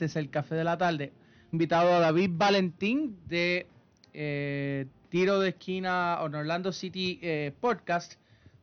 Este 0.00 0.06
es 0.06 0.16
el 0.16 0.30
café 0.30 0.54
de 0.54 0.64
la 0.64 0.78
tarde. 0.78 1.12
Invitado 1.52 1.92
a 1.92 2.00
David 2.00 2.30
Valentín 2.32 3.18
de 3.28 3.66
eh, 4.14 4.86
Tiro 5.10 5.40
de 5.40 5.50
Esquina 5.50 6.18
Orlando 6.22 6.72
City 6.72 7.18
eh, 7.20 7.52
Podcast. 7.60 8.14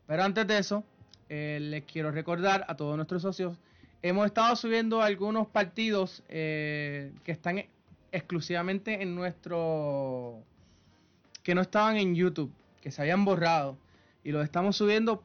Pero 0.07 0.23
antes 0.23 0.48
de 0.48 0.57
eso, 0.57 0.84
eh, 1.29 1.59
les 1.62 1.84
quiero 1.84 2.09
recordar 2.09 2.65
a 2.67 2.76
todos 2.76 2.95
nuestros 2.95 3.21
socios, 3.21 3.55
hemos 4.02 4.26
estado 4.26 4.55
subiendo 4.55 5.03
algunos 5.03 5.45
partidos 5.45 6.23
que 6.27 7.12
están 7.27 7.63
exclusivamente 8.12 9.04
en 9.04 9.13
nuestro... 9.13 10.41
que 11.43 11.54
no 11.54 11.62
estaban 11.62 11.98
en 11.98 12.15
YouTube, 12.15 12.51
que 12.81 12.90
se 12.90 12.99
habían 13.04 13.23
borrado. 13.26 13.77
Y 14.23 14.31
los 14.31 14.43
estamos 14.43 14.76
subiendo 14.76 15.21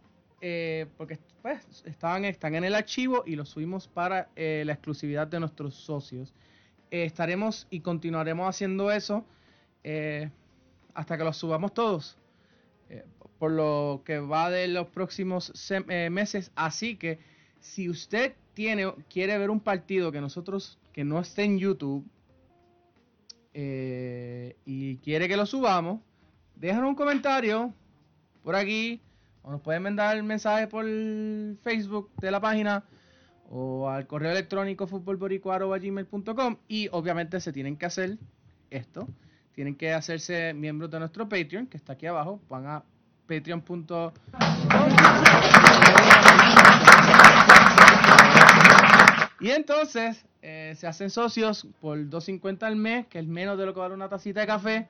porque 0.99 1.15
pues 1.43 1.83
estaban, 1.85 2.25
están 2.25 2.55
en 2.55 2.65
el 2.65 2.75
archivo 2.75 3.25
y 3.27 3.35
los 3.35 3.49
subimos 3.49 3.89
para 3.89 4.29
eh, 4.37 4.63
la 4.65 4.75
exclusividad 4.75 5.27
de 5.27 5.41
nuestros 5.41 5.75
socios. 5.75 6.33
Eh, 6.91 7.05
estaremos 7.05 7.67
y 7.69 7.81
continuaremos 7.81 8.49
haciendo 8.49 8.93
eso 8.93 9.25
eh, 9.83 10.31
hasta 10.95 11.19
que 11.19 11.25
los 11.25 11.37
subamos 11.37 11.75
todos. 11.75 12.17
por 13.39 13.51
lo 13.51 14.03
que 14.05 14.21
va 14.21 14.51
de 14.51 14.69
los 14.69 14.87
próximos 14.87 15.53
meses. 16.11 16.53
Así 16.55 16.95
que 16.95 17.19
si 17.59 17.89
usted 17.89 18.37
tiene, 18.55 18.95
quiere 19.11 19.37
ver 19.37 19.51
un 19.51 19.59
partido 19.59 20.13
que 20.13 20.21
nosotros, 20.21 20.79
que 20.93 21.03
no 21.03 21.19
esté 21.19 21.43
en 21.43 21.59
YouTube, 21.59 22.07
y 23.53 24.97
quiere 24.99 25.27
que 25.27 25.37
lo 25.37 25.47
subamos, 25.47 26.01
déjanos 26.55 26.91
un 26.91 26.95
comentario 26.95 27.75
por 28.45 28.55
aquí 28.55 29.01
o 29.43 29.51
nos 29.51 29.61
pueden 29.61 29.83
mandar 29.83 30.17
el 30.17 30.23
mensaje 30.23 30.67
por 30.67 30.85
Facebook 31.63 32.11
de 32.21 32.31
la 32.31 32.41
página 32.41 32.85
o 33.51 33.89
al 33.89 34.07
correo 34.07 34.31
electrónico 34.31 34.87
futbolborico.gmail.com 34.87 36.57
y 36.69 36.89
obviamente 36.93 37.41
se 37.41 37.53
tienen 37.53 37.77
que 37.77 37.87
hacer 37.87 38.19
esto. 38.71 39.07
Tienen 39.53 39.77
que 39.77 39.93
hacerse 39.93 40.55
miembros 40.55 40.91
de 40.91 40.99
nuestro 40.99 41.29
Patreon, 41.29 41.67
que 41.67 41.77
está 41.77 41.93
aquí 41.93 42.07
abajo. 42.07 42.41
Van 42.49 42.67
a 42.67 42.83
patreon.com. 43.27 44.13
Y 49.41 49.51
entonces 49.51 50.25
eh, 50.41 50.73
se 50.77 50.87
hacen 50.87 51.11
socios 51.11 51.67
por 51.81 51.99
2.50 51.99 52.63
al 52.63 52.77
mes, 52.77 53.07
que 53.09 53.19
es 53.19 53.27
menos 53.27 53.59
de 53.59 53.67
lo 53.67 53.75
que 53.75 53.81
vale 53.81 53.93
una 53.93 54.09
tacita 54.09 54.41
de 54.41 54.47
café. 54.47 54.89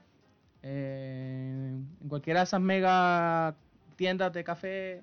Eh, 0.62 1.72
en 2.00 2.08
cualquiera 2.08 2.40
de 2.40 2.44
esas 2.44 2.60
mega 2.60 3.56
tiendas 4.02 4.32
de 4.32 4.42
café 4.42 5.00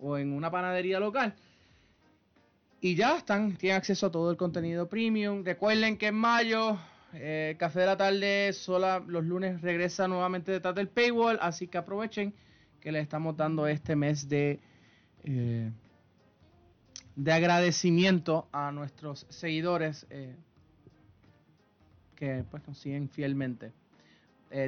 o 0.00 0.18
en 0.18 0.32
una 0.32 0.50
panadería 0.50 0.98
local. 0.98 1.32
Y 2.80 2.96
ya 2.96 3.18
están, 3.18 3.56
tienen 3.56 3.76
acceso 3.76 4.06
a 4.06 4.10
todo 4.10 4.32
el 4.32 4.36
contenido 4.36 4.88
premium. 4.88 5.44
Recuerden 5.44 5.96
que 5.96 6.08
en 6.08 6.16
mayo, 6.16 6.76
eh, 7.12 7.54
Café 7.56 7.80
de 7.82 7.86
la 7.86 7.96
Tarde, 7.96 8.52
sola, 8.52 9.00
los 9.06 9.24
lunes 9.24 9.60
regresa 9.60 10.08
nuevamente 10.08 10.50
detrás 10.50 10.74
del 10.74 10.88
paywall. 10.88 11.38
Así 11.40 11.68
que 11.68 11.78
aprovechen 11.78 12.34
que 12.80 12.90
les 12.90 13.04
estamos 13.04 13.36
dando 13.36 13.68
este 13.68 13.94
mes 13.94 14.28
de, 14.28 14.58
eh, 15.22 15.70
de 17.14 17.32
agradecimiento 17.32 18.48
a 18.50 18.72
nuestros 18.72 19.24
seguidores 19.28 20.04
eh, 20.10 20.34
que 22.16 22.44
pues, 22.50 22.66
nos 22.66 22.76
siguen 22.76 23.08
fielmente. 23.08 23.70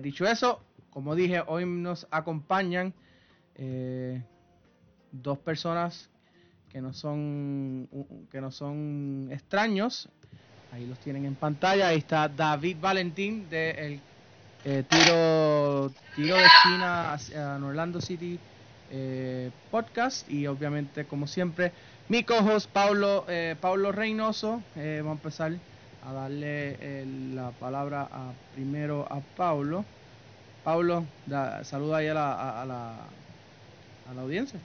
dicho 0.01 0.25
eso, 0.27 0.63
como 0.91 1.17
dije, 1.17 1.43
hoy 1.45 1.67
nos 1.67 2.07
acompañan 2.13 2.95
eh, 3.57 4.23
dos 5.13 5.39
personas 5.39 6.11
que 6.71 6.81
no 6.81 6.93
son 6.93 7.89
que 8.31 8.41
no 8.41 8.51
son 8.51 9.29
extraños. 9.31 10.09
Ahí 10.73 10.87
los 10.87 10.99
tienen 10.99 11.25
en 11.25 11.37
pantalla. 11.37 11.89
Ahí 11.89 11.99
está 11.99 12.29
David 12.29 12.79
Valentín 12.81 13.49
de 13.49 14.01
el 14.65 14.85
tiro 14.87 15.93
tiro 16.17 16.37
de 16.37 16.47
esquina 16.47 17.13
hacia 17.13 17.57
Orlando 17.57 18.01
City 18.01 18.39
eh, 18.91 19.51
podcast 19.71 20.29
y 20.29 20.47
obviamente 20.47 21.05
como 21.05 21.27
siempre 21.27 21.71
mi 22.09 22.25
cojos 22.25 22.67
Paulo 22.67 23.25
eh, 23.29 23.55
Paulo 23.61 23.93
Reynoso. 23.93 24.63
vamos 24.75 25.09
a 25.09 25.13
empezar 25.13 25.53
a 26.05 26.13
darle 26.13 27.07
la 27.35 27.51
palabra 27.53 28.09
a, 28.11 28.33
primero 28.55 29.07
a 29.09 29.21
Paulo. 29.37 29.85
Paulo, 30.65 31.05
saluda 31.63 31.99
ahí 31.99 32.09
a 32.09 32.15
la 32.15 32.63
a 32.63 32.65
la 32.65 32.95
audiencia. 34.25 34.59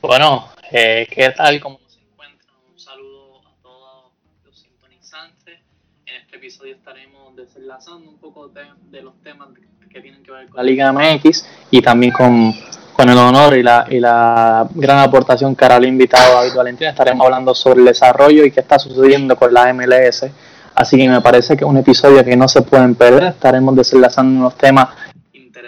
Bueno, 0.00 0.48
eh, 0.70 1.06
¿qué 1.10 1.30
tal? 1.30 1.60
¿Cómo 1.60 1.78
se 1.88 2.00
encuentran? 2.00 2.56
Un 2.72 2.78
saludo 2.78 3.40
a 3.46 3.62
todos 3.62 4.12
los 4.44 4.58
sintonizantes. 4.58 5.60
En 6.06 6.16
este 6.16 6.36
episodio 6.36 6.74
estaremos 6.74 7.36
desenlazando 7.36 8.08
un 8.08 8.18
poco 8.18 8.48
de, 8.48 9.02
los 9.02 9.14
temas 9.22 9.48
que 9.90 10.00
tienen 10.00 10.22
que 10.22 10.30
ver 10.30 10.48
con 10.48 10.56
la 10.56 10.62
Liga 10.62 10.92
MX 10.92 11.46
y 11.70 11.82
también 11.82 12.12
con, 12.12 12.54
el 12.98 13.18
honor 13.18 13.58
y 13.58 13.62
la, 13.64 13.86
y 13.90 13.98
la 13.98 14.68
gran 14.74 15.00
aportación 15.00 15.56
que 15.56 15.64
hará 15.64 15.76
el 15.76 15.86
invitado 15.86 16.34
David 16.34 16.54
Valentín. 16.54 16.88
Estaremos 16.88 17.24
hablando 17.24 17.54
sobre 17.54 17.80
el 17.80 17.86
desarrollo 17.86 18.44
y 18.44 18.52
qué 18.52 18.60
está 18.60 18.78
sucediendo 18.78 19.34
con 19.36 19.52
la 19.52 19.72
MLS. 19.74 20.26
Así 20.74 20.96
que 20.96 21.08
me 21.08 21.20
parece 21.20 21.56
que 21.56 21.64
es 21.64 21.70
un 21.70 21.76
episodio 21.76 22.24
que 22.24 22.36
no 22.36 22.48
se 22.48 22.62
pueden 22.62 22.94
perder. 22.94 23.24
Estaremos 23.24 23.74
desenlazando 23.74 24.38
unos 24.38 24.56
temas 24.56 24.88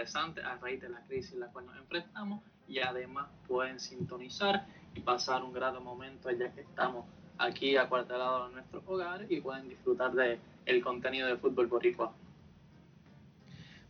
interesantes 0.05 0.45
a 0.45 0.57
raíz 0.57 0.83
de 0.83 0.91
la 0.91 1.01
crisis 1.07 1.33
en 1.33 1.41
la 1.41 1.47
cual 1.47 1.65
nos 1.65 1.77
enfrentamos 1.77 2.43
y 2.69 2.79
además 2.79 3.27
pueden 3.49 3.81
sintonizar 3.81 4.67
y 4.95 5.01
pasar 5.01 5.43
un 5.43 5.53
grato 5.53 5.81
momento 5.81 6.31
ya 6.31 6.53
que 6.53 6.61
estamos 6.61 7.07
aquí 7.39 7.79
acuartelados 7.79 8.49
en 8.49 8.57
nuestro 8.57 8.83
hogar 8.87 9.25
y 9.31 9.41
pueden 9.41 9.67
disfrutar 9.67 10.13
de 10.13 10.39
el 10.67 10.83
contenido 10.83 11.27
de 11.27 11.39
fútbol 11.39 11.69
boricua. 11.69 12.13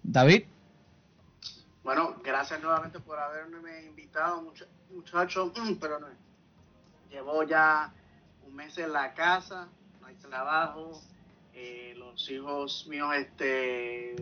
David. 0.05 0.45
Bueno, 1.83 2.15
gracias 2.23 2.63
nuevamente 2.63 3.01
por 3.01 3.19
haberme 3.19 3.83
invitado, 3.85 4.53
muchachos, 4.91 5.53
pero 5.81 5.99
no, 5.99 6.07
llevo 7.11 7.43
ya 7.43 7.93
un 8.47 8.55
mes 8.55 8.79
en 8.79 8.93
la 8.93 9.13
casa, 9.15 9.69
no 10.01 10.07
hay 10.07 10.15
trabajo, 10.15 11.03
eh, 11.57 11.95
los 11.97 12.29
hijos 12.31 12.87
míos 12.89 13.15
este 13.17 14.17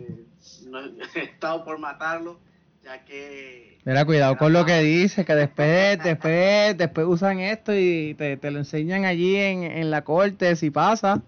no, 0.67 0.79
he 1.15 1.19
estado 1.19 1.63
por 1.65 1.79
matarlos 1.79 2.37
ya 2.83 3.03
que 3.05 3.79
mira 3.85 4.05
cuidado 4.05 4.37
con 4.37 4.53
lo 4.53 4.65
que 4.65 4.79
dice 4.79 5.25
que 5.25 5.33
después 5.33 6.03
después 6.03 6.77
después 6.77 7.07
usan 7.07 7.39
esto 7.39 7.73
y 7.73 8.13
te, 8.15 8.37
lo 8.51 8.59
enseñan 8.59 9.05
allí 9.05 9.37
en, 9.37 9.89
la 9.89 10.03
corte 10.03 10.55
si 10.55 10.69
pasa. 10.69 11.21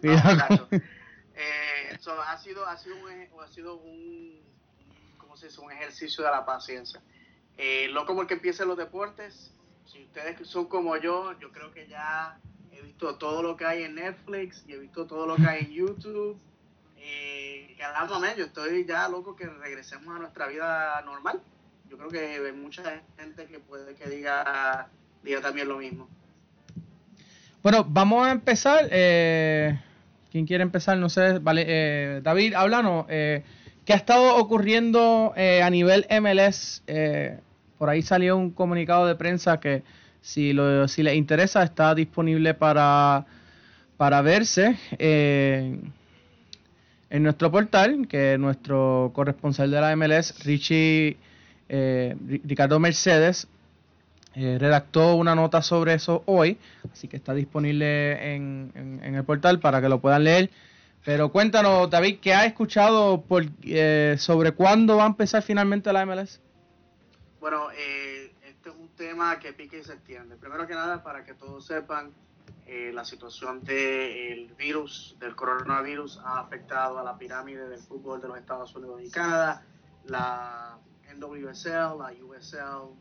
Cuidado 0.00 0.68
eh, 0.70 1.90
eso 1.92 2.12
ha 2.20 2.36
sido 2.38 2.66
ha 2.66 2.76
sido 2.76 2.96
un, 2.96 3.40
ha 3.42 3.48
sido 3.48 3.76
un 3.76 4.40
¿cómo 5.16 5.36
se 5.36 5.46
dice? 5.46 5.60
un 5.60 5.72
ejercicio 5.72 6.24
de 6.24 6.30
la 6.30 6.44
paciencia. 6.44 7.00
Eh, 7.56 7.88
loco 7.90 8.14
porque 8.14 8.34
empiecen 8.34 8.68
los 8.68 8.76
deportes. 8.76 9.52
Si 9.86 10.02
ustedes 10.02 10.46
son 10.46 10.66
como 10.66 10.96
yo 10.96 11.38
yo 11.38 11.50
creo 11.52 11.72
que 11.72 11.86
ya 11.86 12.38
he 12.78 12.82
visto 12.82 13.16
todo 13.16 13.42
lo 13.42 13.56
que 13.56 13.64
hay 13.64 13.82
en 13.84 13.94
Netflix 13.94 14.64
y 14.66 14.72
he 14.72 14.78
visto 14.78 15.06
todo 15.06 15.26
lo 15.26 15.36
que 15.36 15.46
hay 15.46 15.64
en 15.64 15.72
YouTube. 15.72 16.38
Eh, 16.98 17.74
cada 17.78 18.34
yo 18.34 18.44
estoy 18.44 18.84
ya 18.84 19.08
loco 19.08 19.36
que 19.36 19.46
regresemos 19.46 20.14
a 20.14 20.18
nuestra 20.18 20.46
vida 20.48 21.00
normal. 21.04 21.40
Yo 21.88 21.96
creo 21.96 22.08
que 22.08 22.18
hay 22.18 22.52
mucha 22.52 23.02
gente 23.18 23.46
que 23.46 23.60
puede 23.60 23.94
que 23.94 24.08
diga, 24.08 24.88
diga 25.22 25.40
también 25.40 25.68
lo 25.68 25.78
mismo. 25.78 26.08
Bueno, 27.62 27.84
vamos 27.88 28.26
a 28.26 28.32
empezar. 28.32 28.88
Eh, 28.90 29.78
¿Quién 30.30 30.46
quiere 30.46 30.62
empezar? 30.62 30.98
No 30.98 31.08
sé. 31.08 31.38
Vale, 31.38 31.64
eh, 31.66 32.20
David, 32.22 32.54
háblanos. 32.54 33.06
Eh, 33.08 33.42
¿Qué 33.84 33.92
ha 33.92 33.96
estado 33.96 34.36
ocurriendo 34.36 35.32
eh, 35.36 35.62
a 35.62 35.70
nivel 35.70 36.06
MLS? 36.10 36.82
por 37.78 37.90
ahí 37.90 38.02
salió 38.02 38.36
un 38.36 38.50
comunicado 38.50 39.06
de 39.06 39.16
prensa 39.16 39.60
que 39.60 39.82
si, 40.26 40.52
lo, 40.52 40.88
si 40.88 41.04
les 41.04 41.14
interesa, 41.14 41.62
está 41.62 41.94
disponible 41.94 42.52
para, 42.52 43.24
para 43.96 44.22
verse 44.22 44.76
eh, 44.98 45.78
en 47.10 47.22
nuestro 47.22 47.52
portal, 47.52 48.08
que 48.08 48.36
nuestro 48.36 49.12
corresponsal 49.14 49.70
de 49.70 49.80
la 49.80 49.94
MLS, 49.94 50.44
Richie, 50.44 51.16
eh, 51.68 52.16
Ricardo 52.44 52.80
Mercedes, 52.80 53.46
eh, 54.34 54.56
redactó 54.58 55.14
una 55.14 55.36
nota 55.36 55.62
sobre 55.62 55.94
eso 55.94 56.24
hoy, 56.26 56.58
así 56.92 57.06
que 57.06 57.16
está 57.16 57.32
disponible 57.32 58.34
en, 58.34 59.00
el 59.00 59.22
portal 59.22 59.60
para 59.60 59.80
que 59.80 59.88
lo 59.88 60.00
puedan 60.00 60.24
leer. 60.24 60.50
Pero 61.04 61.30
cuéntanos, 61.30 61.88
David, 61.88 62.18
¿qué 62.20 62.34
has 62.34 62.46
escuchado 62.46 63.22
por, 63.22 63.44
eh, 63.62 64.16
sobre 64.18 64.50
cuándo 64.50 64.96
va 64.96 65.04
a 65.04 65.06
empezar 65.06 65.44
finalmente 65.44 65.92
la 65.92 66.04
MLS? 66.04 66.40
Bueno, 67.40 67.70
eh, 67.70 68.15
tema 68.96 69.38
que 69.38 69.52
pique 69.52 69.78
y 69.78 69.84
se 69.84 69.94
extiende. 69.94 70.36
Primero 70.36 70.66
que 70.66 70.74
nada, 70.74 71.02
para 71.02 71.24
que 71.24 71.34
todos 71.34 71.66
sepan, 71.66 72.12
la 72.66 73.04
situación 73.04 73.62
del 73.62 74.52
virus, 74.58 75.16
del 75.20 75.36
coronavirus, 75.36 76.18
ha 76.24 76.40
afectado 76.40 76.98
a 76.98 77.04
la 77.04 77.16
pirámide 77.16 77.68
del 77.68 77.80
fútbol 77.80 78.20
de 78.20 78.26
los 78.26 78.38
Estados 78.38 78.74
Unidos 78.74 79.00
y 79.04 79.10
Canadá. 79.10 79.64
La 80.04 80.78
NWSL, 81.14 81.98
la 81.98 82.12
USL, 82.20 82.94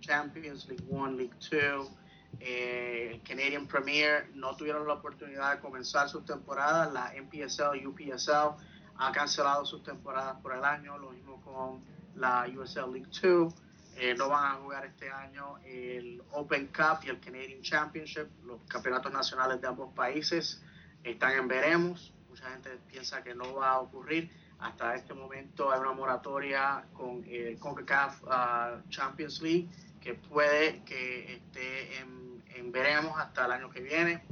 Champions, 0.00 0.66
League 0.68 0.86
One, 0.90 1.16
League 1.18 1.34
Two, 1.38 1.90
eh, 2.38 3.20
Canadian 3.26 3.66
Premier 3.66 4.30
no 4.34 4.56
tuvieron 4.56 4.86
la 4.86 4.94
oportunidad 4.94 5.56
de 5.56 5.60
comenzar 5.60 6.08
sus 6.08 6.24
temporadas. 6.24 6.92
La 6.92 7.12
NPSL, 7.14 7.86
UPSL 7.86 8.56
ha 8.96 9.12
cancelado 9.12 9.64
sus 9.66 9.82
temporadas 9.82 10.40
por 10.40 10.54
el 10.54 10.64
año. 10.64 10.96
Lo 10.98 11.10
mismo 11.10 11.40
con 11.42 11.84
la 12.14 12.46
USL 12.48 12.92
League 12.92 13.10
Two. 13.20 13.52
Eh, 13.96 14.14
no 14.16 14.28
van 14.28 14.44
a 14.44 14.54
jugar 14.54 14.86
este 14.86 15.10
año 15.10 15.58
el 15.64 16.22
Open 16.32 16.68
Cup 16.68 17.04
y 17.04 17.08
el 17.08 17.20
Canadian 17.20 17.60
Championship. 17.62 18.28
Los 18.44 18.60
campeonatos 18.68 19.12
nacionales 19.12 19.60
de 19.60 19.68
ambos 19.68 19.92
países 19.94 20.62
están 21.04 21.32
en 21.32 21.48
veremos. 21.48 22.12
Mucha 22.28 22.50
gente 22.50 22.78
piensa 22.88 23.22
que 23.22 23.34
no 23.34 23.54
va 23.54 23.72
a 23.72 23.80
ocurrir. 23.80 24.30
Hasta 24.60 24.94
este 24.94 25.14
momento 25.14 25.72
hay 25.72 25.80
una 25.80 25.92
moratoria 25.92 26.84
con 26.92 27.24
el 27.26 27.58
CONCACAF 27.58 28.22
uh, 28.24 28.88
Champions 28.90 29.40
League 29.40 29.68
que 30.00 30.14
puede 30.14 30.82
que 30.84 31.34
esté 31.34 31.98
en, 31.98 32.72
veremos 32.72 33.18
hasta 33.18 33.46
el 33.46 33.52
año 33.52 33.70
que 33.70 33.80
viene. 33.80 34.22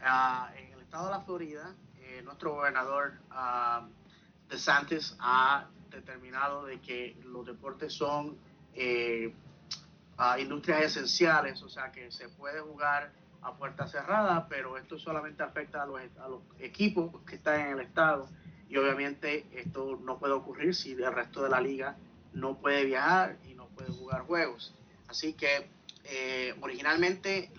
Ah, 0.00 0.50
en 0.56 0.72
el 0.72 0.80
estado 0.80 1.06
de 1.06 1.10
la 1.10 1.20
Florida, 1.20 1.74
eh, 2.00 2.22
nuestro 2.24 2.54
gobernador 2.54 3.14
uh, 3.30 3.86
DeSantis 4.48 5.16
ha 5.18 5.68
determinado 5.90 6.64
de 6.64 6.80
que 6.80 7.16
los 7.24 7.44
deportes 7.44 7.92
son 7.92 8.36
eh, 8.74 9.34
ah, 10.18 10.38
industrias 10.38 10.82
esenciales, 10.82 11.62
o 11.62 11.68
sea 11.68 11.92
que 11.92 12.10
se 12.10 12.28
puede 12.28 12.60
jugar 12.60 13.12
a 13.42 13.54
puerta 13.54 13.86
cerrada, 13.86 14.46
pero 14.48 14.78
esto 14.78 14.98
solamente 14.98 15.42
afecta 15.42 15.82
a 15.82 15.86
los, 15.86 16.00
a 16.20 16.28
los 16.28 16.42
equipos 16.60 17.10
que 17.26 17.36
están 17.36 17.60
en 17.60 17.66
el 17.72 17.80
estado 17.80 18.28
y 18.68 18.76
obviamente 18.76 19.46
esto 19.52 20.00
no 20.02 20.18
puede 20.18 20.32
ocurrir 20.32 20.74
si 20.74 20.92
el 20.92 21.12
resto 21.12 21.42
de 21.42 21.50
la 21.50 21.60
liga 21.60 21.96
no 22.32 22.56
puede 22.58 22.84
viajar 22.84 23.36
y 23.46 23.54
no 23.54 23.66
puede 23.66 23.90
jugar 23.90 24.22
juegos. 24.22 24.74
Así 25.08 25.34
que 25.34 25.68
eh, 26.04 26.54
originalmente 26.60 27.52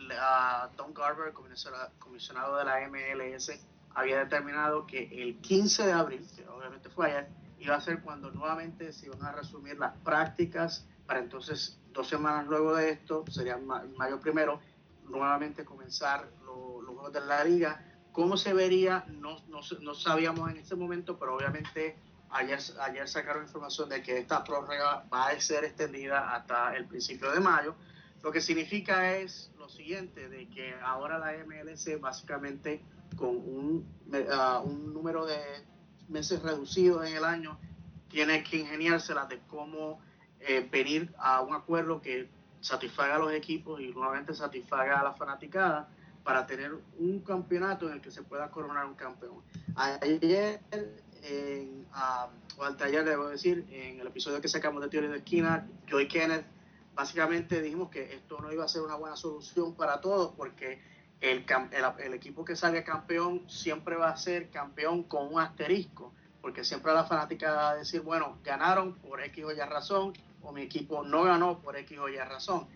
Don 0.75 0.93
Garber, 0.93 1.33
comisionado 1.33 2.57
de 2.57 2.65
la 2.65 2.87
MLS, 2.89 3.51
había 3.93 4.19
determinado 4.19 4.87
que 4.87 5.03
el 5.21 5.37
15 5.37 5.85
de 5.85 5.91
abril, 5.91 6.27
que 6.35 6.47
obviamente 6.47 6.89
fue 6.89 7.11
ayer, 7.11 7.29
iba 7.59 7.75
a 7.75 7.81
ser 7.81 8.01
cuando 8.01 8.31
nuevamente 8.31 8.91
se 8.91 9.05
iban 9.05 9.23
a 9.23 9.31
resumir 9.31 9.77
las 9.77 9.95
prácticas 9.99 10.87
para 11.05 11.19
entonces 11.19 11.79
dos 11.91 12.07
semanas 12.07 12.47
luego 12.47 12.75
de 12.75 12.91
esto, 12.91 13.23
sería 13.29 13.57
mayo 13.57 14.19
primero, 14.19 14.59
nuevamente 15.09 15.63
comenzar 15.63 16.29
los 16.45 16.85
juegos 16.85 17.13
de 17.13 17.21
la 17.21 17.43
liga. 17.43 17.83
¿Cómo 18.11 18.37
se 18.37 18.53
vería? 18.53 19.05
No, 19.07 19.37
no, 19.47 19.59
no 19.81 19.93
sabíamos 19.93 20.49
en 20.51 20.57
ese 20.57 20.75
momento, 20.75 21.17
pero 21.17 21.35
obviamente 21.35 21.97
Ayer, 22.35 22.59
ayer 22.81 23.07
sacaron 23.07 23.43
información 23.43 23.89
de 23.89 24.01
que 24.01 24.17
esta 24.17 24.43
prórroga 24.43 25.05
va 25.13 25.27
a 25.27 25.39
ser 25.39 25.65
extendida 25.65 26.33
hasta 26.33 26.75
el 26.75 26.87
principio 26.87 27.31
de 27.31 27.39
mayo, 27.39 27.75
lo 28.23 28.31
que 28.31 28.41
significa 28.41 29.15
es 29.15 29.51
lo 29.59 29.69
siguiente, 29.69 30.27
de 30.29 30.49
que 30.49 30.73
ahora 30.83 31.19
la 31.19 31.33
MLC 31.45 31.99
básicamente 31.99 32.81
con 33.17 33.29
un, 33.29 33.87
uh, 34.07 34.67
un 34.67 34.93
número 34.93 35.27
de 35.27 35.37
meses 36.09 36.41
reducidos 36.41 37.05
en 37.05 37.17
el 37.17 37.23
año 37.23 37.59
tiene 38.09 38.43
que 38.43 38.57
ingeniárselas 38.57 39.29
de 39.29 39.39
cómo 39.47 40.01
eh, 40.47 40.67
venir 40.71 41.13
a 41.17 41.41
un 41.41 41.53
acuerdo 41.55 42.01
que 42.01 42.29
satisfaga 42.61 43.15
a 43.15 43.19
los 43.19 43.33
equipos 43.33 43.81
y 43.81 43.89
nuevamente 43.89 44.33
satisfaga 44.33 44.99
a 44.99 45.03
la 45.03 45.13
fanaticada 45.13 45.89
para 46.23 46.47
tener 46.47 46.71
un 46.97 47.19
campeonato 47.19 47.87
en 47.87 47.95
el 47.95 48.01
que 48.01 48.11
se 48.11 48.23
pueda 48.23 48.49
coronar 48.49 48.85
un 48.85 48.95
campeón. 48.95 49.41
Ayer 49.75 50.61
en, 51.23 51.85
o 52.57 52.63
al 52.63 52.77
taller, 52.77 53.03
debo 53.05 53.27
decir, 53.27 53.65
en 53.71 53.99
el 53.99 54.07
episodio 54.07 54.41
que 54.41 54.47
sacamos 54.47 54.81
de 54.81 54.89
Teoría 54.89 55.09
de 55.09 55.17
Esquina, 55.17 55.67
yo 55.87 55.99
y 55.99 56.07
Kenneth, 56.07 56.45
básicamente 56.95 57.61
dijimos 57.61 57.89
que 57.89 58.13
esto 58.13 58.39
no 58.39 58.51
iba 58.51 58.63
a 58.63 58.67
ser 58.67 58.81
una 58.81 58.95
buena 58.95 59.15
solución 59.15 59.73
para 59.73 59.99
todos 60.01 60.33
porque 60.37 60.79
el, 61.21 61.45
el, 61.99 62.13
equipo 62.13 62.45
que 62.45 62.55
salga 62.55 62.83
campeón 62.83 63.49
siempre 63.49 63.95
va 63.95 64.09
a 64.09 64.17
ser 64.17 64.49
campeón 64.49 65.03
con 65.03 65.33
un 65.33 65.39
asterisco, 65.39 66.13
porque 66.41 66.63
siempre 66.63 66.93
la 66.93 67.05
fanática 67.05 67.53
va 67.53 67.69
a 67.71 67.75
decir, 67.75 68.01
bueno, 68.01 68.37
ganaron 68.43 68.95
por 68.95 69.21
X 69.21 69.45
o 69.45 69.51
Y 69.51 69.59
razón, 69.59 70.13
o 70.43 70.51
mi 70.51 70.61
equipo 70.63 71.03
no 71.03 71.23
ganó 71.23 71.59
por 71.59 71.75
X 71.77 71.97
o 71.97 72.09
Y 72.09 72.17
razón. 72.17 72.67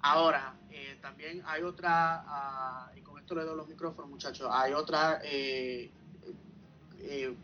Ahora, 0.00 0.54
eh, 0.70 0.98
también 1.00 1.42
hay 1.46 1.62
otra, 1.62 2.24
ah, 2.26 2.92
y 2.94 3.00
con 3.00 3.18
esto 3.18 3.34
le 3.34 3.44
doy 3.44 3.56
los 3.56 3.68
micrófonos 3.68 4.10
muchachos, 4.10 4.48
hay 4.50 4.72
otra 4.72 5.20
eh, 5.24 5.90
eh, 7.00 7.34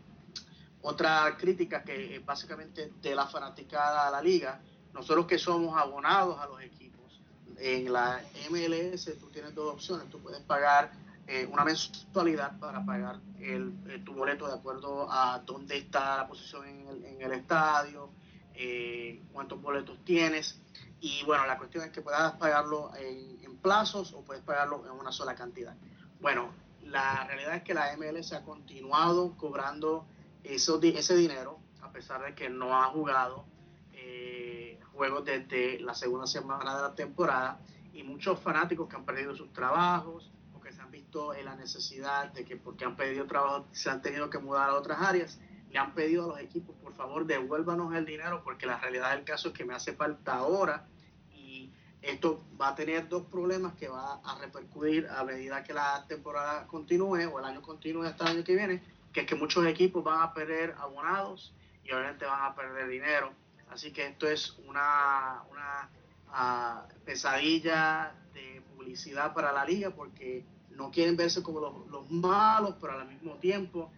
otra 0.81 1.35
crítica 1.37 1.83
que 1.83 2.21
básicamente 2.23 2.93
de 3.01 3.15
la 3.15 3.25
fanaticada 3.25 4.07
a 4.07 4.11
la 4.11 4.21
liga, 4.21 4.61
nosotros 4.93 5.25
que 5.25 5.39
somos 5.39 5.75
abonados 5.75 6.39
a 6.39 6.45
los 6.45 6.61
equipos, 6.61 7.21
en 7.57 7.91
la 7.91 8.21
MLS 8.51 9.17
tú 9.19 9.27
tienes 9.31 9.55
dos 9.55 9.73
opciones, 9.73 10.09
tú 10.09 10.19
puedes 10.19 10.41
pagar 10.41 10.91
eh, 11.27 11.47
una 11.51 11.65
mensualidad 11.65 12.59
para 12.59 12.85
pagar 12.85 13.19
el, 13.39 13.73
eh, 13.87 13.99
tu 14.05 14.13
boleto 14.13 14.47
de 14.47 14.53
acuerdo 14.53 15.11
a 15.11 15.41
dónde 15.43 15.77
está 15.77 16.17
la 16.17 16.27
posición 16.27 16.67
en 16.67 17.19
el, 17.19 17.31
estadio, 17.31 18.11
eh, 18.55 19.21
cuántos 19.31 19.61
boletos 19.61 20.03
tienes. 20.03 20.59
Y 20.99 21.23
bueno, 21.25 21.45
la 21.45 21.57
cuestión 21.57 21.83
es 21.83 21.91
que 21.91 22.01
puedas 22.01 22.33
pagarlo 22.33 22.91
en, 22.95 23.35
plazos 23.61 24.13
o 24.13 24.21
puedes 24.21 24.43
pagarlo 24.43 24.85
en 24.85 24.91
una 24.91 25.11
sola 25.11 25.33
cantidad. 25.33 25.75
Bueno, 26.21 26.51
la 26.83 27.23
realidad 27.23 27.55
es 27.55 27.63
que 27.63 27.73
la 27.73 27.97
MLS 27.97 28.31
ha 28.33 28.43
continuado 28.43 29.35
cobrando 29.37 30.05
eso, 30.43 30.79
ese 30.83 31.15
dinero, 31.15 31.57
a 31.81 31.91
pesar 31.91 32.23
de 32.23 32.35
que 32.35 32.47
no 32.47 32.79
ha 32.79 32.85
jugado 32.91 33.45
eh, 33.91 34.79
juegos 34.93 35.25
desde 35.25 35.79
la 35.79 35.95
segunda 35.95 36.27
semana 36.27 36.75
de 36.75 36.81
la 36.83 36.93
temporada, 36.93 37.59
y 37.91 38.03
muchos 38.03 38.39
fanáticos 38.39 38.87
que 38.89 38.97
han 38.97 39.05
perdido 39.05 39.33
sus 39.35 39.51
trabajos, 39.51 40.29
o 40.53 40.61
que 40.61 40.71
se 40.71 40.81
han 40.81 40.91
visto 40.91 41.33
en 41.33 41.45
la 41.45 41.55
necesidad 41.55 42.31
de 42.33 42.45
que 42.45 42.57
porque 42.57 42.85
han 42.85 42.95
perdido 42.95 43.25
trabajo 43.25 43.65
se 43.71 43.89
han 43.89 44.01
tenido 44.01 44.29
que 44.29 44.37
mudar 44.37 44.69
a 44.69 44.75
otras 44.75 45.01
áreas, 45.01 45.39
le 45.71 45.79
han 45.79 45.93
pedido 45.93 46.25
a 46.25 46.27
los 46.27 46.39
equipos, 46.39 46.75
por 46.81 46.93
favor, 46.93 47.25
devuélvanos 47.25 47.93
el 47.95 48.05
dinero, 48.05 48.41
porque 48.43 48.65
la 48.65 48.77
realidad 48.79 49.15
del 49.15 49.23
caso 49.23 49.49
es 49.49 49.53
que 49.53 49.65
me 49.65 49.73
hace 49.73 49.93
falta 49.93 50.35
ahora, 50.35 50.85
y 51.33 51.71
esto 52.01 52.43
va 52.59 52.69
a 52.69 52.75
tener 52.75 53.09
dos 53.09 53.23
problemas 53.23 53.73
que 53.73 53.87
va 53.87 54.21
a 54.23 54.39
repercutir 54.39 55.07
a 55.07 55.23
medida 55.23 55.63
que 55.63 55.73
la 55.73 56.05
temporada 56.07 56.65
continúe 56.67 57.27
o 57.31 57.39
el 57.39 57.45
año 57.45 57.61
continúe 57.61 58.03
hasta 58.03 58.25
el 58.25 58.37
año 58.37 58.43
que 58.43 58.55
viene 58.55 58.95
que 59.15 59.21
es 59.21 59.27
que 59.27 59.35
muchos 59.35 59.65
equipos 59.65 60.03
van 60.03 60.21
a 60.21 60.33
perder 60.33 60.75
abonados 60.77 61.53
y 61.85 61.91
obviamente 61.93 62.25
van 62.25 62.51
a 62.51 62.53
perder 62.53 62.89
dinero. 62.89 63.31
Así 63.69 63.93
que 63.93 64.07
esto 64.07 64.27
es 64.27 64.57
una, 64.67 65.41
una 65.49 65.89
ah, 66.33 66.85
pesadilla 67.05 68.13
de 68.33 68.61
publicidad 68.75 69.33
para 69.33 69.53
la 69.53 69.63
liga 69.63 69.91
porque 69.91 70.43
no 70.71 70.91
quieren 70.91 71.15
verse 71.15 71.41
como 71.41 71.61
los, 71.89 72.11
malos, 72.11 72.75
pero 72.81 72.99
al 72.99 73.07
mismo 73.07 73.35
tiempo 73.35 73.89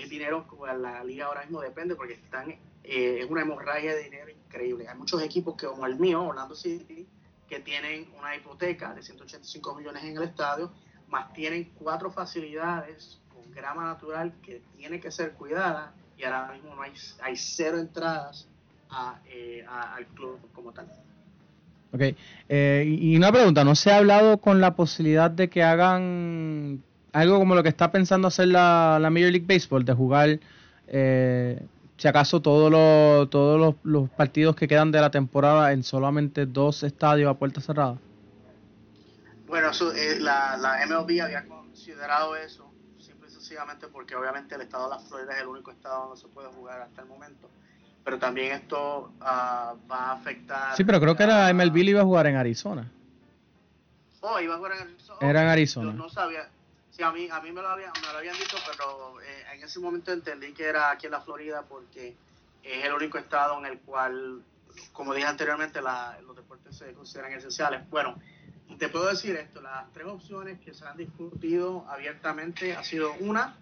el 0.00 0.08
dinero 0.08 0.46
como 0.46 0.66
la 0.66 1.04
liga 1.04 1.26
ahora 1.26 1.42
mismo 1.42 1.60
depende 1.60 1.94
porque 1.94 2.14
están 2.14 2.50
eh, 2.50 3.20
es 3.20 3.30
una 3.30 3.42
hemorragia 3.42 3.94
de 3.94 4.04
dinero 4.04 4.30
increíble. 4.30 4.88
Hay 4.88 4.96
muchos 4.96 5.22
equipos 5.22 5.56
que 5.56 5.66
como 5.66 5.86
el 5.86 5.98
mío, 5.98 6.22
Orlando 6.22 6.54
City, 6.54 7.06
que 7.48 7.60
tienen 7.60 8.08
una 8.18 8.34
hipoteca 8.34 8.94
de 8.94 9.02
185 9.02 9.74
millones 9.74 10.04
en 10.04 10.16
el 10.16 10.22
estadio, 10.22 10.72
más 11.08 11.32
tienen 11.32 11.72
cuatro 11.78 12.10
facilidades 12.10 13.22
grama 13.54 13.84
natural 13.84 14.32
que 14.42 14.62
tiene 14.76 15.00
que 15.00 15.10
ser 15.10 15.32
cuidada 15.32 15.92
y 16.16 16.24
ahora 16.24 16.52
mismo 16.52 16.74
no 16.74 16.82
hay, 16.82 16.92
hay 17.22 17.36
cero 17.36 17.78
entradas 17.78 18.48
eh, 19.26 19.64
al 19.66 20.06
club 20.08 20.38
como 20.52 20.72
tal. 20.72 20.86
Ok, 21.92 22.00
eh, 22.48 22.84
y 22.86 23.16
una 23.16 23.30
pregunta, 23.30 23.64
¿no 23.64 23.74
se 23.74 23.90
ha 23.90 23.98
hablado 23.98 24.38
con 24.38 24.60
la 24.60 24.74
posibilidad 24.74 25.30
de 25.30 25.50
que 25.50 25.62
hagan 25.62 26.82
algo 27.12 27.38
como 27.38 27.54
lo 27.54 27.62
que 27.62 27.68
está 27.68 27.90
pensando 27.92 28.28
hacer 28.28 28.48
la, 28.48 28.98
la 29.00 29.10
Major 29.10 29.30
League 29.30 29.46
Baseball, 29.46 29.84
de 29.84 29.92
jugar, 29.92 30.40
eh, 30.88 31.60
si 31.96 32.08
acaso, 32.08 32.40
todos, 32.42 32.70
los, 32.70 33.30
todos 33.30 33.60
los, 33.60 33.74
los, 33.84 34.10
partidos 34.10 34.56
que 34.56 34.66
quedan 34.66 34.90
de 34.90 35.00
la 35.00 35.10
temporada 35.10 35.72
en 35.72 35.82
solamente 35.82 36.46
dos 36.46 36.82
estadios 36.82 37.30
a 37.30 37.34
puerta 37.34 37.60
cerrada? 37.60 37.96
Bueno, 39.46 39.70
la, 40.20 40.56
la 40.56 40.86
MLB 40.86 41.20
había 41.20 41.44
considerado 41.46 42.36
eso 42.36 42.72
porque 43.92 44.14
obviamente 44.14 44.54
el 44.54 44.62
estado 44.62 44.84
de 44.84 44.96
la 44.96 44.98
Florida 45.00 45.34
es 45.34 45.42
el 45.42 45.48
único 45.48 45.70
estado 45.70 46.06
donde 46.06 46.20
se 46.20 46.28
puede 46.28 46.48
jugar 46.48 46.80
hasta 46.80 47.02
el 47.02 47.08
momento. 47.08 47.48
Pero 48.04 48.18
también 48.18 48.52
esto 48.52 49.12
ah, 49.20 49.74
va 49.90 50.10
a 50.10 50.12
afectar. 50.12 50.76
Sí, 50.76 50.84
pero 50.84 51.00
creo 51.00 51.16
que 51.16 51.22
era 51.22 51.52
MLB 51.52 51.76
iba 51.78 52.00
a 52.00 52.04
jugar 52.04 52.26
en 52.26 52.36
Arizona. 52.36 52.90
Oh, 54.20 54.40
iba 54.40 54.54
a 54.54 54.56
jugar 54.56 54.72
en 54.72 54.82
Arizona. 54.82 55.18
Era 55.20 55.42
en 55.42 55.48
Arizona. 55.48 55.92
Yo 55.92 55.98
no 55.98 56.08
sabía. 56.08 56.48
Sí, 56.92 57.02
a 57.02 57.10
mí, 57.10 57.28
a 57.30 57.40
mí 57.40 57.50
me, 57.52 57.62
lo 57.62 57.68
habían, 57.68 57.90
me 58.00 58.12
lo 58.12 58.18
habían 58.18 58.36
dicho, 58.36 58.56
pero 58.70 59.18
eh, 59.22 59.44
en 59.54 59.62
ese 59.62 59.80
momento 59.80 60.12
entendí 60.12 60.52
que 60.52 60.64
era 60.64 60.90
aquí 60.90 61.06
en 61.06 61.12
la 61.12 61.22
Florida 61.22 61.62
porque 61.66 62.14
es 62.62 62.84
el 62.84 62.92
único 62.92 63.16
estado 63.16 63.58
en 63.58 63.64
el 63.64 63.80
cual, 63.80 64.42
como 64.92 65.14
dije 65.14 65.26
anteriormente, 65.26 65.80
la, 65.80 66.18
los 66.20 66.36
deportes 66.36 66.76
se 66.76 66.92
consideran 66.92 67.32
esenciales. 67.32 67.88
Bueno, 67.88 68.18
te 68.78 68.90
puedo 68.90 69.08
decir 69.08 69.34
esto, 69.36 69.62
las 69.62 69.90
tres 69.92 70.06
opciones 70.06 70.60
que 70.60 70.74
se 70.74 70.84
han 70.84 70.98
discutido 70.98 71.86
abiertamente 71.88 72.76
ha 72.76 72.84
sido 72.84 73.14
una, 73.20 73.56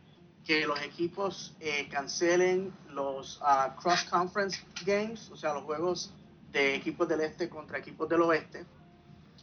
que 0.44 0.66
los 0.66 0.80
equipos 0.82 1.54
eh, 1.60 1.88
cancelen 1.88 2.72
los 2.88 3.38
ah, 3.42 3.76
cross 3.80 4.04
conference 4.04 4.60
games, 4.84 5.30
o 5.30 5.37
sea, 5.37 5.54
los 5.54 5.62
juegos 5.62 6.12
de 6.50 6.75
equipos 6.75 7.06
del 7.08 7.20
este 7.20 7.49
contra 7.49 7.78
equipos 7.78 8.08
del 8.08 8.22
oeste. 8.22 8.64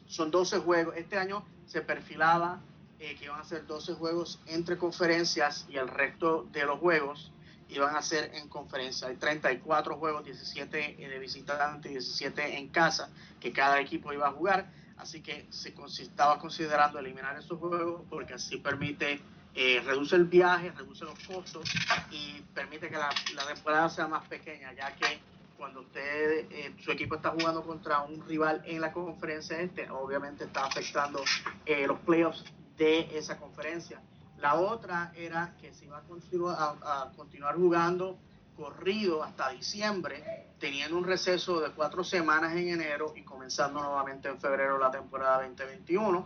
Son 0.08 0.30
12 0.30 0.60
juegos. 0.60 0.96
Este 0.98 1.18
año 1.18 1.46
se 1.68 1.82
perfilaba 1.82 2.60
eh, 3.00 3.16
que 3.16 3.26
iban 3.26 3.40
a 3.40 3.44
ser 3.44 3.66
12 3.66 3.94
juegos 3.94 4.40
entre 4.48 4.78
conferencias 4.78 5.66
y 5.70 5.78
el 5.78 5.88
resto 5.88 6.48
de 6.52 6.66
los 6.66 6.80
juegos 6.80 7.32
iban 7.70 7.96
a 7.96 8.02
ser 8.02 8.32
en 8.36 8.48
conferencia. 8.48 9.08
Hay 9.08 9.18
34 9.18 9.98
juegos, 9.98 10.24
17 10.24 10.96
de 10.98 11.20
visitantes 11.20 11.92
y 11.92 11.94
17 11.96 12.58
en 12.58 12.70
casa, 12.70 13.10
que 13.40 13.52
cada 13.52 13.80
equipo 13.80 14.14
iba 14.14 14.28
a 14.28 14.32
jugar. 14.32 14.72
Así 14.98 15.22
que 15.22 15.46
se 15.52 15.74
estaba 16.02 16.40
considerando 16.40 16.98
eliminar 17.00 17.38
esos 17.38 17.60
juegos 17.60 18.02
porque 18.10 18.34
así 18.34 18.58
permite, 18.58 19.22
eh, 19.54 19.82
reduce 19.86 20.16
el 20.16 20.26
viaje, 20.26 20.72
reduce 20.72 21.06
los 21.06 21.20
costos 21.20 21.70
y 22.10 22.42
permite 22.54 22.90
que 22.90 22.98
la, 22.98 23.10
la 23.36 23.46
temporada 23.46 23.90
sea 23.90 24.08
más 24.08 24.28
pequeña, 24.28 24.74
ya 24.74 24.96
que 24.96 25.20
cuando 25.56 25.82
usted, 25.82 26.52
eh, 26.52 26.74
su 26.84 26.92
equipo 26.92 27.16
está 27.16 27.32
jugando 27.32 27.64
contra 27.64 28.02
un 28.02 28.28
rival 28.28 28.62
en 28.66 28.80
la 28.80 28.92
conferencia 28.92 29.60
este, 29.60 29.90
obviamente 29.90 30.46
está 30.46 30.66
afectando 30.66 31.24
eh, 31.66 31.86
los 31.88 32.00
playoffs 32.00 32.44
de 32.78 33.18
esa 33.18 33.38
conferencia. 33.38 34.02
La 34.38 34.56
otra 34.56 35.12
era 35.16 35.56
que 35.60 35.74
se 35.74 35.86
iba 35.86 35.98
a 35.98 36.02
continuar, 36.02 36.56
a, 36.60 37.12
continuar 37.16 37.56
jugando 37.56 38.18
corrido 38.56 39.24
hasta 39.24 39.50
diciembre, 39.50 40.48
teniendo 40.60 40.98
un 40.98 41.04
receso 41.04 41.60
de 41.60 41.72
cuatro 41.72 42.04
semanas 42.04 42.54
en 42.54 42.70
enero 42.70 43.14
y 43.16 43.22
comenzando 43.22 43.82
nuevamente 43.82 44.30
en 44.30 44.40
febrero 44.40 44.78
la 44.78 44.90
temporada 44.90 45.44
2021. 45.44 46.26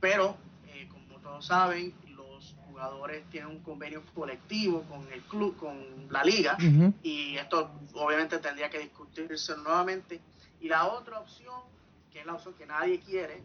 Pero, 0.00 0.36
eh, 0.68 0.88
como 0.88 1.18
todos 1.20 1.46
saben, 1.46 1.94
jugadores 2.76 3.24
tienen 3.30 3.48
un 3.48 3.60
convenio 3.60 4.02
colectivo 4.14 4.82
con 4.82 5.10
el 5.10 5.22
club, 5.22 5.56
con 5.56 6.08
la 6.10 6.22
liga, 6.22 6.58
y 7.02 7.34
esto 7.38 7.70
obviamente 7.94 8.38
tendría 8.38 8.68
que 8.68 8.78
discutirse 8.78 9.56
nuevamente. 9.56 10.20
Y 10.60 10.68
la 10.68 10.86
otra 10.86 11.20
opción, 11.20 11.54
que 12.12 12.20
es 12.20 12.26
la 12.26 12.34
opción 12.34 12.52
que 12.52 12.66
nadie 12.66 13.00
quiere, 13.00 13.42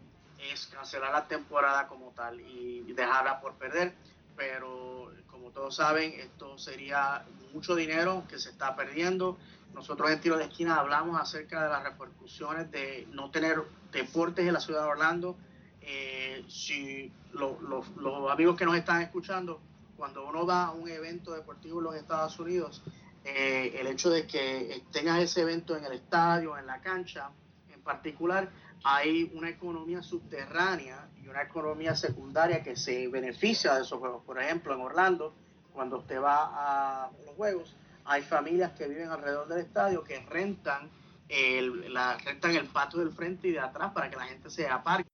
es 0.50 0.66
cancelar 0.66 1.12
la 1.12 1.28
temporada 1.28 1.86
como 1.86 2.10
tal 2.10 2.40
y 2.40 2.92
dejarla 2.92 3.40
por 3.40 3.54
perder. 3.54 3.94
Pero 4.36 5.12
como 5.30 5.50
todos 5.50 5.76
saben, 5.76 6.12
esto 6.18 6.58
sería 6.58 7.24
mucho 7.52 7.74
dinero 7.74 8.24
que 8.28 8.38
se 8.38 8.50
está 8.50 8.74
perdiendo. 8.74 9.38
Nosotros 9.74 10.10
en 10.10 10.20
Tiro 10.20 10.36
de 10.36 10.44
Esquina 10.44 10.76
hablamos 10.76 11.20
acerca 11.20 11.62
de 11.62 11.68
las 11.68 11.82
repercusiones 11.84 12.70
de 12.70 13.06
no 13.12 13.30
tener 13.30 13.62
deportes 13.90 14.46
en 14.46 14.52
la 14.52 14.60
ciudad 14.60 14.82
de 14.82 14.88
Orlando 14.88 15.36
eh, 15.84 16.44
si 16.48 17.10
los 17.32 17.86
amigos 18.30 18.56
que 18.56 18.64
nos 18.64 18.76
están 18.76 19.02
escuchando, 19.02 19.60
cuando 19.96 20.26
uno 20.26 20.46
va 20.46 20.66
a 20.66 20.70
un 20.72 20.88
evento 20.88 21.32
deportivo 21.32 21.78
en 21.78 21.84
los 21.84 21.94
Estados 21.96 22.38
Unidos, 22.38 22.82
eh, 23.24 23.76
el 23.78 23.86
hecho 23.88 24.10
de 24.10 24.26
que 24.26 24.82
tengas 24.92 25.20
ese 25.20 25.42
evento 25.42 25.76
en 25.76 25.84
el 25.84 25.92
estadio, 25.92 26.56
en 26.56 26.66
la 26.66 26.80
cancha 26.80 27.30
en 27.72 27.80
particular, 27.82 28.48
hay 28.84 29.30
una 29.34 29.48
economía 29.48 30.02
subterránea 30.02 31.08
y 31.22 31.28
una 31.28 31.42
economía 31.42 31.94
secundaria 31.94 32.62
que 32.62 32.76
se 32.76 33.08
beneficia 33.08 33.74
de 33.74 33.82
esos 33.82 33.98
juegos. 33.98 34.24
Por 34.24 34.40
ejemplo, 34.40 34.74
en 34.74 34.80
Orlando, 34.80 35.34
cuando 35.72 35.98
usted 35.98 36.20
va 36.20 37.06
a 37.06 37.10
los 37.24 37.34
juegos, 37.36 37.76
hay 38.04 38.22
familias 38.22 38.72
que 38.72 38.88
viven 38.88 39.08
alrededor 39.08 39.48
del 39.48 39.60
estadio 39.60 40.02
que 40.02 40.20
rentan 40.20 40.90
el, 41.28 41.92
la, 41.92 42.18
rentan 42.18 42.56
el 42.56 42.66
patio 42.66 43.00
del 43.00 43.12
frente 43.12 43.48
y 43.48 43.52
de 43.52 43.60
atrás 43.60 43.92
para 43.92 44.10
que 44.10 44.16
la 44.16 44.24
gente 44.24 44.50
se 44.50 44.66
aparque 44.68 45.12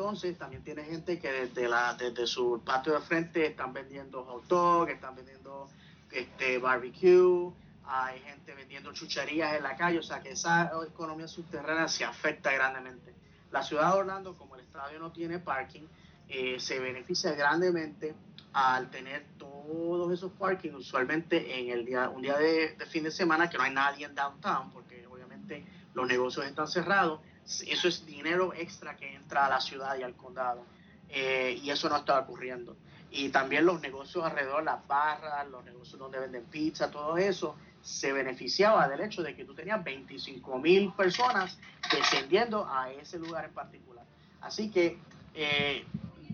entonces 0.00 0.38
también 0.38 0.64
tiene 0.64 0.82
gente 0.84 1.18
que 1.18 1.30
desde, 1.30 1.68
la, 1.68 1.92
desde 1.92 2.26
su 2.26 2.62
patio 2.64 2.94
de 2.94 3.00
frente 3.00 3.44
están 3.44 3.74
vendiendo 3.74 4.24
hot 4.24 4.46
dog, 4.46 4.88
están 4.88 5.14
vendiendo 5.14 5.68
este, 6.10 6.56
barbecue, 6.56 7.52
hay 7.90 8.20
gente 8.20 8.54
vendiendo 8.54 8.92
chucherías 8.92 9.54
en 9.56 9.62
la 9.62 9.76
calle, 9.76 9.98
o 9.98 10.02
sea 10.02 10.20
que 10.20 10.30
esa 10.30 10.70
economía 10.86 11.26
subterránea 11.26 11.88
se 11.88 12.04
afecta 12.04 12.52
grandemente. 12.52 13.14
La 13.50 13.62
ciudad 13.62 13.92
de 13.92 13.98
Orlando, 13.98 14.36
como 14.36 14.54
el 14.54 14.62
estadio 14.62 14.98
no 14.98 15.10
tiene 15.10 15.38
parking, 15.38 15.82
eh, 16.28 16.60
se 16.60 16.78
beneficia 16.78 17.32
grandemente 17.32 18.14
al 18.52 18.90
tener 18.90 19.26
todos 19.38 20.12
esos 20.12 20.32
parking, 20.32 20.70
usualmente 20.72 21.60
en 21.60 21.70
el 21.70 21.84
día, 21.84 22.08
un 22.08 22.22
día 22.22 22.36
de, 22.36 22.74
de 22.76 22.86
fin 22.86 23.02
de 23.04 23.10
semana 23.10 23.50
que 23.50 23.58
no 23.58 23.64
hay 23.64 23.72
nadie 23.72 24.06
en 24.06 24.14
downtown, 24.14 24.70
porque 24.70 25.06
obviamente 25.06 25.64
los 25.94 26.06
negocios 26.06 26.46
están 26.46 26.68
cerrados 26.68 27.20
eso 27.66 27.88
es 27.88 28.06
dinero 28.06 28.52
extra 28.54 28.96
que 28.96 29.14
entra 29.14 29.46
a 29.46 29.50
la 29.50 29.60
ciudad 29.60 29.96
y 29.98 30.02
al 30.02 30.14
condado. 30.14 30.64
Eh, 31.08 31.58
y 31.62 31.70
eso 31.70 31.88
no 31.88 31.96
está 31.96 32.20
ocurriendo. 32.20 32.76
Y 33.10 33.30
también 33.30 33.66
los 33.66 33.80
negocios 33.80 34.24
alrededor, 34.24 34.62
las 34.62 34.86
barras, 34.86 35.48
los 35.48 35.64
negocios 35.64 35.98
donde 35.98 36.20
venden 36.20 36.44
pizza, 36.44 36.90
todo 36.90 37.16
eso, 37.18 37.56
se 37.82 38.12
beneficiaba 38.12 38.88
del 38.88 39.00
hecho 39.00 39.22
de 39.22 39.34
que 39.34 39.44
tú 39.44 39.54
tenías 39.54 39.82
25 39.82 40.58
mil 40.58 40.92
personas 40.92 41.58
descendiendo 41.90 42.68
a 42.70 42.92
ese 42.92 43.18
lugar 43.18 43.46
en 43.46 43.52
particular. 43.52 44.04
Así 44.40 44.70
que 44.70 44.98
eh, 45.34 45.84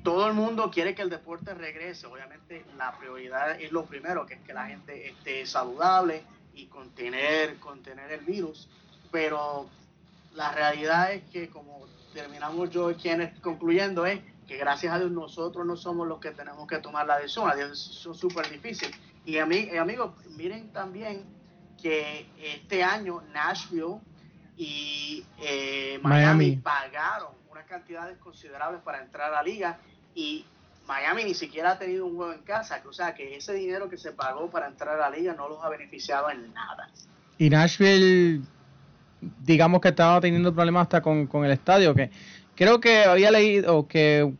todo 0.03 0.27
el 0.27 0.35
mundo 0.35 0.71
quiere 0.71 0.95
que 0.95 1.03
el 1.03 1.11
deporte 1.11 1.55
regrese. 1.55 2.07
Obviamente 2.07 2.65
la 2.77 2.97
prioridad 2.97 3.61
es 3.61 3.73
lo 3.73 3.85
primero, 3.87 4.27
que 4.27 4.35
es 4.35 4.41
que 4.41 4.53
la 4.53 4.67
gente 4.67 5.09
esté 5.09 5.45
saludable 5.47 6.23
y 6.55 6.67
contener, 6.67 7.57
contener 7.57 8.13
el 8.13 8.21
virus. 8.21 8.69
Pero 9.11 9.69
la 10.35 10.53
realidad 10.53 11.13
es 11.13 11.25
que, 11.31 11.49
como 11.49 11.87
terminamos 12.13 12.71
yo 12.71 12.95
quienes 12.97 13.39
concluyendo, 13.41 14.07
es 14.07 14.21
que 14.47 14.57
gracias 14.57 14.95
a 14.95 14.99
Dios 14.99 15.11
nosotros 15.11 15.67
no 15.67 15.77
somos 15.77 16.07
los 16.07 16.21
que 16.21 16.31
tenemos 16.31 16.67
que 16.67 16.79
tomar 16.79 17.07
la 17.07 17.19
decisión. 17.19 17.49
La 17.49 17.57
decisión 17.57 18.15
es 18.15 18.21
súper 18.21 18.49
difícil. 18.49 18.95
Y 19.25 19.39
a 19.39 19.47
mí, 19.47 19.69
eh, 19.73 19.79
amigos, 19.79 20.13
miren 20.37 20.73
también 20.73 21.25
que 21.87 22.27
este 22.43 22.83
año 22.83 23.23
Nashville 23.33 24.01
y 24.57 25.25
eh, 25.41 26.01
Miami, 26.03 26.57
pagaron 26.57 27.29
unas 27.49 27.65
cantidades 27.67 28.19
considerables 28.19 28.81
para 28.83 29.03
entrar 29.03 29.33
a 29.33 29.37
la 29.37 29.43
liga 29.45 29.79
y 30.13 30.45
Miami 30.89 31.23
ni 31.23 31.35
siquiera 31.35 31.73
ha 31.73 31.79
tenido 31.79 32.07
un 32.07 32.17
juego 32.17 32.33
en 32.33 32.43
casa, 32.43 32.83
o 32.89 32.93
sea 32.93 33.15
que 33.15 33.37
ese 33.37 33.55
dinero 33.55 33.89
que 33.89 33.99
se 33.99 34.11
pagó 34.11 34.51
para 34.51 34.67
entrar 34.67 35.01
a 35.01 35.11
la 35.11 35.17
liga 35.17 35.35
no 35.35 35.49
los 35.49 35.63
ha 35.63 35.69
beneficiado 35.69 36.29
en 36.29 36.53
nada. 36.53 36.91
Y 37.39 37.51
Nashville 37.51 38.43
digamos 39.45 39.81
que 39.81 39.89
estaba 39.89 40.21
teniendo 40.21 40.53
problemas 40.53 40.83
hasta 40.83 41.03
con, 41.03 41.29
el 41.45 41.53
estadio, 41.53 41.95
que 41.95 42.11
creo 42.57 42.81
que 42.81 43.05
había 43.05 43.31
leído 43.31 43.87
que 43.87 44.33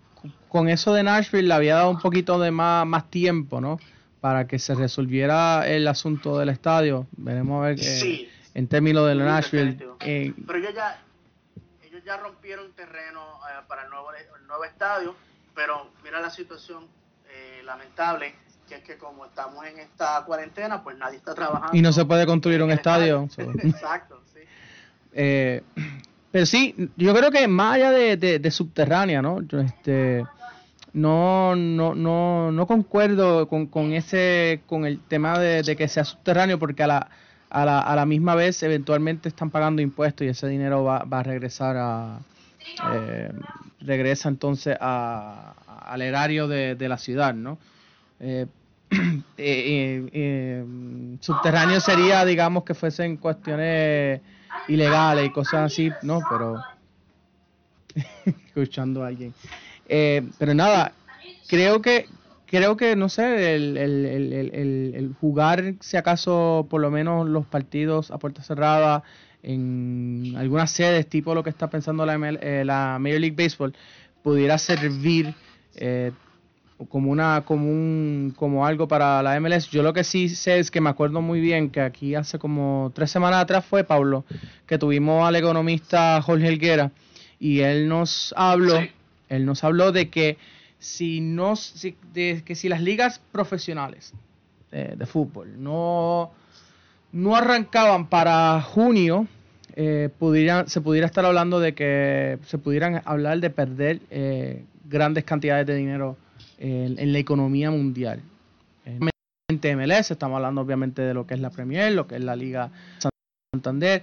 con 0.49 0.69
eso 0.69 0.93
de 0.95 1.05
Nashville 1.05 1.47
le 1.47 1.55
había 1.55 1.77
dado 1.77 1.91
un 1.91 2.01
poquito 2.01 2.41
de 2.41 2.51
más, 2.51 2.85
más 2.87 3.09
tiempo, 3.09 3.61
¿no? 3.61 3.79
Para 4.27 4.49
que 4.49 4.59
se 4.59 4.75
resolviera 4.75 5.69
el 5.69 5.87
asunto 5.87 6.37
del 6.37 6.49
estadio. 6.49 7.07
Veremos 7.17 7.63
a 7.63 7.69
ver 7.69 7.79
eh, 7.81 8.29
en 8.55 8.67
términos 8.67 9.07
de 9.07 9.15
Nashville. 9.15 9.79
Eh, 10.01 10.35
pero 10.45 10.59
ellos 10.59 10.75
ya, 10.75 11.01
ellos 11.85 12.03
ya 12.05 12.17
rompieron 12.17 12.73
terreno 12.73 13.21
eh, 13.21 13.63
para 13.69 13.85
el 13.85 13.91
nuevo, 13.91 14.09
el 14.13 14.47
nuevo 14.49 14.65
estadio, 14.65 15.15
pero 15.55 15.93
mira 16.03 16.21
la 16.21 16.31
situación 16.31 16.89
lamentable 17.65 18.35
que 18.69 18.75
es 18.75 18.83
que 18.83 18.97
como 18.99 19.27
estamos 19.27 19.65
en 19.65 19.79
esta 19.79 20.25
cuarentena, 20.27 20.83
pues 20.83 20.99
nadie 20.99 21.19
está 21.19 21.33
trabajando. 21.33 21.77
Y 21.77 21.81
no 21.81 21.93
se 21.93 22.05
puede 22.05 22.27
construir 22.27 22.61
un 22.65 22.73
estadio. 22.73 23.29
Exacto. 23.63 24.21
Pero 25.13 26.47
sí, 26.47 26.91
yo 26.97 27.15
creo 27.15 27.31
que 27.31 27.47
más 27.47 27.77
allá 27.77 27.93
de, 27.93 28.51
subterránea, 28.51 29.23
¿no? 29.23 29.39
este, 29.41 30.25
no, 30.97 31.55
no, 31.55 31.95
no, 31.95 32.51
no 32.51 32.67
concuerdo 32.67 33.49
con, 33.49 33.67
con, 33.67 33.93
ese, 33.93 34.63
con 34.65 34.87
el 34.87 34.99
tema 34.99 35.39
de, 35.39 35.77
que 35.77 35.89
sea 35.89 36.05
subterráneo, 36.05 36.59
porque 36.59 36.85
a 36.85 36.87
la, 36.87 37.11
a 37.51 37.67
la, 37.67 37.81
a 37.81 37.95
la 37.95 38.07
misma 38.07 38.35
vez 38.35 38.63
eventualmente 38.63 39.29
están 39.29 39.51
pagando 39.51 39.83
impuestos 39.83 40.27
y 40.27 40.31
ese 40.31 40.49
dinero 40.49 40.85
va, 40.85 41.05
va 41.05 41.19
a 41.19 41.23
regresar 41.23 41.77
a, 41.77 42.21
eh, 42.91 43.31
regresa 43.81 44.31
entonces 44.31 44.75
a, 44.81 45.53
al 45.87 46.01
erario 46.01 46.49
de, 46.49 46.77
de 46.77 46.89
la 46.89 46.97
ciudad, 46.97 47.35
¿no? 47.35 47.59
Eh, 48.19 48.47
eh, 49.37 50.65
subterráneo 51.21 51.79
sería, 51.81 52.25
digamos, 52.25 52.65
que 52.65 52.73
fuesen 52.73 53.19
cuestiones 53.19 54.23
ilegales 54.67 55.27
y 55.27 55.31
cosas 55.31 55.73
así, 55.73 55.93
¿no? 56.01 56.23
Pero 56.31 56.57
escuchando 58.47 59.05
a 59.05 59.09
alguien. 59.09 59.35
Eh, 59.89 60.23
pero 60.39 60.55
nada, 60.55 60.93
creo 61.49 61.81
que 61.81 62.07
creo 62.47 62.77
que 62.77 62.97
no 62.97 63.09
sé 63.09 63.55
el, 63.55 63.77
el, 63.77 64.05
el, 64.95 65.15
jugar 65.21 65.75
si 65.81 65.97
acaso 65.97 66.67
por 66.71 66.81
lo 66.81 66.91
menos 66.91 67.29
los 67.29 67.45
partidos 67.45 68.11
a 68.11 68.19
puerta 68.19 68.43
cerrada 68.43 69.03
en 69.43 70.35
algunas 70.37 70.71
sedes 70.71 71.09
tipo 71.09 71.35
lo 71.35 71.43
que 71.43 71.51
está 71.51 71.69
pensando 71.69 72.07
la, 72.07 72.15
eh, 72.41 72.65
la 72.65 72.99
Major 73.01 73.21
League 73.21 73.37
Baseball 73.37 73.75
pudiera 74.23 74.59
servir 74.59 75.35
eh, 75.75 76.13
como 76.89 77.11
una 77.11 77.43
como 77.45 77.69
un 77.69 78.35
como 78.37 78.67
algo 78.67 78.87
para 78.87 79.23
la 79.23 79.41
MLS. 79.41 79.71
Yo 79.71 79.83
lo 79.83 79.93
que 79.93 80.05
sí 80.05 80.29
sé 80.29 80.59
es 80.59 80.71
que 80.71 80.81
me 80.81 80.91
acuerdo 80.91 81.23
muy 81.23 81.41
bien 81.41 81.71
que 81.71 81.81
aquí 81.81 82.15
hace 82.15 82.39
como 82.39 82.93
tres 82.95 83.11
semanas 83.11 83.43
atrás 83.43 83.65
fue 83.65 83.85
Pablo 83.85 84.25
que 84.67 84.79
tuvimos 84.79 85.27
al 85.27 85.37
economista 85.37 86.21
Jorge 86.23 86.49
Helguera 86.49 86.91
y 87.39 87.61
él 87.61 87.89
nos 87.89 88.35
habló 88.37 88.81
él 89.29 89.45
nos 89.45 89.65
habló 89.65 89.93
de 89.93 90.09
que 90.11 90.39
si 90.79 91.21
no 91.21 91.55
de 92.13 92.43
que 92.45 92.55
si 92.55 92.69
las 92.69 92.83
ligas 92.83 93.21
profesionales 93.33 94.13
de 94.71 95.07
fútbol 95.07 95.63
no 95.63 96.33
no 97.13 97.35
arrancaban 97.35 98.09
para 98.09 98.61
junio 98.61 99.27
eh, 99.79 100.09
se 100.67 100.81
pudiera 100.81 101.07
estar 101.07 101.25
hablando 101.27 101.61
de 101.61 101.75
que 101.75 102.39
se 102.47 102.57
pudieran 102.57 103.03
hablar 103.05 103.41
de 103.41 103.51
perder 103.51 104.01
eh, 104.11 104.65
grandes 104.85 105.25
cantidades 105.25 105.67
de 105.67 105.75
dinero 105.75 106.17
en, 106.59 107.13
la 107.13 107.19
economía 107.19 107.71
mundial. 107.71 108.23
En 108.87 109.11
MLS 109.79 110.11
estamos 110.11 110.37
hablando 110.37 110.63
obviamente 110.63 111.03
de 111.03 111.13
lo 111.13 111.27
que 111.27 111.35
es 111.35 111.41
la 111.41 111.51
Premier, 111.51 111.93
lo 111.93 112.07
que 112.07 112.17
es 112.17 112.23
la 112.23 112.35
Liga 112.37 112.71
Santander. 113.53 114.03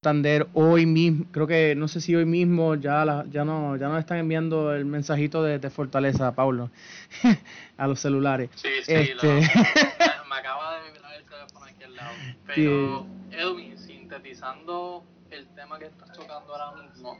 Santander 0.00 0.46
hoy 0.54 0.86
mismo, 0.86 1.26
creo 1.32 1.48
que 1.48 1.74
no 1.74 1.88
sé 1.88 2.00
si 2.00 2.14
hoy 2.14 2.24
mismo 2.24 2.76
ya 2.76 3.24
ya 3.32 3.44
no 3.44 3.76
ya 3.76 3.88
nos 3.88 3.98
están 3.98 4.18
enviando 4.18 4.72
el 4.72 4.84
mensajito 4.84 5.42
de, 5.42 5.70
fortaleza, 5.70 6.36
Pablo, 6.36 6.70
a 7.76 7.88
los 7.88 7.98
celulares. 7.98 8.48
Sí, 8.54 8.68
sí, 8.84 8.92
este... 8.94 9.26
me 10.30 10.36
acaba 10.36 10.78
de 10.78 10.92
vibrar 10.92 11.14
el 11.14 11.24
teléfono 11.24 11.64
aquí 11.64 11.82
al 11.82 11.96
lado. 11.96 12.14
Pero, 12.46 13.06
Edwin, 13.32 13.76
sintetizando 13.76 15.02
el 15.32 15.48
tema 15.56 15.80
que 15.80 15.86
estás 15.86 16.12
tocando 16.12 16.54
ahora 16.54 16.80
mismo, 16.80 17.18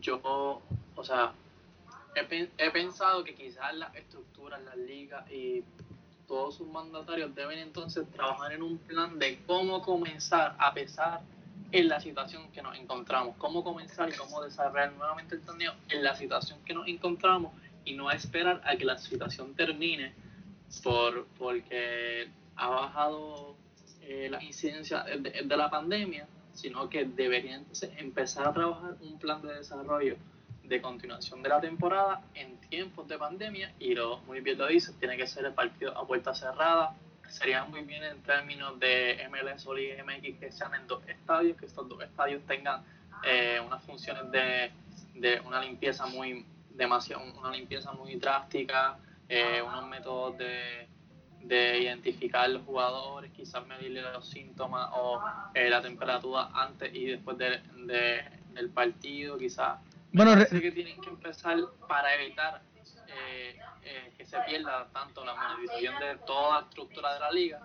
yo, 0.00 0.62
o 0.94 1.02
sea, 1.04 1.32
he, 2.14 2.70
pensado 2.70 3.24
que 3.24 3.34
quizás 3.34 3.74
las 3.74 3.92
estructuras, 3.96 4.62
las 4.62 4.76
ligas 4.76 5.28
y 5.28 5.64
todos 6.28 6.54
sus 6.54 6.68
mandatarios 6.68 7.34
deben 7.34 7.58
entonces 7.58 8.08
trabajar 8.12 8.52
en 8.52 8.62
un 8.62 8.78
plan 8.78 9.18
de 9.18 9.40
cómo 9.44 9.82
comenzar 9.82 10.54
a 10.56 10.72
pesar 10.72 11.22
en 11.72 11.88
la 11.88 12.00
situación 12.00 12.50
que 12.52 12.62
nos 12.62 12.76
encontramos, 12.78 13.36
cómo 13.36 13.62
comenzar 13.62 14.08
y 14.08 14.12
cómo 14.12 14.42
desarrollar 14.42 14.92
nuevamente 14.92 15.36
el 15.36 15.42
torneo 15.42 15.74
en 15.88 16.02
la 16.02 16.14
situación 16.14 16.58
que 16.64 16.74
nos 16.74 16.88
encontramos 16.88 17.52
y 17.84 17.94
no 17.94 18.10
esperar 18.10 18.60
a 18.64 18.76
que 18.76 18.84
la 18.84 18.98
situación 18.98 19.54
termine 19.54 20.12
por 20.82 21.26
porque 21.38 22.28
ha 22.56 22.68
bajado 22.68 23.56
eh, 24.02 24.28
la 24.30 24.42
incidencia 24.42 25.02
de, 25.02 25.18
de, 25.18 25.56
la 25.56 25.70
pandemia, 25.70 26.26
sino 26.52 26.88
que 26.88 27.04
deberían 27.04 27.60
entonces 27.60 27.90
empezar 27.96 28.46
a 28.46 28.52
trabajar 28.52 28.96
un 29.00 29.18
plan 29.18 29.42
de 29.42 29.54
desarrollo 29.54 30.16
de 30.70 30.80
continuación 30.80 31.42
de 31.42 31.48
la 31.48 31.60
temporada 31.60 32.22
en 32.34 32.56
tiempos 32.60 33.08
de 33.08 33.18
pandemia 33.18 33.74
y 33.80 33.94
lo, 33.94 34.18
muy 34.18 34.40
bien 34.40 34.56
lo 34.56 34.68
dice, 34.68 34.92
tiene 34.94 35.16
que 35.16 35.26
ser 35.26 35.44
el 35.44 35.52
partido 35.52 35.96
a 35.98 36.06
puerta 36.06 36.32
cerrada. 36.32 36.94
Sería 37.30 37.64
muy 37.64 37.82
bien 37.82 38.02
en 38.02 38.20
términos 38.22 38.78
de 38.80 39.26
MLS 39.30 39.66
o 39.66 39.74
Liga 39.74 40.02
MX 40.04 40.38
que 40.38 40.50
sean 40.50 40.74
en 40.74 40.86
dos 40.86 41.06
estadios, 41.08 41.56
que 41.56 41.66
estos 41.66 41.88
dos 41.88 42.02
estadios 42.02 42.42
tengan 42.46 42.82
eh, 43.24 43.60
unas 43.64 43.82
funciones 43.84 44.30
de, 44.32 44.72
de, 45.14 45.40
una 45.40 45.60
limpieza 45.60 46.06
muy 46.06 46.44
demasiado, 46.70 47.22
una 47.38 47.50
limpieza 47.50 47.92
muy 47.92 48.16
drástica, 48.16 48.98
eh, 49.28 49.62
unos 49.62 49.86
métodos 49.86 50.38
de, 50.38 50.88
de 51.42 51.78
identificar 51.78 52.50
los 52.50 52.62
jugadores, 52.62 53.30
quizás 53.32 53.66
medirle 53.66 54.02
los 54.02 54.28
síntomas 54.28 54.90
o 54.92 55.22
eh, 55.54 55.70
la 55.70 55.80
temperatura 55.80 56.48
antes 56.52 56.92
y 56.94 57.06
después 57.06 57.38
de, 57.38 57.60
del 58.52 58.70
partido, 58.70 59.38
quizás. 59.38 59.78
Bueno, 60.12 60.32
que 60.48 60.72
tienen 60.72 61.00
que 61.00 61.10
empezar 61.10 61.56
para 61.88 62.14
evitar 62.16 62.62
eh, 63.10 63.56
eh, 63.84 64.12
que 64.16 64.24
se 64.24 64.36
pierda 64.46 64.88
tanto 64.92 65.24
la 65.24 65.34
monetización 65.34 65.94
de 65.98 66.16
toda 66.26 66.60
la 66.60 66.66
estructura 66.66 67.14
de 67.14 67.20
la 67.20 67.30
liga, 67.30 67.60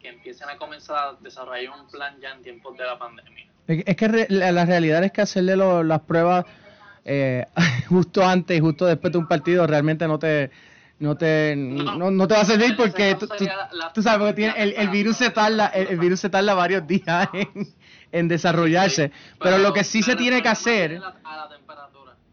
que 0.00 0.08
empiecen 0.08 0.48
a 0.48 0.56
comenzar 0.56 0.96
a 0.96 1.12
desarrollar 1.20 1.80
un 1.80 1.88
plan 1.88 2.18
ya 2.20 2.30
en 2.32 2.42
tiempos 2.42 2.76
de 2.76 2.84
la 2.84 2.98
pandemia. 2.98 3.46
Es 3.66 3.96
que 3.96 4.26
la 4.28 4.64
realidad 4.64 5.04
es 5.04 5.12
que 5.12 5.20
hacerle 5.20 5.56
las 5.56 6.00
pruebas 6.00 6.44
eh, 7.04 7.46
justo 7.88 8.26
antes 8.26 8.56
y 8.56 8.60
justo 8.60 8.86
después 8.86 9.12
de 9.12 9.18
un 9.18 9.28
partido 9.28 9.66
realmente 9.66 10.06
no 10.06 10.18
te 10.18 10.50
no 10.98 11.16
te 11.16 11.54
no, 11.56 12.28
te 12.28 12.34
va 12.34 12.40
a 12.40 12.44
servir 12.44 12.76
porque 12.76 13.14
tú, 13.14 14.02
sabes 14.02 14.18
porque 14.18 14.34
tiene, 14.34 14.54
el, 14.62 14.74
el, 14.76 14.90
virus 14.90 15.16
se 15.16 15.30
tarda 15.30 15.68
el, 15.68 15.98
virus 15.98 16.20
se 16.20 16.28
tarda 16.28 16.52
varios 16.52 16.86
días 16.86 17.28
en, 17.32 17.68
en 18.12 18.28
desarrollarse. 18.28 19.12
pero, 19.40 19.56
lo 19.58 19.72
que 19.72 19.82
sí 19.82 20.02
se 20.02 20.14
tiene 20.14 20.42
que 20.42 20.48
hacer 20.48 21.00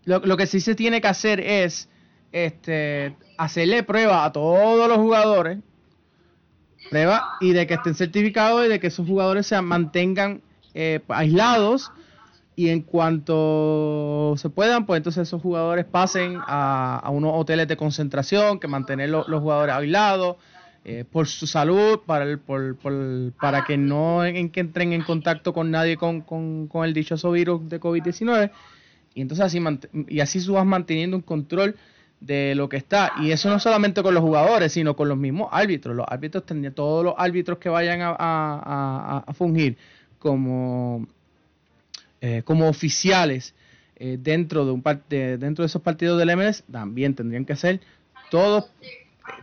lo, 0.04 0.20
lo, 0.20 0.38
que 0.38 0.48
sí 0.48 0.60
se 0.60 0.76
tiene 0.76 1.00
que 1.00 1.08
hacer 1.08 1.40
es 1.40 1.90
este 2.32 3.16
hacerle 3.38 3.84
prueba 3.84 4.26
a 4.26 4.32
todos 4.32 4.88
los 4.88 4.98
jugadores, 4.98 5.60
prueba 6.90 7.38
y 7.42 7.54
de 7.54 7.68
que 7.68 7.76
estén 7.76 7.96
certificados 7.96 8.66
y 8.66 8.70
de 8.70 8.80
que 8.80 8.88
esos 8.88 9.08
jugadores 9.08 9.48
se 9.48 9.62
mantengan 9.62 10.42
eh, 10.74 11.02
aislados 11.10 11.92
y 12.56 12.70
en 12.70 12.82
cuanto 12.82 14.34
se 14.38 14.50
puedan, 14.50 14.86
pues 14.86 14.98
entonces 14.98 15.28
esos 15.28 15.42
jugadores 15.42 15.86
pasen 15.86 16.40
a, 16.48 17.08
unos 17.12 17.34
hoteles 17.36 17.68
de 17.68 17.78
concentración, 17.78 18.60
que 18.60 18.68
mantener 18.68 19.10
los 19.10 19.26
jugadores 19.28 19.76
aislados. 19.76 20.38
Eh, 20.90 21.04
por 21.04 21.28
su 21.28 21.48
salud, 21.48 22.00
para, 22.06 22.24
el, 22.24 22.40
por, 22.40 22.78
por, 22.78 22.94
para 23.42 23.66
que 23.66 23.76
no 23.76 24.24
en, 24.24 24.50
entren 24.56 24.94
en 24.94 25.04
contacto 25.04 25.52
con 25.52 25.70
nadie 25.70 25.98
con, 25.98 26.22
con, 26.22 26.68
con 26.70 26.86
el 26.86 26.94
dichoso 26.94 27.32
virus 27.32 27.68
de 27.68 27.78
COVID-19 27.82 28.52
y 29.18 29.22
entonces 29.22 29.48
así, 29.48 29.60
y 30.08 30.20
así 30.20 30.48
vas 30.52 30.66
manteniendo 30.66 31.18
un 31.18 31.24
control 31.24 31.76
de 32.20 32.56
lo 32.56 32.70
que 32.70 32.78
está. 32.78 33.14
Y 33.22 33.32
eso 33.32 33.50
no 33.50 33.60
solamente 33.60 34.02
con 34.04 34.14
los 34.14 34.24
jugadores, 34.24 34.74
sino 34.74 34.96
con 34.96 35.10
los 35.10 35.18
mismos 35.18 35.50
árbitros. 35.52 35.96
Los 35.96 36.06
árbitros 36.10 36.46
tendrían, 36.46 36.74
todos 36.74 37.04
los 37.04 37.14
árbitros 37.18 37.58
que 37.60 37.70
vayan 37.70 38.00
a, 38.02 39.24
fungir 39.36 39.78
como, 40.20 41.08
eh, 42.22 42.42
como 42.44 42.68
oficiales 42.68 43.54
eh, 43.96 44.18
dentro 44.20 44.66
de 44.66 44.72
un 44.72 44.82
parte 44.82 45.38
dentro 45.38 45.64
de 45.64 45.68
esos 45.68 45.82
partidos 45.82 46.20
del 46.20 46.36
MLS 46.36 46.64
también 46.72 47.16
tendrían 47.16 47.46
que 47.46 47.56
ser 47.56 47.82
todos 48.30 48.72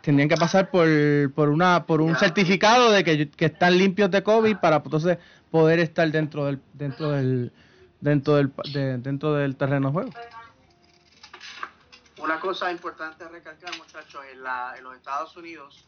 tendrían 0.02 0.28
que 0.28 0.36
pasar 0.36 0.70
por, 0.70 0.86
por 1.34 1.48
una 1.48 1.86
por 1.86 2.00
un 2.00 2.14
certificado 2.14 2.92
de 2.92 3.02
que, 3.02 3.28
que 3.30 3.46
están 3.46 3.76
limpios 3.76 4.12
de 4.12 4.22
COVID 4.22 4.58
para 4.58 4.76
entonces 4.76 5.18
poder 5.50 5.80
estar 5.80 6.08
dentro 6.10 6.46
del 6.46 6.60
dentro 6.72 7.10
del 7.10 7.52
dentro 8.00 8.36
del, 8.36 8.52
dentro 9.02 9.34
del 9.34 9.56
terreno 9.56 9.88
de 9.88 9.92
juego. 9.92 10.10
Una 12.24 12.40
cosa 12.40 12.72
importante 12.72 13.22
a 13.22 13.28
recalcar, 13.28 13.76
muchachos, 13.76 14.24
en, 14.32 14.42
la, 14.42 14.74
en 14.78 14.84
los 14.84 14.96
Estados 14.96 15.36
Unidos, 15.36 15.84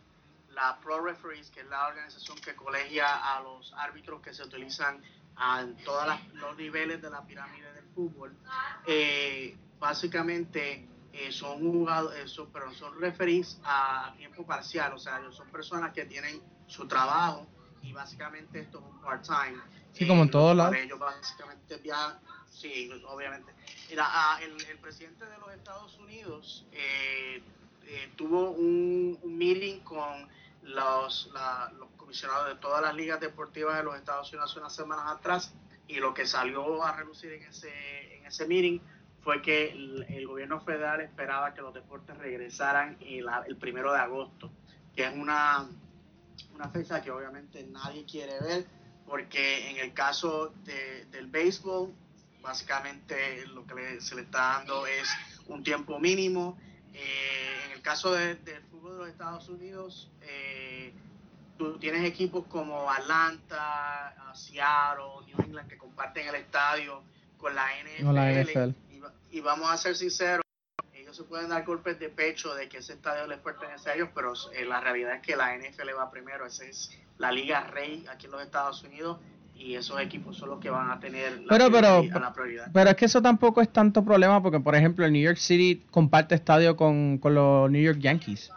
la 0.51 0.79
Pro 0.83 1.03
Referees, 1.03 1.49
que 1.49 1.61
es 1.61 1.67
la 1.67 1.87
organización 1.89 2.37
que 2.41 2.55
colegia 2.55 3.07
a 3.35 3.41
los 3.41 3.73
árbitros 3.73 4.21
que 4.21 4.35
se 4.35 4.43
utilizan 4.43 5.03
en 5.63 5.77
todos 5.83 6.07
los 6.35 6.55
niveles 6.59 7.01
de 7.01 7.09
la 7.09 7.23
pirámide 7.23 7.73
del 7.73 7.87
fútbol, 7.95 8.37
eh, 8.87 9.57
básicamente 9.79 10.87
eh, 11.15 11.33
son 11.33 11.59
jugadores, 11.61 12.37
eh, 12.37 12.47
pero 12.53 12.71
son 12.75 13.01
referees 13.01 13.59
a 13.65 14.13
tiempo 14.19 14.45
parcial, 14.45 14.93
o 14.93 14.99
sea, 14.99 15.19
son 15.33 15.49
personas 15.49 15.95
que 15.95 16.05
tienen 16.05 16.43
su 16.67 16.87
trabajo 16.87 17.47
y 17.81 17.95
básicamente 17.95 18.61
esto 18.61 18.81
es 18.81 18.85
un 18.85 19.01
part-time 19.01 19.63
Sí, 19.97 20.07
como 20.07 20.25
en 20.25 20.31
todos 20.31 20.55
lados. 20.55 20.77
Ellos 20.77 20.99
básicamente 20.99 21.79
viajan, 21.79 22.19
sí, 22.51 22.91
obviamente. 23.09 23.53
Ah, 23.99 24.39
el, 24.43 24.53
el, 24.67 24.79
presidente 24.79 25.25
de 25.27 25.39
los 25.39 25.53
Estados 25.53 25.99
Unidos 25.99 26.67
eh, 26.73 27.43
eh, 27.85 28.11
tuvo 28.17 28.51
un, 28.51 29.19
meeting 29.25 29.81
con 29.81 30.29
los, 30.63 31.31
los 31.79 31.89
comisionados 31.97 32.49
de 32.49 32.55
todas 32.57 32.83
las 32.83 32.95
ligas 32.95 33.21
deportivas 33.21 33.77
de 33.77 33.85
los 33.85 33.97
Estados 33.97 34.33
Unidos 34.33 34.57
unas 34.57 34.75
semanas 34.75 35.05
atrás 35.07 35.55
y 35.87 35.97
lo 35.97 36.13
que 36.13 36.27
salió 36.27 36.83
a 36.83 36.97
relucir 36.97 37.33
en 37.33 37.43
ese, 37.45 38.17
en 38.17 38.27
ese 38.27 38.47
meeting 38.47 38.81
fue 39.23 39.43
que 39.43 39.71
el, 39.71 40.27
gobierno 40.27 40.61
federal 40.61 41.01
esperaba 41.01 41.55
que 41.55 41.63
los 41.63 41.75
deportes 41.75 42.17
regresaran 42.19 42.97
el, 43.01 43.27
el 43.47 43.57
primero 43.57 43.93
de 43.93 43.99
agosto, 43.99 44.51
que 44.95 45.05
es 45.05 45.15
una, 45.15 45.69
una 46.55 46.69
fecha 46.69 47.03
que 47.03 47.11
obviamente 47.11 47.65
nadie 47.65 48.05
quiere 48.05 48.39
ver 48.41 48.67
porque 49.07 49.71
en 49.71 49.77
el 49.79 49.95
caso 49.95 50.53
del 50.65 51.27
béisbol, 51.29 51.93
básicamente 52.47 53.47
lo 53.49 53.67
que 53.67 54.01
se 54.01 54.15
le 54.15 54.23
está 54.23 54.59
dando 54.59 54.87
es 54.87 55.09
un 55.49 55.63
tiempo 55.63 55.99
mínimo. 55.99 56.57
Eh, 56.95 57.65
en 57.67 57.73
el 57.73 57.83
caso 57.83 58.13
del 58.13 58.39
fútbol 58.71 58.93
de 58.93 58.99
los 58.99 59.09
Estados 59.09 59.49
Unidos, 59.49 60.11
eh, 60.23 60.95
tú 61.59 61.79
tienes 61.79 62.05
equipos 62.05 62.47
como 62.47 62.91
Atlanta, 62.91 64.15
Seattle, 64.35 65.27
New 65.27 65.41
England 65.45 65.69
que 65.69 65.77
comparten 65.77 66.29
el 66.29 66.37
estadio 66.37 67.03
con 67.37 67.55
la 67.55 67.67
NFL. 67.83 68.75
Y, 69.31 69.41
vamos 69.41 69.71
a 69.71 69.77
ser 69.77 69.97
sinceros, 69.97 70.43
ellos 70.95 71.15
se 71.15 71.25
pueden 71.25 71.51
dar 71.51 71.65
golpes 71.65 71.99
de 71.99 72.09
pecho 72.09 72.55
de 72.55 72.69
que 72.69 72.79
ese 72.79 72.95
estadio 72.95 73.27
les 73.27 73.39
pertenece 73.39 73.91
a 73.91 73.95
ellos, 73.95 74.09
pero 74.15 74.33
eh, 74.53 74.65
la 74.65 74.81
realidad 74.81 75.17
es 75.17 75.23
que 75.23 75.37
la 75.37 75.55
NFL 75.57 75.91
va 75.99 76.11
primero. 76.11 76.47
Esa 76.47 76.65
es 76.65 76.91
la 77.19 77.33
Liga 77.33 77.61
Rey 77.65 78.07
aquí 78.09 78.27
en 78.27 78.33
los 78.33 78.43
Estados 78.43 78.83
Unidos. 78.85 79.19
Y 79.59 79.75
esos 79.75 80.01
equipos 80.01 80.37
son 80.37 80.51
los 80.51 80.61
que 80.61 80.71
van 80.71 80.91
a 80.91 81.01
tener 81.01 81.41
la, 81.41 81.49
pero, 81.49 81.71
pero, 81.71 82.03
la 82.03 82.33
prioridad. 82.33 82.71
Pero 82.73 82.91
es 82.91 82.97
que 82.97 83.05
eso 83.07 83.23
tampoco 83.23 83.61
es 83.61 83.73
tanto 83.73 84.05
problema 84.05 84.43
porque, 84.43 84.61
por 84.61 84.75
ejemplo, 84.75 85.05
el 85.05 85.13
New 85.13 85.23
York 85.23 85.39
City 85.39 85.83
comparte 85.91 86.35
estadio 86.35 86.77
con, 86.77 87.19
con 87.19 87.35
los 87.35 87.71
New 87.71 87.83
York 87.83 87.99
Yankees. 87.99 88.51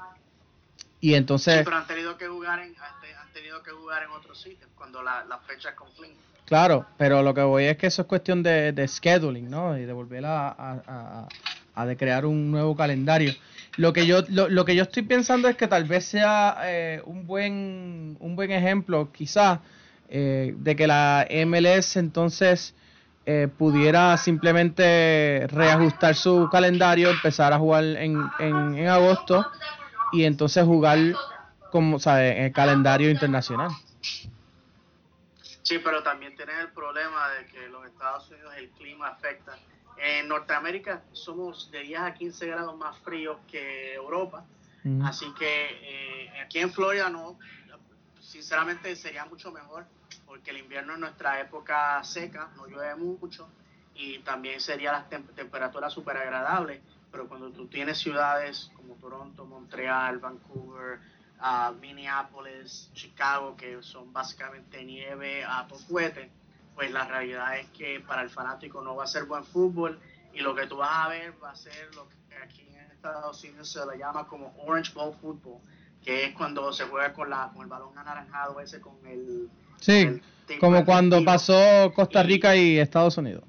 Y 1.01 1.13
entonces... 1.13 1.59
Sí, 1.59 1.61
pero 1.63 1.77
han 1.77 1.87
tenido 1.87 2.17
que 2.17 2.27
jugar 2.27 2.59
en, 2.59 2.75
han 2.77 3.33
tenido 3.33 3.63
que 3.63 3.71
jugar 3.71 4.03
en 4.03 4.09
otros 4.11 4.41
sitios 4.41 4.69
cuando 4.75 5.01
las 5.01 5.25
la 5.27 5.37
fechas 5.39 5.73
confluyen. 5.75 6.17
Claro, 6.49 6.87
pero 6.97 7.21
lo 7.21 7.33
que 7.35 7.43
voy 7.43 7.65
es 7.65 7.77
que 7.77 7.85
eso 7.85 8.01
es 8.01 8.07
cuestión 8.07 8.41
de, 8.41 8.71
de 8.73 8.87
scheduling, 8.87 9.49
¿no? 9.49 9.77
Y 9.77 9.85
de 9.85 9.93
volver 9.93 10.25
a, 10.25 10.49
a, 10.49 11.27
a, 11.75 11.85
de 11.85 11.95
crear 11.95 12.25
un 12.25 12.49
nuevo 12.49 12.75
calendario. 12.75 13.33
Lo 13.77 13.93
que 13.93 14.07
yo 14.07 14.23
lo, 14.29 14.49
lo 14.49 14.65
que 14.65 14.75
yo 14.75 14.81
estoy 14.81 15.03
pensando 15.03 15.47
es 15.47 15.55
que 15.55 15.67
tal 15.67 15.83
vez 15.83 16.05
sea 16.05 16.57
eh, 16.63 17.03
un 17.05 17.27
buen 17.27 18.17
un 18.19 18.35
buen 18.35 18.49
ejemplo, 18.49 19.11
quizás, 19.11 19.59
eh, 20.09 20.53
de 20.57 20.75
que 20.75 20.87
la 20.87 21.27
MLS 21.45 21.95
entonces 21.97 22.73
eh, 23.25 23.47
pudiera 23.47 24.17
simplemente 24.17 25.45
reajustar 25.49 26.15
su 26.15 26.49
calendario, 26.51 27.11
empezar 27.11 27.53
a 27.53 27.59
jugar 27.59 27.83
en, 27.83 28.27
en, 28.39 28.75
en 28.75 28.87
agosto 28.87 29.45
y 30.11 30.23
entonces 30.23 30.63
jugar 30.65 30.97
como, 31.71 31.99
¿sabe? 31.99 32.37
en 32.37 32.45
el 32.45 32.51
calendario 32.51 33.11
internacional. 33.11 33.69
Sí, 35.61 35.77
pero 35.83 36.01
también 36.01 36.35
tienes 36.35 36.55
el 36.59 36.69
problema 36.69 37.29
de 37.29 37.45
que 37.45 37.69
los 37.69 37.85
Estados 37.85 38.27
Unidos 38.31 38.51
el 38.57 38.69
clima 38.71 39.09
afecta. 39.09 39.59
En 39.97 40.27
Norteamérica 40.27 41.03
somos 41.11 41.69
de 41.69 41.81
10 41.83 41.99
a 42.01 42.13
15 42.15 42.47
grados 42.47 42.75
más 42.77 42.97
fríos 42.99 43.37
que 43.47 43.93
Europa, 43.93 44.43
así 45.03 45.31
que 45.37 45.67
eh, 45.83 46.41
aquí 46.43 46.57
en 46.57 46.71
Florida 46.71 47.09
no, 47.11 47.37
sinceramente 48.19 48.95
sería 48.95 49.25
mucho 49.25 49.51
mejor 49.51 49.85
porque 50.29 50.51
el 50.51 50.59
invierno 50.59 50.93
es 50.93 50.99
nuestra 50.99 51.41
época 51.41 52.03
seca, 52.03 52.51
no 52.55 52.67
llueve 52.67 52.95
mucho 52.95 53.49
y 53.95 54.19
también 54.19 54.61
sería 54.61 54.91
las 54.91 55.09
temperaturas 55.09 55.91
súper 55.91 56.17
agradables, 56.17 56.81
pero 57.11 57.27
cuando 57.27 57.49
tú 57.49 57.65
tienes 57.65 57.97
ciudades 57.97 58.71
como 58.75 58.93
Toronto, 58.93 59.45
Montreal, 59.45 60.19
Vancouver, 60.19 60.99
a 61.39 61.71
Minneapolis, 61.71 62.91
Chicago, 62.93 63.57
que 63.57 63.81
son 63.81 64.13
básicamente 64.13 64.85
nieve 64.85 65.43
a 65.43 65.65
tofuete, 65.67 66.29
pues 66.75 66.91
la 66.91 67.05
realidad 67.05 67.57
es 67.57 67.67
que 67.71 67.99
para 67.99 68.21
el 68.21 68.29
fanático 68.29 68.83
no 68.83 68.95
va 68.95 69.05
a 69.05 69.07
ser 69.07 69.23
buen 69.23 69.43
fútbol 69.43 69.99
y 70.31 70.41
lo 70.41 70.53
que 70.53 70.67
tú 70.67 70.77
vas 70.77 71.07
a 71.07 71.09
ver 71.09 71.33
va 71.43 71.49
a 71.49 71.55
ser 71.55 71.95
lo 71.95 72.07
que 72.07 72.35
aquí 72.37 72.67
en 72.69 72.91
Estados 72.91 73.43
Unidos 73.43 73.71
se 73.71 73.83
le 73.83 73.97
llama 73.97 74.27
como 74.27 74.53
Orange 74.59 74.93
Ball 74.93 75.15
Football, 75.15 75.59
que 76.03 76.25
es 76.25 76.35
cuando 76.35 76.71
se 76.71 76.85
juega 76.85 77.13
con, 77.13 77.31
la, 77.31 77.49
con 77.51 77.63
el 77.63 77.67
balón 77.67 77.97
anaranjado 77.97 78.59
ese 78.59 78.79
con 78.79 78.95
el... 79.07 79.49
Sí, 79.79 80.21
como 80.59 80.83
cuando 80.85 81.23
pasó 81.23 81.91
Costa 81.93 82.23
Rica 82.23 82.55
y, 82.55 82.79
Estados 82.79 83.17
Unidos. 83.17 83.43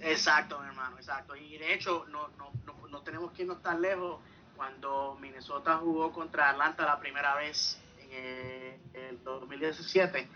Exacto, 0.00 0.60
mi 0.60 0.66
hermano, 0.68 0.96
exacto. 0.96 1.36
Y 1.36 1.58
de 1.58 1.74
hecho 1.74 2.06
no, 2.10 2.28
no, 2.38 2.50
no, 2.66 2.88
no 2.88 3.02
tenemos 3.02 3.32
que 3.32 3.42
irnos 3.42 3.62
tan 3.62 3.80
lejos 3.80 4.20
cuando 4.58 5.16
Minnesota 5.20 5.76
jugó 5.76 6.12
contra 6.12 6.50
Atlanta 6.50 6.84
la 6.84 6.98
primera 6.98 7.36
vez 7.36 7.80
en 8.10 8.80
el, 8.92 9.22
2017, 9.22 10.28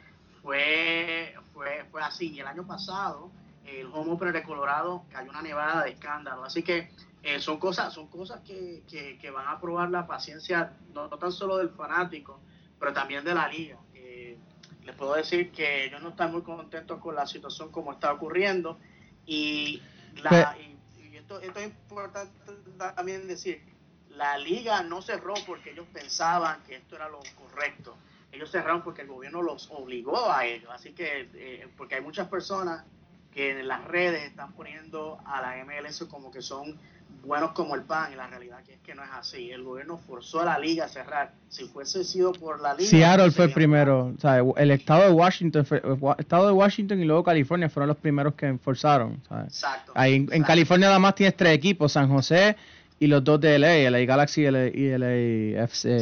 fue, 0.43 1.35
fue, 1.53 1.85
fue 1.91 2.03
así. 2.03 2.33
Y 2.33 2.41
el 2.41 2.47
año 2.47 2.67
pasado, 2.67 3.31
el 3.65 3.87
home 3.87 4.13
opener 4.13 4.35
de 4.35 4.43
Colorado 4.43 5.05
cayó 5.11 5.31
una 5.31 5.43
nevada 5.43 5.83
de 5.85 5.91
escándalo. 5.91 6.45
Así 6.45 6.63
que 6.63 6.91
eh, 7.23 7.41
son 7.41 7.59
cosas, 7.59 7.93
son 7.93 8.09
cosas 8.09 8.41
que, 8.43 8.85
que, 8.89 9.31
van 9.31 9.49
a 9.49 9.61
probar 9.61 9.91
la 9.91 10.07
paciencia, 10.07 10.73
no, 10.93 11.09
tan 11.09 11.33
solo 11.33 11.59
del 11.59 11.71
fanático, 11.71 12.41
pero 12.79 12.93
también 12.93 13.25
de 13.25 13.35
la 13.35 13.49
liga. 13.49 13.79
Les 14.85 14.95
puedo 14.97 15.15
decir 15.15 15.53
que 15.53 15.89
yo 15.91 16.01
no 16.01 16.11
estoy 16.11 16.29
muy 16.29 16.43
contento 16.43 16.99
con 17.01 17.15
la 17.15 17.27
situación 17.27 17.71
como 17.71 17.93
está 17.93 18.13
ocurriendo 18.13 18.79
y, 19.27 19.81
la, 20.17 20.57
y, 20.59 21.17
esto, 21.17 21.41
esto, 21.41 21.61
es 21.61 21.67
importante 21.67 22.33
también 22.97 23.29
decir 23.29 23.63
la 24.17 24.37
liga 24.39 24.83
no 24.83 25.03
cerró 25.03 25.35
porque 25.47 25.71
ellos 25.71 25.87
pensaban 25.93 26.63
que 26.65 26.77
esto 26.77 26.97
era 26.97 27.09
lo 27.09 27.21
correcto. 27.37 27.97
Ellos 28.31 28.51
cerraron 28.51 28.83
porque 28.83 29.03
el 29.03 29.09
gobierno 29.09 29.43
los 29.43 29.71
obligó 29.71 30.31
a 30.31 30.47
ello. 30.47 30.71
Así 30.71 30.93
que, 30.93 31.29
eh, 31.35 31.69
porque 31.77 31.97
hay 31.97 32.01
muchas 32.01 32.29
personas 32.29 32.85
que 33.33 33.51
en 33.59 33.69
las 33.69 33.85
redes 33.85 34.25
están 34.25 34.53
poniendo 34.53 35.21
a 35.25 35.41
la 35.41 35.65
MLS 35.65 36.05
como 36.05 36.31
que 36.31 36.43
son 36.43 36.79
buenos 37.25 37.53
como 37.53 37.75
el 37.75 37.83
pan 37.83 38.13
y 38.13 38.17
la 38.17 38.27
realidad 38.27 38.61
es 38.69 38.81
que 38.81 38.95
no 38.95 39.03
es 39.03 39.11
así. 39.13 39.51
El 39.51 39.63
gobierno 39.63 39.99
forzó 39.99 40.41
a 40.41 40.45
la 40.45 40.59
liga 40.59 40.85
a 40.87 40.89
cerrar. 40.89 41.33
Si 41.49 41.67
fuese 41.67 42.05
sido 42.05 42.33
por 42.33 42.61
la 42.61 42.75
liga... 42.75 42.91
Seattle 42.91 43.31
fue 43.31 43.47
el 43.47 43.53
primero. 43.53 44.15
O 44.23 44.55
el 44.57 44.71
estado 44.71 45.05
de 45.05 45.11
Washington, 45.11 45.67
el 45.71 45.99
estado 46.19 46.47
de 46.47 46.53
Washington 46.53 47.01
y 47.01 47.05
luego 47.05 47.25
California 47.25 47.69
fueron 47.69 47.89
los 47.89 47.97
primeros 47.97 48.35
que 48.35 48.59
forzaron. 48.59 49.21
Exacto. 49.45 49.93
Ahí, 49.95 50.17
en, 50.17 50.29
en 50.33 50.43
California 50.43 50.89
nada 50.89 50.99
más 50.99 51.15
tienes 51.15 51.37
tres 51.37 51.55
equipos, 51.55 51.93
San 51.93 52.09
José, 52.09 52.57
y 53.03 53.09
los 53.09 53.25
dos 53.25 53.41
de 53.41 53.59
LA, 53.59 53.91
LA 53.91 54.05
Galaxy 54.05 54.43
y 54.43 54.97
LAFC. 54.97 55.99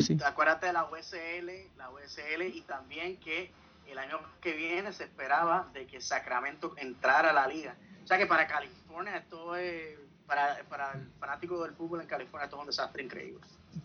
Sí, 0.00 0.18
acuérdate 0.24 0.66
de 0.68 0.72
la 0.72 0.84
USL, 0.84 1.50
la 1.76 1.90
USL 1.90 2.42
y 2.54 2.62
también 2.62 3.18
que 3.18 3.50
el 3.86 3.98
año 3.98 4.18
que 4.40 4.54
viene 4.54 4.92
se 4.92 5.04
esperaba 5.04 5.66
de 5.74 5.86
que 5.86 6.00
Sacramento 6.00 6.74
entrara 6.78 7.30
a 7.30 7.32
la 7.34 7.46
liga. 7.46 7.74
O 8.02 8.06
sea 8.06 8.16
que 8.16 8.24
para 8.24 8.46
California 8.46 9.18
esto 9.18 9.56
es, 9.56 9.98
para, 10.28 10.58
para 10.68 10.92
el 10.92 11.08
fanático 11.18 11.64
del 11.64 11.72
fútbol 11.72 12.02
en 12.02 12.06
California 12.06 12.44
esto 12.44 12.56
es 12.56 12.60
un 12.60 12.66
desastre 12.66 13.02
increíble. 13.02 13.40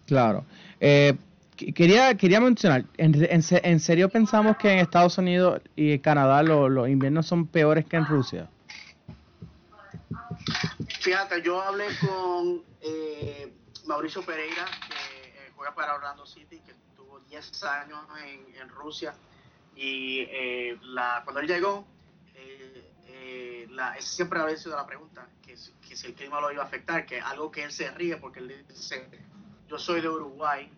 Claro. 0.06 0.45
Eh, 0.79 1.15
quería, 1.56 2.15
quería 2.15 2.39
mencionar, 2.41 2.84
¿en, 2.97 3.15
en, 3.32 3.79
serio 3.79 4.10
pensamos 4.10 4.58
que 4.58 4.71
en 4.71 4.79
Estados 4.79 5.17
Unidos 5.17 5.62
y 5.75 5.97
Canadá 5.99 6.43
los 6.43 6.89
inviernos 6.89 7.25
son 7.25 7.47
peores 7.47 7.86
que 7.86 7.95
en 7.95 8.06
Rusia? 8.06 8.49
Fíjate, 10.99 11.41
yo 11.41 11.62
hablé 11.62 11.88
con 11.99 12.63
eh, 12.82 13.53
Mauricio 13.86 14.21
Pereira, 14.23 14.65
que 14.88 15.29
eh, 15.29 15.51
juega 15.56 15.73
para 15.73 15.95
Orlando 15.95 16.25
City, 16.25 16.60
que 16.60 16.71
estuvo 16.71 17.19
10 17.29 17.63
años 17.63 17.99
en, 18.60 18.69
Rusia. 18.69 19.13
Y 19.75 20.19
eh, 20.29 20.77
la, 20.84 21.21
cuando 21.23 21.41
él 21.41 21.47
llegó, 21.47 21.86
la, 23.70 23.96
siempre 24.00 24.40
había 24.40 24.58
sido 24.58 24.76
la 24.76 24.86
pregunta, 24.86 25.28
que, 25.42 25.56
que, 25.88 25.96
si 25.96 26.08
el 26.08 26.14
clima 26.14 26.40
lo 26.42 26.52
iba 26.52 26.64
a 26.64 26.66
afectar, 26.66 27.06
que 27.06 27.20
algo 27.20 27.52
que 27.52 27.64
él 27.64 27.72
se 27.72 27.90
ríe 27.92 28.18
porque 28.18 28.40
él 28.40 28.66
dice, 28.68 29.08
yo 29.68 29.78
soy 29.78 30.02
de 30.02 30.10
Uruguay, 30.10 30.70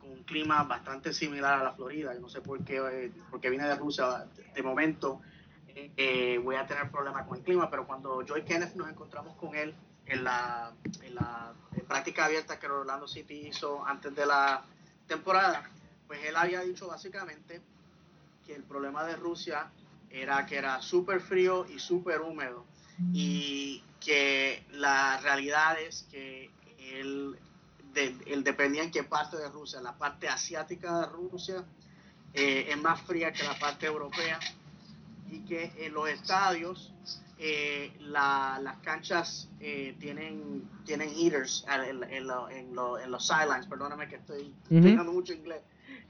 con 0.00 0.10
un 0.10 0.22
clima 0.24 0.62
bastante 0.64 1.12
similar 1.12 1.60
a 1.60 1.64
la 1.64 1.72
Florida, 1.72 2.14
yo 2.14 2.20
no 2.20 2.28
sé 2.28 2.40
por 2.40 2.64
qué, 2.64 3.12
porque 3.30 3.50
vine 3.50 3.66
de 3.66 3.74
Rusia, 3.74 4.26
de 4.54 4.62
momento 4.62 5.20
eh, 5.96 6.40
voy 6.42 6.56
a 6.56 6.66
tener 6.66 6.90
problemas 6.90 7.26
con 7.26 7.38
el 7.38 7.44
clima, 7.44 7.70
pero 7.70 7.86
cuando 7.86 8.22
yo 8.22 8.36
y 8.36 8.42
Kenneth 8.42 8.74
nos 8.74 8.88
encontramos 8.88 9.36
con 9.36 9.54
él 9.54 9.74
en 10.06 10.24
la, 10.24 10.72
en 11.02 11.14
la 11.14 11.52
práctica 11.86 12.24
abierta 12.24 12.58
que 12.58 12.66
Orlando 12.66 13.06
City 13.06 13.48
hizo 13.48 13.84
antes 13.86 14.14
de 14.14 14.26
la 14.26 14.64
temporada, 15.06 15.70
pues 16.06 16.24
él 16.24 16.36
había 16.36 16.60
dicho 16.62 16.88
básicamente 16.88 17.60
que 18.44 18.54
el 18.54 18.64
problema 18.64 19.04
de 19.04 19.16
Rusia 19.16 19.70
era 20.10 20.46
que 20.46 20.56
era 20.56 20.80
súper 20.82 21.20
frío 21.20 21.66
y 21.66 21.78
súper 21.78 22.20
húmedo. 22.20 22.64
Y 23.12 23.82
que 24.00 24.64
la 24.72 25.18
realidad 25.18 25.80
es 25.80 26.06
que 26.10 26.50
él, 26.78 27.36
él, 28.26 28.42
dependía 28.42 28.82
en 28.82 28.90
qué 28.90 29.04
parte 29.04 29.36
de 29.36 29.48
Rusia, 29.48 29.80
la 29.80 29.96
parte 29.96 30.28
asiática 30.28 31.00
de 31.00 31.06
Rusia 31.06 31.64
eh, 32.34 32.66
es 32.70 32.76
más 32.76 33.00
fría 33.02 33.32
que 33.32 33.44
la 33.44 33.58
parte 33.58 33.86
europea. 33.86 34.40
Y 35.30 35.40
que 35.40 35.72
en 35.78 35.92
los 35.92 36.08
estadios 36.08 36.92
eh, 37.38 37.92
las 38.00 38.78
canchas 38.78 39.48
eh, 39.60 39.94
tienen, 40.00 40.68
tienen 40.84 41.10
heaters 41.10 41.64
en, 41.70 42.02
en, 42.02 42.30
en, 42.50 42.74
los 42.74 43.26
sidelines, 43.26 43.66
perdóname 43.66 44.08
que 44.08 44.16
estoy 44.16 44.52
uh 44.70 45.04
mucho 45.04 45.34
inglés, 45.34 45.62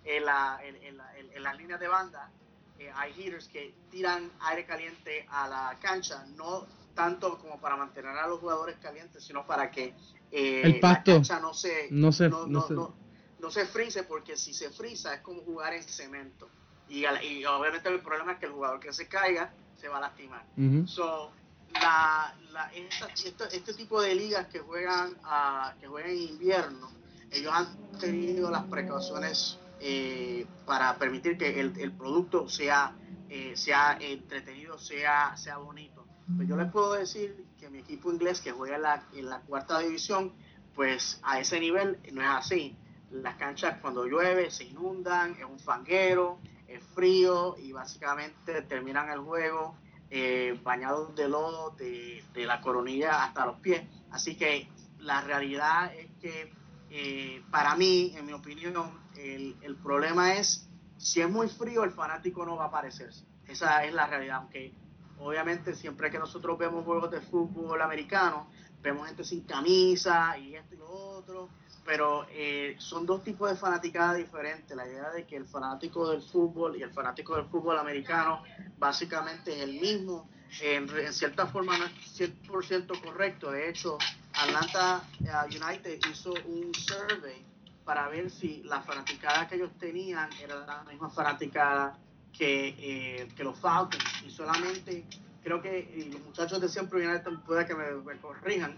en, 0.04 0.24
la, 0.24 0.58
en, 0.62 1.42
las 1.42 1.56
líneas 1.58 1.80
de 1.80 1.88
banda 1.88 2.30
eh, 2.79 2.91
hay 2.95 3.12
heaters 3.12 3.49
que 3.49 3.75
tiran 3.91 4.31
aire 4.41 4.64
caliente 4.64 5.27
a 5.31 5.49
la 5.49 5.79
cancha, 5.81 6.25
no 6.37 6.67
tanto 6.95 7.38
como 7.38 7.61
para 7.61 7.77
mantener 7.77 8.17
a 8.17 8.27
los 8.27 8.41
jugadores 8.41 8.77
calientes, 8.79 9.23
sino 9.25 9.47
para 9.47 9.71
que 9.71 9.95
el 10.31 10.81
pasto 10.81 11.12
la 11.12 11.17
cancha 11.19 11.41
no 11.41 11.55
se, 11.55 11.88
no 11.91 12.12
se, 12.12 12.29
no, 12.29 12.47
no, 12.47 12.95
no 13.41 13.51
se 13.51 13.67
frise, 13.67 14.03
porque 14.03 14.37
si 14.37 14.53
se 14.53 14.71
frisa 14.71 15.14
es 15.14 15.21
como 15.21 15.43
jugar 15.43 15.75
en 15.75 15.83
cemento. 15.83 16.49
Y, 16.88 17.05
obviamente 17.45 17.88
el 17.88 18.01
problema 18.01 18.33
es 18.33 18.38
que 18.38 18.47
el 18.47 18.53
jugador 18.53 18.81
que 18.81 18.93
se 18.93 19.09
caiga 19.09 19.53
se 19.77 19.88
va 19.88 19.99
a 19.99 20.01
lastimar. 20.01 20.45
so, 20.87 21.31
la, 21.75 22.35
la, 22.51 22.73
este 22.73 23.75
tipo 23.75 24.01
de 24.01 24.14
ligas 24.14 24.47
que 24.49 24.61
juegan, 24.61 25.17
a, 25.23 25.75
que 25.81 25.87
juegan 25.87 26.11
en 26.11 26.19
invierno, 26.19 26.91
ellos 27.31 27.53
han 27.53 27.67
tenido 27.99 28.51
las 28.51 28.64
precauciones 28.64 29.59
eh, 29.81 30.47
para 30.67 30.97
permitir 30.97 31.37
que 31.38 31.61
el, 31.61 31.93
producto 31.93 32.49
sea, 32.49 32.97
eh, 33.29 33.53
sea 33.57 33.99
entretenido, 34.01 34.79
sea, 34.79 35.37
sea 35.37 35.59
bonito. 35.59 36.07
Pues 36.37 36.49
yo 36.49 36.57
les 36.57 36.71
puedo 36.71 36.93
decir 36.95 37.47
que 37.59 37.71
mi 37.71 37.79
equipo 37.79 38.12
inglés 38.12 38.41
que 38.41 38.53
juega 38.53 38.77
en 38.77 38.83
la, 38.83 39.05
en 39.14 39.31
la 39.31 39.41
cuarta 39.41 39.79
división, 39.79 40.33
pues 40.75 41.21
a 41.23 41.41
ese 41.41 41.59
nivel 41.59 41.99
no 42.12 42.23
es 42.23 42.29
así. 42.29 42.77
Las 43.11 43.37
canchas 43.37 43.79
cuando 43.81 44.05
llueve 44.05 44.51
se 44.51 44.64
inundan, 44.64 45.33
es 45.38 45.45
un 45.45 45.59
fanguero, 45.59 46.38
es 46.67 46.85
frío 46.95 47.57
y 47.59 47.73
básicamente 47.73 48.62
terminan 48.62 49.09
el 49.09 49.21
juego 49.21 49.75
eh, 50.11 50.59
bañados 50.62 51.14
de 51.14 51.29
lodo, 51.29 51.71
de, 51.77 52.23
la 52.35 52.61
coronilla 52.61 53.25
hasta 53.25 53.45
los 53.47 53.59
pies. 53.61 53.83
Así 54.11 54.37
que 54.37 54.69
la 55.01 55.21
realidad 55.21 55.95
es 55.95 56.09
que 56.21 56.53
eh, 56.90 57.42
para 57.51 57.74
mí, 57.77 58.12
en 58.16 58.27
mi 58.27 58.33
opinión, 58.33 58.74
el, 59.16 59.57
el, 59.62 59.77
problema 59.77 60.35
es 60.35 60.68
si 60.96 61.20
es 61.20 61.31
muy 61.31 61.48
frío, 61.48 61.85
el 61.85 61.92
fanático 61.92 62.44
no 62.44 62.57
va 62.57 62.64
a 62.64 62.68
aparecerse. 62.68 63.24
Esa 63.46 63.85
es 63.85 63.94
la 63.94 64.07
realidad, 64.07 64.37
aunque 64.37 64.74
obviamente 65.18 65.74
siempre 65.74 66.11
que 66.11 66.18
nosotros 66.18 66.59
vemos 66.59 66.85
juegos 66.85 67.11
de 67.11 67.20
fútbol 67.20 67.81
americano, 67.83 68.48
vemos 68.83 69.07
gente 69.07 69.24
sin 69.24 69.42
camisa 69.42 70.37
y 70.38 70.55
esto 70.55 70.74
y 70.74 70.79
lo 70.79 70.88
otro, 70.88 71.48
pero 71.85 72.27
eh, 72.31 72.77
son 72.79 73.07
dos 73.07 73.22
tipos 73.24 73.51
de 73.51 73.57
fanaticada 73.57 74.14
diferentes. 74.14 74.77
La 74.77 74.87
idea 74.87 75.11
de 75.11 75.27
que 75.27 75.37
el 75.37 75.46
fanático 75.46 76.11
del 76.11 76.22
fútbol 76.22 76.77
y 76.77 76.83
el 76.83 76.90
fanático 76.90 77.35
del 77.35 77.46
fútbol 77.46 77.79
americano 77.79 78.42
básicamente 78.79 79.57
es 79.57 79.62
el 79.62 79.81
mismo, 79.81 80.29
en, 80.61 80.88
cierta 81.12 81.46
forma 81.46 81.79
no 81.79 81.87
es 81.87 82.20
100% 82.20 83.01
correcto. 83.03 83.51
De 83.51 83.68
hecho, 83.68 83.98
Atlanta 84.38 85.03
eh, 85.20 85.57
United 85.57 85.98
hizo 86.11 86.33
un 86.46 86.72
survey 86.74 87.44
para 87.85 88.07
ver 88.09 88.31
si 88.31 88.62
la 88.64 88.83
fanaticada 88.83 89.48
que 89.48 89.55
ellos 89.57 89.70
tenían 89.79 90.29
era 90.42 90.66
la 90.66 90.85
misma 90.85 91.09
fanaticada 91.09 91.98
que, 92.37 92.74
eh, 92.79 93.29
que 93.35 93.42
los 93.42 93.59
Falcons. 93.59 94.05
Y 94.27 94.31
solamente, 94.31 95.07
creo 95.42 95.62
que 95.62 96.09
los 96.12 96.20
muchachos 96.20 96.61
de 96.61 96.68
siempre 96.68 97.07
United 97.07 97.33
puede 97.46 97.66
que 97.66 97.74
me 97.74 98.18
corrijan, 98.18 98.77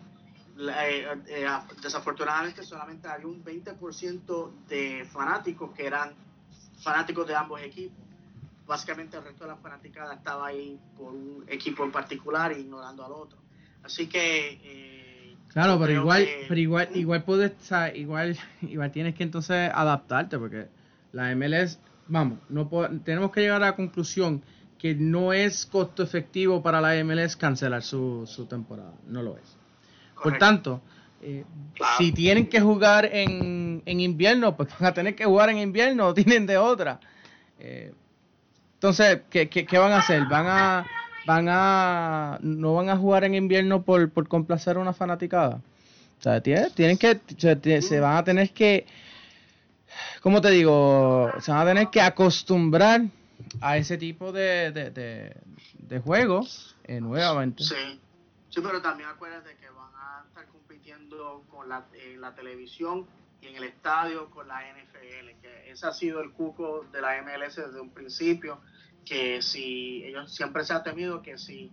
eh, 0.59 1.07
eh, 1.27 1.47
desafortunadamente 1.83 2.63
solamente 2.63 3.09
había 3.09 3.27
un 3.27 3.43
20% 3.43 4.53
de 4.69 5.09
fanáticos 5.11 5.73
que 5.73 5.87
eran 5.87 6.15
fanáticos 6.81 7.27
de 7.27 7.35
ambos 7.35 7.61
equipos. 7.63 7.99
Básicamente 8.67 9.17
el 9.17 9.25
resto 9.25 9.45
de 9.45 9.51
la 9.51 9.57
fanaticada 9.57 10.15
estaba 10.15 10.47
ahí 10.47 10.79
por 10.97 11.13
un 11.13 11.45
equipo 11.49 11.83
en 11.83 11.91
particular 11.91 12.53
ignorando 12.57 13.05
al 13.05 13.13
otro. 13.13 13.39
Así 13.83 14.07
que... 14.07 15.01
Claro, 15.53 15.79
pero 15.81 15.93
igual, 15.93 16.29
pero 16.49 16.61
igual, 16.61 16.89
igual 16.95 17.25
puedes, 17.25 17.53
igual, 17.95 18.37
igual 18.63 18.91
tienes 18.93 19.15
que 19.15 19.25
entonces 19.25 19.71
adaptarte 19.75 20.39
porque 20.39 20.69
la 21.13 21.35
MLS, 21.35 21.81
vamos, 22.07 22.39
no 22.49 22.69
tenemos 23.05 23.33
que 23.33 23.41
llegar 23.41 23.63
a 23.63 23.67
la 23.67 23.77
conclusión 23.77 24.43
que 24.79 24.95
no 24.95 25.33
es 25.33 25.67
costo 25.67 26.03
efectivo 26.03 26.63
para 26.63 26.81
la 26.81 27.03
MLS 27.05 27.37
cancelar 27.37 27.83
su, 27.83 28.27
su 28.27 28.47
temporada, 28.47 28.95
no 29.09 29.23
lo 29.23 29.37
es. 29.37 29.57
Por 30.23 30.39
tanto, 30.39 30.81
eh, 31.21 31.45
si 31.99 32.13
tienen 32.13 32.47
que 32.47 32.61
jugar 32.61 33.07
en, 33.13 33.83
en, 33.85 34.01
invierno, 34.01 34.57
pues 34.57 34.71
van 34.79 34.91
a 34.91 34.95
tener 34.95 35.15
que 35.15 35.25
jugar 35.25 35.51
en 35.51 35.59
invierno, 35.59 36.07
o 36.09 36.15
tienen 36.15 36.47
de 36.47 36.57
otra. 36.57 37.01
Eh, 37.59 37.93
entonces, 38.75 39.23
¿qué, 39.29 39.49
¿qué, 39.49 39.79
van 39.79 39.93
a 39.93 39.99
hacer? 39.99 40.25
¿Van 40.31 40.47
a, 40.47 40.87
van 41.27 41.47
a, 41.49 42.39
no 42.43 42.75
van 42.75 42.89
a 42.89 42.97
jugar 42.97 43.25
en 43.25 43.35
invierno 43.35 43.83
por, 43.83 44.11
por 44.11 44.29
complacer 44.29 44.77
a 44.77 44.81
una 44.81 44.93
fanaticada? 44.93 45.61
O 46.19 46.23
sea, 46.23 46.43
tienen, 46.43 46.99
que, 46.99 47.21
se, 47.83 48.01
van 48.01 48.17
a 48.17 48.25
tener 48.25 48.51
que, 48.51 48.87
¿cómo 50.21 50.41
te 50.41 50.51
digo? 50.51 51.33
Se 51.41 51.51
van 51.51 51.63
a 51.63 51.65
tener 51.65 51.89
que 51.89 52.01
acostumbrar 52.03 53.03
a 53.61 53.79
ese 53.79 53.97
tipo 53.97 54.31
de, 54.31 54.71
de, 54.71 55.35
de, 55.79 56.01
juego 56.01 56.47
eh, 56.85 57.01
nuevamente. 57.01 57.65
Sí. 57.65 57.75
sí, 58.51 58.61
pero 58.63 58.83
también 58.83 59.09
acuérdate 59.09 59.57
que 59.57 59.71
con 61.51 61.69
la, 61.69 61.85
la 62.19 62.35
televisión 62.35 63.07
y 63.41 63.49
en 63.49 63.57
el 63.57 63.65
estadio 63.65 64.31
con 64.31 64.49
la 64.49 64.61
NFL, 64.61 65.41
que 65.41 65.71
ese 65.71 65.87
ha 65.87 65.93
sido 65.93 66.21
el 66.21 66.33
cuco 66.33 66.87
de 66.93 67.01
la 67.01 67.23
MLS 67.23 67.57
desde 67.57 67.81
un 67.81 67.91
principio, 67.91 68.61
que 69.05 69.43
si 69.43 70.05
ellos 70.05 70.35
siempre 70.35 70.65
se 70.65 70.73
ha 70.73 70.83
temido 70.83 71.23
que 71.23 71.39
si 71.39 71.71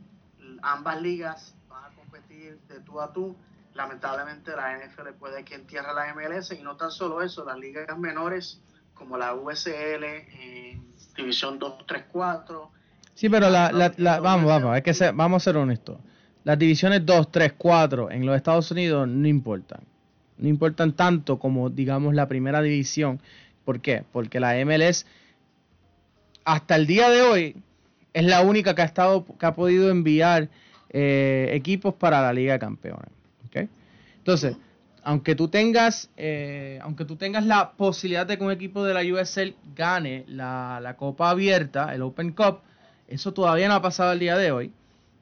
ambas 0.61 1.01
ligas 1.01 1.55
van 1.69 1.85
a 1.85 1.95
competir 1.95 2.59
de 2.67 2.79
tú 2.81 2.99
a 2.99 3.13
tú, 3.13 3.35
lamentablemente 3.73 4.55
la 4.55 4.77
NFL 4.77 5.09
puede 5.19 5.43
que 5.43 5.55
entierre 5.55 5.93
la 5.93 6.13
MLS 6.13 6.51
y 6.51 6.63
no 6.63 6.77
tan 6.77 6.91
solo 6.91 7.21
eso, 7.21 7.45
las 7.45 7.57
ligas 7.57 7.97
menores 7.97 8.61
como 8.93 9.17
la 9.17 9.35
USL 9.35 10.05
División 11.15 11.59
2, 11.59 11.85
3, 11.85 12.05
4. 12.11 12.71
Sí, 13.13 13.29
pero 13.29 13.49
la, 13.49 13.71
la, 13.71 14.19
vamos, 14.19 14.45
vamos, 14.45 14.77
es 14.77 14.83
que 14.83 15.11
vamos 15.11 15.41
a 15.41 15.45
ser 15.45 15.57
honestos 15.57 15.97
las 16.47 16.57
divisiones 16.57 17.05
2, 17.05 17.29
3, 17.29 17.53
4 17.57 18.09
en 18.09 18.25
los 18.25 18.33
Estados 18.37 18.71
Unidos 18.71 19.05
no 19.05 19.27
importan. 19.27 19.81
No 20.37 20.47
importan 20.47 20.93
tanto 20.93 21.39
como, 21.39 21.69
digamos, 21.69 22.15
la 22.15 22.29
primera 22.29 22.61
división. 22.61 23.19
¿Por 23.65 23.81
qué? 23.81 24.05
Porque 24.13 24.39
la 24.39 24.53
MLS, 24.63 25.05
hasta 26.47 26.77
el 26.77 26.87
día 26.87 27.09
de 27.09 27.21
hoy, 27.21 27.57
es 28.13 28.23
la 28.23 28.39
única 28.39 28.73
que 28.73 28.81
ha, 28.81 28.85
estado, 28.85 29.25
que 29.37 29.45
ha 29.45 29.53
podido 29.53 29.89
enviar 29.89 30.47
eh, 30.89 31.49
equipos 31.51 31.93
para 31.95 32.21
la 32.21 32.31
Liga 32.31 32.53
de 32.53 32.59
Campeones. 32.59 33.11
Entonces, 34.19 34.57
aunque 35.03 35.35
tú 35.35 35.47
tengas, 35.47 36.09
eh, 36.17 36.79
aunque 36.81 37.05
tú 37.05 37.15
tengas 37.15 37.45
la 37.45 37.71
posibilidad 37.71 38.25
de 38.25 38.37
que 38.37 38.43
un 38.43 38.51
equipo 38.51 38.83
de 38.83 38.93
la 38.93 39.01
USL 39.01 39.55
gane 39.73 40.25
la, 40.27 40.79
la 40.81 40.95
Copa 40.95 41.29
Abierta, 41.29 41.93
el 41.93 42.01
Open 42.01 42.31
Cup, 42.31 42.59
eso 43.07 43.33
todavía 43.33 43.69
no 43.69 43.75
ha 43.75 43.81
pasado 43.81 44.13
el 44.13 44.19
día 44.19 44.37
de 44.37 44.51
hoy. 44.51 44.71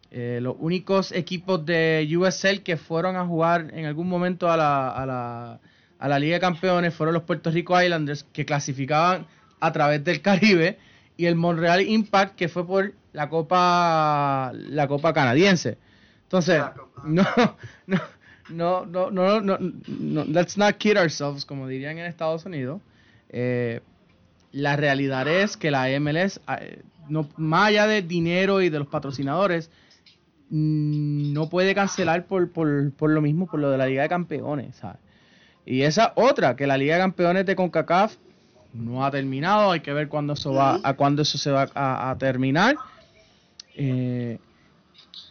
Eh, 0.10 0.40
los 0.42 0.56
únicos 0.60 1.12
equipos 1.12 1.66
de 1.66 2.08
USL 2.18 2.62
que 2.64 2.78
fueron 2.78 3.16
a 3.16 3.26
jugar 3.26 3.72
en 3.74 3.86
algún 3.86 4.10
momento 4.10 4.50
a 4.50 4.58
la, 4.58 4.90
a 4.90 5.06
la, 5.06 5.60
a 6.00 6.08
la 6.08 6.20
Liga 6.20 6.36
de 6.36 6.40
Campeones 6.40 6.94
fueron 6.94 7.14
los 7.14 7.24
Puerto 7.24 7.50
Rico 7.50 7.80
Islanders 7.80 8.24
que 8.32 8.46
clasificaban 8.46 9.28
a 9.60 9.72
través 9.72 10.04
del 10.04 10.22
Caribe 10.22 10.78
y 11.18 11.26
el 11.26 11.36
Montreal 11.36 11.82
Impact 11.82 12.36
que 12.36 12.50
fue 12.50 12.66
por 12.66 12.94
la 13.14 13.30
Copa 13.30 14.52
la 14.54 14.88
Copa 14.88 15.14
canadiense. 15.14 15.78
Entonces, 16.24 16.62
no, 17.04 17.26
no, 17.88 18.00
no, 18.50 18.86
no, 18.86 19.12
no, 19.12 19.42
no, 19.42 20.24
let's 20.26 20.58
not 20.58 20.78
kid 20.78 20.98
ourselves, 20.98 21.46
como 21.46 21.68
dirían 21.68 21.98
en 21.98 22.06
Estados 22.06 22.46
Unidos. 22.46 22.82
Eh, 23.30 23.82
la 24.52 24.76
realidad 24.76 25.28
es 25.28 25.58
que 25.58 25.72
la 25.72 25.88
MLS, 26.00 26.40
eh, 26.60 26.82
no, 27.10 27.28
más 27.38 27.70
allá 27.70 27.88
de 27.88 28.02
dinero 28.02 28.62
y 28.62 28.70
de 28.70 28.80
los 28.80 28.88
patrocinadores, 28.88 29.70
Mm, 30.50 31.34
no 31.34 31.50
puede 31.50 31.74
cancelar 31.74 32.28
por, 32.28 32.52
por, 32.52 32.92
por, 32.94 33.10
lo 33.10 33.22
mismo, 33.22 33.48
por 33.48 33.60
lo 33.60 33.72
de 33.72 33.78
la 33.78 33.88
Liga 33.88 34.04
de 34.04 34.10
Campeones, 34.10 34.76
¿sabes? 34.76 35.00
Y 35.66 35.82
esa 35.82 36.14
otra, 36.16 36.56
que 36.56 36.68
la 36.68 36.78
Liga 36.78 36.96
de 36.96 37.02
Campeones 37.02 37.46
de 37.46 37.56
CONCACAF 37.56 38.16
no 38.76 39.06
ha 39.06 39.12
terminado, 39.12 39.72
hay 39.72 39.80
que 39.80 39.94
ver 39.94 40.08
cuándo 40.08 40.34
eso 40.34 40.54
va, 40.54 40.80
a 40.84 40.94
cuándo 40.96 41.22
eso 41.22 41.38
se 41.38 41.52
va 41.52 41.70
a, 41.74 42.16
terminar. 42.18 42.76
Eh, 43.76 44.40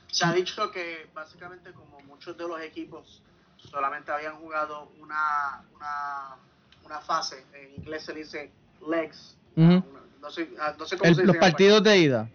se 0.06 0.24
ha 0.24 0.32
dicho 0.32 0.70
que 0.70 1.08
básicamente 1.14 1.72
como 1.72 2.00
muchos 2.00 2.36
de 2.36 2.46
los 2.46 2.60
equipos 2.60 3.22
solamente 3.56 4.12
habían 4.12 4.36
jugado 4.36 4.90
una, 5.00 5.64
una, 5.74 6.36
una 6.84 7.00
fase, 7.00 7.44
en 7.52 7.80
inglés 7.80 8.04
se 8.04 8.12
dice 8.12 8.50
legs, 8.88 9.36
no, 9.56 10.30
sé, 10.30 10.50
no 10.78 10.86
sé 10.86 10.96
cómo 10.96 11.14
se 11.14 11.22
dice 11.22 11.24
Los 11.24 11.36
partidos 11.36 11.82
de 11.82 11.98
ida. 11.98 12.28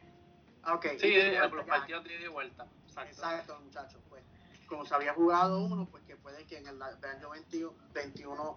Ah, 0.63 0.79
sí, 0.99 1.13
los 1.51 1.65
partidos 1.65 2.03
de 2.03 2.15
ida 2.15 2.25
y 2.25 2.27
vuelta. 2.27 2.65
Exacto. 3.07 3.59
muchachos. 3.63 3.99
Pues, 4.09 4.23
como 4.67 4.85
se 4.85 4.93
había 4.93 5.13
jugado 5.13 5.63
uno, 5.63 5.87
pues 5.89 6.03
que 6.03 6.15
puede 6.17 6.43
que 6.45 6.57
en 6.57 6.67
el 6.67 6.81
año 6.81 7.29
21, 7.29 7.73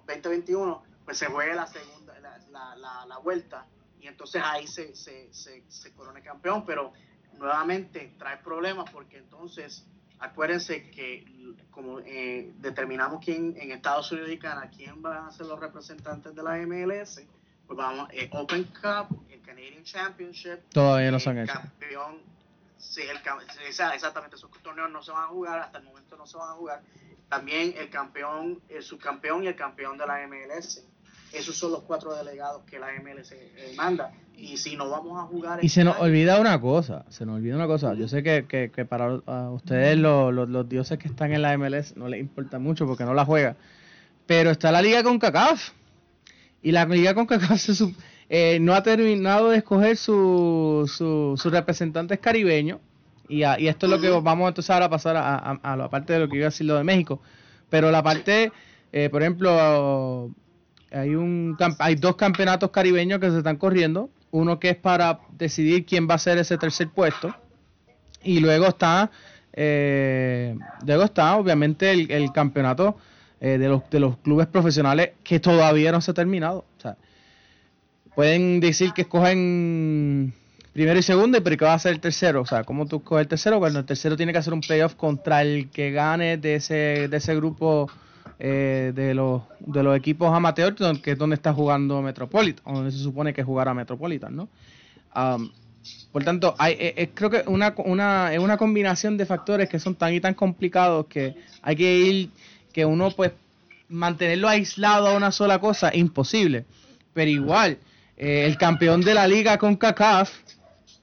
2021 0.06 0.82
pues 1.04 1.18
se 1.18 1.26
juegue 1.26 1.54
la 1.54 1.66
segunda, 1.66 2.18
la, 2.20 2.76
la, 2.76 3.06
la, 3.06 3.18
vuelta 3.18 3.66
y 4.00 4.06
entonces 4.06 4.42
ahí 4.44 4.66
se, 4.66 4.94
se, 4.94 5.32
se, 5.32 5.64
se 5.68 5.92
corone 5.94 6.22
campeón, 6.22 6.64
pero 6.64 6.92
nuevamente 7.38 8.14
trae 8.18 8.38
problemas 8.38 8.90
porque 8.90 9.18
entonces 9.18 9.86
acuérdense 10.22 10.90
que 10.90 11.24
como 11.70 11.98
eh, 12.00 12.52
determinamos 12.58 13.24
quién 13.24 13.56
en 13.58 13.72
Estados 13.72 14.10
Unidos 14.12 14.30
y 14.30 14.38
Canadá 14.38 14.70
quién 14.74 15.02
van 15.02 15.26
a 15.26 15.30
ser 15.32 15.46
los 15.46 15.58
representantes 15.58 16.34
de 16.34 16.42
la 16.42 16.56
MLS, 16.58 17.20
pues 17.66 17.76
vamos, 17.76 18.08
eh, 18.12 18.30
Open 18.32 18.64
Cup, 18.64 19.26
el 19.30 19.40
Canadian 19.42 19.82
Championship. 19.82 20.60
Todavía 20.70 21.10
no 21.10 21.18
han 21.24 21.38
hecho. 21.38 21.52
Campeón, 21.52 22.22
sí, 22.78 23.02
el, 23.02 23.16
exactamente, 23.94 24.36
esos 24.36 24.50
torneos 24.62 24.90
no 24.90 25.02
se 25.02 25.10
van 25.10 25.24
a 25.24 25.26
jugar, 25.28 25.58
hasta 25.58 25.78
el 25.78 25.84
momento 25.84 26.16
no 26.16 26.26
se 26.26 26.36
van 26.36 26.50
a 26.50 26.52
jugar. 26.52 26.82
También 27.28 27.74
el 27.76 27.88
campeón, 27.90 28.60
el 28.68 28.82
subcampeón 28.82 29.44
y 29.44 29.48
el 29.48 29.56
campeón 29.56 29.96
de 29.98 30.06
la 30.06 30.26
MLS. 30.26 30.86
Esos 31.32 31.56
son 31.56 31.72
los 31.72 31.82
cuatro 31.82 32.14
delegados 32.14 32.62
que 32.64 32.78
la 32.78 32.88
MLS 33.02 33.32
eh, 33.32 33.72
manda. 33.76 34.12
Y 34.36 34.56
si 34.56 34.76
no 34.76 34.90
vamos 34.90 35.18
a 35.18 35.22
jugar. 35.24 35.64
Y 35.64 35.68
se 35.68 35.84
nos 35.84 35.98
olvida 35.98 36.40
una 36.40 36.60
cosa, 36.60 37.04
se 37.08 37.24
nos 37.24 37.36
olvida 37.36 37.54
una 37.54 37.66
cosa. 37.66 37.94
Yo 37.94 38.08
sé 38.08 38.22
que, 38.22 38.46
que, 38.46 38.70
que 38.70 38.84
para 38.84 39.14
ustedes 39.50 39.96
los, 39.98 40.32
los, 40.32 40.48
los, 40.48 40.68
dioses 40.68 40.98
que 40.98 41.08
están 41.08 41.32
en 41.32 41.42
la 41.42 41.56
MLS 41.56 41.96
no 41.96 42.08
les 42.08 42.20
importa 42.20 42.58
mucho 42.58 42.86
porque 42.86 43.04
no 43.04 43.14
la 43.14 43.24
juega. 43.24 43.56
Pero 44.26 44.50
está 44.50 44.72
la 44.72 44.82
liga 44.82 45.02
con 45.02 45.18
CACAF 45.18 45.72
y 46.62 46.70
la 46.70 46.86
Liga 46.86 47.14
con 47.14 47.26
eh, 48.28 48.58
no 48.60 48.74
ha 48.74 48.82
terminado 48.82 49.50
de 49.50 49.58
escoger 49.58 49.96
sus 49.96 50.92
su, 50.92 51.34
su 51.36 51.50
representantes 51.50 52.18
caribeños. 52.20 52.78
Y, 53.28 53.38
y, 53.38 53.68
esto 53.68 53.86
es 53.86 53.90
lo 53.90 54.00
que 54.00 54.10
vamos 54.10 54.46
a 54.46 54.48
empezar 54.48 54.82
a 54.82 54.88
pasar 54.88 55.16
a, 55.16 55.36
a, 55.36 55.76
la 55.76 55.88
parte 55.88 56.12
de 56.12 56.20
lo 56.20 56.28
que 56.28 56.36
iba 56.36 56.46
a 56.46 56.50
decir 56.50 56.66
lo 56.66 56.76
de 56.76 56.84
México. 56.84 57.20
Pero 57.68 57.90
la 57.90 58.02
parte, 58.02 58.52
eh, 58.92 59.08
por 59.10 59.22
ejemplo, 59.22 60.30
hay, 60.92 61.14
un, 61.14 61.56
hay 61.78 61.94
dos 61.94 62.16
campeonatos 62.16 62.70
caribeños 62.70 63.20
que 63.20 63.30
se 63.30 63.38
están 63.38 63.56
corriendo. 63.56 64.10
uno 64.30 64.58
que 64.58 64.70
es 64.70 64.76
para 64.76 65.20
decidir 65.32 65.84
quién 65.84 66.08
va 66.08 66.14
a 66.14 66.18
ser 66.18 66.38
ese 66.38 66.56
tercer 66.58 66.88
puesto. 66.88 67.34
Y 68.22 68.40
luego 68.40 68.66
está, 68.66 69.10
eh, 69.52 70.56
luego 70.86 71.04
está 71.04 71.36
obviamente 71.36 71.90
el, 71.90 72.32
campeonato 72.32 72.96
eh, 73.40 73.58
de, 73.58 73.68
los, 73.68 73.82
de 73.90 74.00
los 74.00 74.16
clubes 74.18 74.46
profesionales 74.46 75.10
que 75.24 75.40
todavía 75.40 75.92
no 75.92 76.00
se 76.00 76.12
ha 76.12 76.14
terminado. 76.14 76.64
O 76.78 76.80
sea, 76.80 76.96
pueden 78.14 78.60
decir 78.60 78.92
que 78.92 79.02
escogen 79.02 80.32
primero 80.72 80.98
y 80.98 81.02
segundo, 81.02 81.42
pero 81.42 81.56
que 81.56 81.64
va 81.64 81.74
a 81.74 81.78
ser 81.78 81.92
el 81.92 82.00
tercero. 82.00 82.42
O 82.42 82.46
sea, 82.46 82.64
¿cómo 82.64 82.86
tú 82.86 82.96
escoges 82.96 83.22
el 83.22 83.28
tercero? 83.28 83.58
Bueno, 83.58 83.80
el 83.80 83.84
tercero 83.84 84.16
tiene 84.16 84.32
que 84.32 84.38
hacer 84.38 84.52
un 84.52 84.60
playoff 84.60 84.94
contra 84.94 85.42
el 85.42 85.70
que 85.70 85.90
gane 85.90 86.36
de 86.38 86.56
ese, 86.56 87.08
de 87.08 87.16
ese 87.16 87.34
grupo 87.34 87.90
eh, 88.44 88.90
de, 88.92 89.14
los, 89.14 89.42
de 89.60 89.84
los 89.84 89.96
equipos 89.96 90.34
amateurs, 90.34 90.74
que 91.00 91.12
es 91.12 91.18
donde 91.18 91.36
está 91.36 91.54
jugando 91.54 92.02
Metropolitan, 92.02 92.74
donde 92.74 92.90
se 92.90 92.98
supone 92.98 93.32
que 93.32 93.44
jugará 93.44 93.72
Metropolitan, 93.72 94.34
¿no? 94.34 94.48
por 96.10 96.24
tanto, 96.24 96.56
hay, 96.58 96.72
eh, 96.72 96.94
eh, 96.96 97.10
creo 97.14 97.30
que 97.30 97.44
una, 97.46 97.72
una, 97.84 98.34
es 98.34 98.40
una 98.40 98.56
combinación 98.56 99.16
de 99.16 99.26
factores 99.26 99.68
que 99.68 99.78
son 99.78 99.94
tan 99.94 100.12
y 100.12 100.20
tan 100.20 100.34
complicados 100.34 101.06
que 101.06 101.36
hay 101.62 101.76
que 101.76 101.98
ir, 101.98 102.30
que 102.72 102.84
uno 102.84 103.12
pues 103.12 103.30
mantenerlo 103.88 104.48
aislado 104.48 105.06
a 105.06 105.16
una 105.16 105.30
sola 105.30 105.60
cosa, 105.60 105.94
imposible. 105.94 106.64
Pero 107.14 107.30
igual, 107.30 107.78
el 108.16 108.56
campeón 108.58 109.02
de 109.02 109.14
la 109.14 109.28
liga 109.28 109.56
con 109.56 109.76
CACAF 109.76 110.32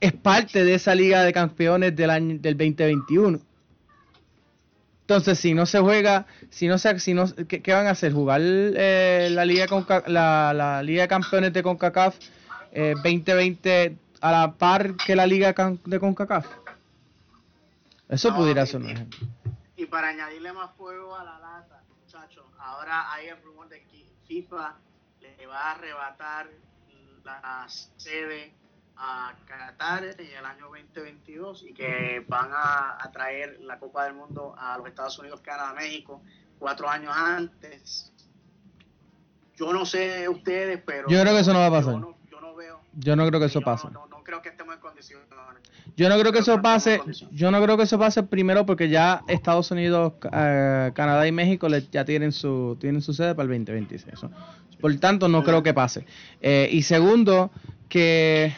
es 0.02 0.12
parte 0.12 0.65
de 0.65 0.73
esa 0.73 0.93
liga 0.93 1.23
de 1.23 1.32
campeones 1.32 1.95
del 1.95 2.10
año 2.10 2.38
del 2.38 2.58
2021. 2.58 3.39
Entonces, 5.10 5.39
si 5.39 5.56
no 5.56 5.65
se 5.65 5.80
juega, 5.80 6.28
si 6.52 6.67
no 6.67 6.78
se, 6.78 7.00
si 7.00 7.15
no, 7.15 7.26
¿qué, 7.48 7.74
van 7.74 7.88
a 7.88 7.89
hacer? 7.89 8.13
¿Jugar 8.13 8.41
eh, 8.43 9.28
la, 9.32 9.43
liga 9.43 9.65
con, 9.65 9.84
la, 10.06 10.54
la, 10.54 10.84
Liga 10.84 11.02
de 11.02 11.08
Campeones 11.08 11.52
de 11.52 11.63
CONCACAF 11.63 12.15
2020 12.72 13.84
eh, 13.86 13.98
a 14.22 14.32
la 14.32 14.52
par 14.52 14.95
que 14.98 15.15
la 15.15 15.26
Liga 15.26 15.52
de 15.84 16.00
CONCACAF? 16.00 16.45
Eso 18.08 18.36
pudiera 18.36 18.67
ser 18.67 18.82
un 18.82 18.89
ejemplo. 18.91 19.28
Y 19.76 19.88
para 19.88 20.10
añadirle 20.10 20.54
más 20.54 20.76
fuego 20.78 21.15
a 21.15 21.24
la 21.24 21.39
lata, 21.39 21.82
muchachos, 22.04 22.45
ahora 22.60 23.12
hay 23.12 23.30
el 23.30 23.41
rumor 23.41 23.67
de 23.67 23.82
que 23.86 24.06
FIFA 24.28 24.76
le 25.22 25.48
va 25.48 25.58
a 25.58 25.72
arrebatar 25.72 26.52
la 27.26 27.65
sede 27.98 28.54
a 28.99 29.33
Qatar 29.45 30.03
en 30.03 30.19
el 30.19 30.45
año 30.45 30.65
2022 30.65 31.65
y 31.69 31.73
que 31.73 32.23
van 32.27 32.49
a, 32.53 33.09
traer 33.13 33.59
la 33.62 33.79
Copa 33.79 34.03
del 34.03 34.13
Mundo 34.13 34.53
a 34.57 34.77
los 34.77 34.88
Estados 34.88 35.17
Unidos, 35.19 35.41
Canadá, 35.41 35.73
México, 35.73 36.21
cuatro 36.59 36.89
años 36.89 37.13
antes. 37.15 38.13
Yo 39.55 39.71
no 39.73 39.85
sé 39.85 40.27
ustedes, 40.27 40.81
pero... 40.85 41.07
Yo 41.07 41.21
creo 41.21 41.33
que 41.33 41.39
eso 41.39 41.53
no 41.53 41.59
va 41.59 41.67
a 41.67 41.71
pasar. 41.71 41.93
Yo 41.93 42.41
no, 42.41 42.55
veo... 42.55 42.81
Yo 42.93 43.15
no 43.15 43.25
creo 43.27 43.39
que 43.39 43.45
eso 43.45 43.62
pase. 43.62 43.88
No, 43.89 44.07
creo 44.23 44.41
que 44.41 44.49
estemos 44.49 44.75
en 44.75 44.81
condiciones. 44.81 45.27
Yo 45.95 46.07
no 46.07 46.19
creo 46.19 46.31
que 46.31 46.39
eso 46.39 46.62
pase. 46.62 47.01
Yo 47.31 47.51
no 47.51 47.62
creo 47.62 47.75
que 47.77 47.83
eso 47.83 47.97
pase 47.97 48.23
primero 48.23 48.65
porque 48.65 48.89
ya 48.89 49.23
Estados 49.27 49.71
Unidos, 49.71 50.13
eh, 50.31 50.91
Canadá 50.93 51.27
y 51.27 51.31
México 51.31 51.67
ya 51.67 52.05
tienen 52.05 52.31
su 52.31 52.77
tienen 52.79 53.01
su 53.01 53.13
sede 53.13 53.33
para 53.33 53.51
el 53.51 53.65
2026. 53.65 54.19
Por 54.79 54.95
tanto, 54.97 55.27
no 55.27 55.43
creo 55.43 55.63
que 55.63 55.73
pase. 55.73 56.05
Eh, 56.41 56.69
y 56.71 56.83
segundo, 56.83 57.51
que 57.89 58.53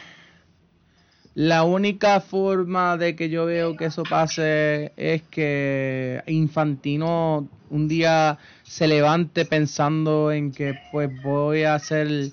la 1.34 1.64
única 1.64 2.20
forma 2.20 2.98
de 2.98 3.16
que 3.16 3.30
yo 3.30 3.46
veo 3.46 3.74
que 3.76 3.86
eso 3.86 4.02
pase 4.02 4.92
es 4.96 5.22
que 5.22 6.22
Infantino 6.26 7.48
un 7.70 7.88
día 7.88 8.38
se 8.64 8.86
levante 8.86 9.46
pensando 9.46 10.30
en 10.30 10.52
que 10.52 10.74
pues 10.90 11.10
voy 11.22 11.62
a 11.62 11.78
ser 11.78 12.32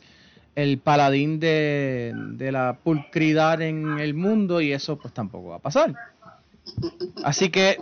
el, 0.55 0.77
paladín 0.79 1.39
de, 1.39 2.13
la 2.51 2.77
pulcridad 2.83 3.61
en 3.61 3.99
el 3.99 4.13
mundo 4.13 4.59
y 4.59 4.73
eso 4.73 4.97
pues 4.97 5.13
tampoco 5.13 5.49
va 5.49 5.55
a 5.55 5.59
pasar. 5.59 5.93
Así 7.23 7.49
que 7.49 7.77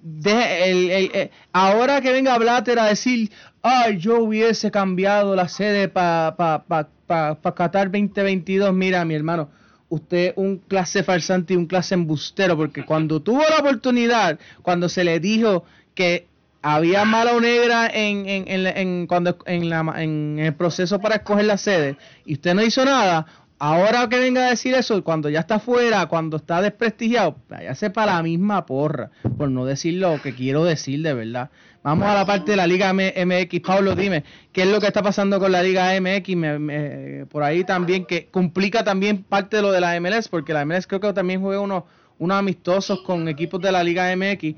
de, 0.00 1.30
ahora 1.52 2.00
que 2.00 2.12
venga 2.12 2.38
Blatter 2.38 2.78
a 2.78 2.86
decir, 2.86 3.30
ay, 3.60 3.98
yo 3.98 4.22
hubiese 4.22 4.70
cambiado 4.70 5.36
la 5.36 5.48
sede 5.48 5.88
para 5.88 6.34
pa, 6.34 6.64
pa, 6.66 7.34
pa, 7.34 7.54
Qatar 7.54 7.90
2022, 7.90 8.72
mira 8.72 9.04
mi 9.04 9.14
hermano 9.14 9.59
usted 9.90 10.32
un 10.36 10.56
clase 10.56 11.02
farsante 11.02 11.52
y 11.52 11.56
un 11.56 11.66
clase 11.66 11.94
embustero, 11.94 12.56
porque 12.56 12.84
cuando 12.84 13.20
tuvo 13.20 13.42
la 13.42 13.58
oportunidad, 13.58 14.38
cuando 14.62 14.88
se 14.88 15.04
le 15.04 15.20
dijo 15.20 15.64
que 15.94 16.26
había 16.62 17.04
mala 17.04 17.32
o 17.32 17.40
negra 17.40 17.90
en, 17.92 18.26
en, 18.26 18.66
en, 18.66 19.06
cuando, 19.06 19.36
en, 19.46 19.68
la, 19.68 19.80
en 19.98 20.38
el 20.38 20.54
proceso 20.54 21.00
para 21.00 21.16
escoger 21.16 21.44
la 21.46 21.56
sede 21.56 21.96
y 22.24 22.34
usted 22.34 22.54
no 22.54 22.62
hizo 22.62 22.84
nada, 22.84 23.26
ahora 23.58 24.08
que 24.08 24.18
venga 24.18 24.46
a 24.46 24.50
decir 24.50 24.74
eso, 24.74 25.02
cuando 25.04 25.28
ya 25.28 25.40
está 25.40 25.58
fuera, 25.58 26.06
cuando 26.06 26.38
está 26.38 26.62
desprestigiado, 26.62 27.36
váyase 27.48 27.90
para 27.90 28.14
la 28.14 28.22
misma 28.22 28.66
porra, 28.66 29.10
por 29.36 29.50
no 29.50 29.64
decir 29.64 29.94
lo 29.94 30.20
que 30.20 30.34
quiero 30.34 30.64
decir 30.64 31.02
de 31.02 31.14
verdad. 31.14 31.50
Vamos 31.82 32.06
a 32.06 32.14
la 32.14 32.26
parte 32.26 32.50
de 32.50 32.56
la 32.58 32.66
Liga 32.66 32.92
MX. 32.92 33.60
Pablo, 33.60 33.94
dime, 33.94 34.22
¿qué 34.52 34.62
es 34.62 34.68
lo 34.68 34.80
que 34.80 34.86
está 34.86 35.02
pasando 35.02 35.40
con 35.40 35.50
la 35.50 35.62
Liga 35.62 35.98
MX? 35.98 37.26
por 37.30 37.42
ahí 37.42 37.64
también, 37.64 38.04
que 38.04 38.26
complica 38.26 38.84
también 38.84 39.22
parte 39.22 39.56
de 39.56 39.62
lo 39.62 39.72
de 39.72 39.80
la 39.80 39.98
MLS, 39.98 40.28
porque 40.28 40.52
la 40.52 40.66
MLS 40.66 40.86
creo 40.86 41.00
que 41.00 41.12
también 41.14 41.40
juega 41.40 41.60
unos, 41.60 41.84
unos 42.18 42.36
amistosos 42.36 43.00
con 43.00 43.26
equipos 43.28 43.62
de 43.62 43.72
la 43.72 43.82
Liga 43.82 44.14
MX, 44.14 44.54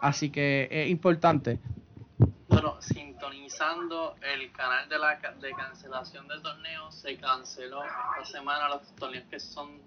así 0.00 0.28
que 0.28 0.68
es 0.70 0.90
importante. 0.90 1.58
Bueno, 2.48 2.76
sintonizando 2.80 4.16
el 4.20 4.52
canal 4.52 4.86
de 4.90 4.98
la 4.98 5.18
de 5.40 5.52
cancelación 5.52 6.28
del 6.28 6.42
torneo, 6.42 6.92
se 6.92 7.16
canceló 7.16 7.84
esta 7.84 8.38
semana 8.38 8.68
los 8.68 8.94
torneos 8.96 9.24
que 9.30 9.40
son 9.40 9.80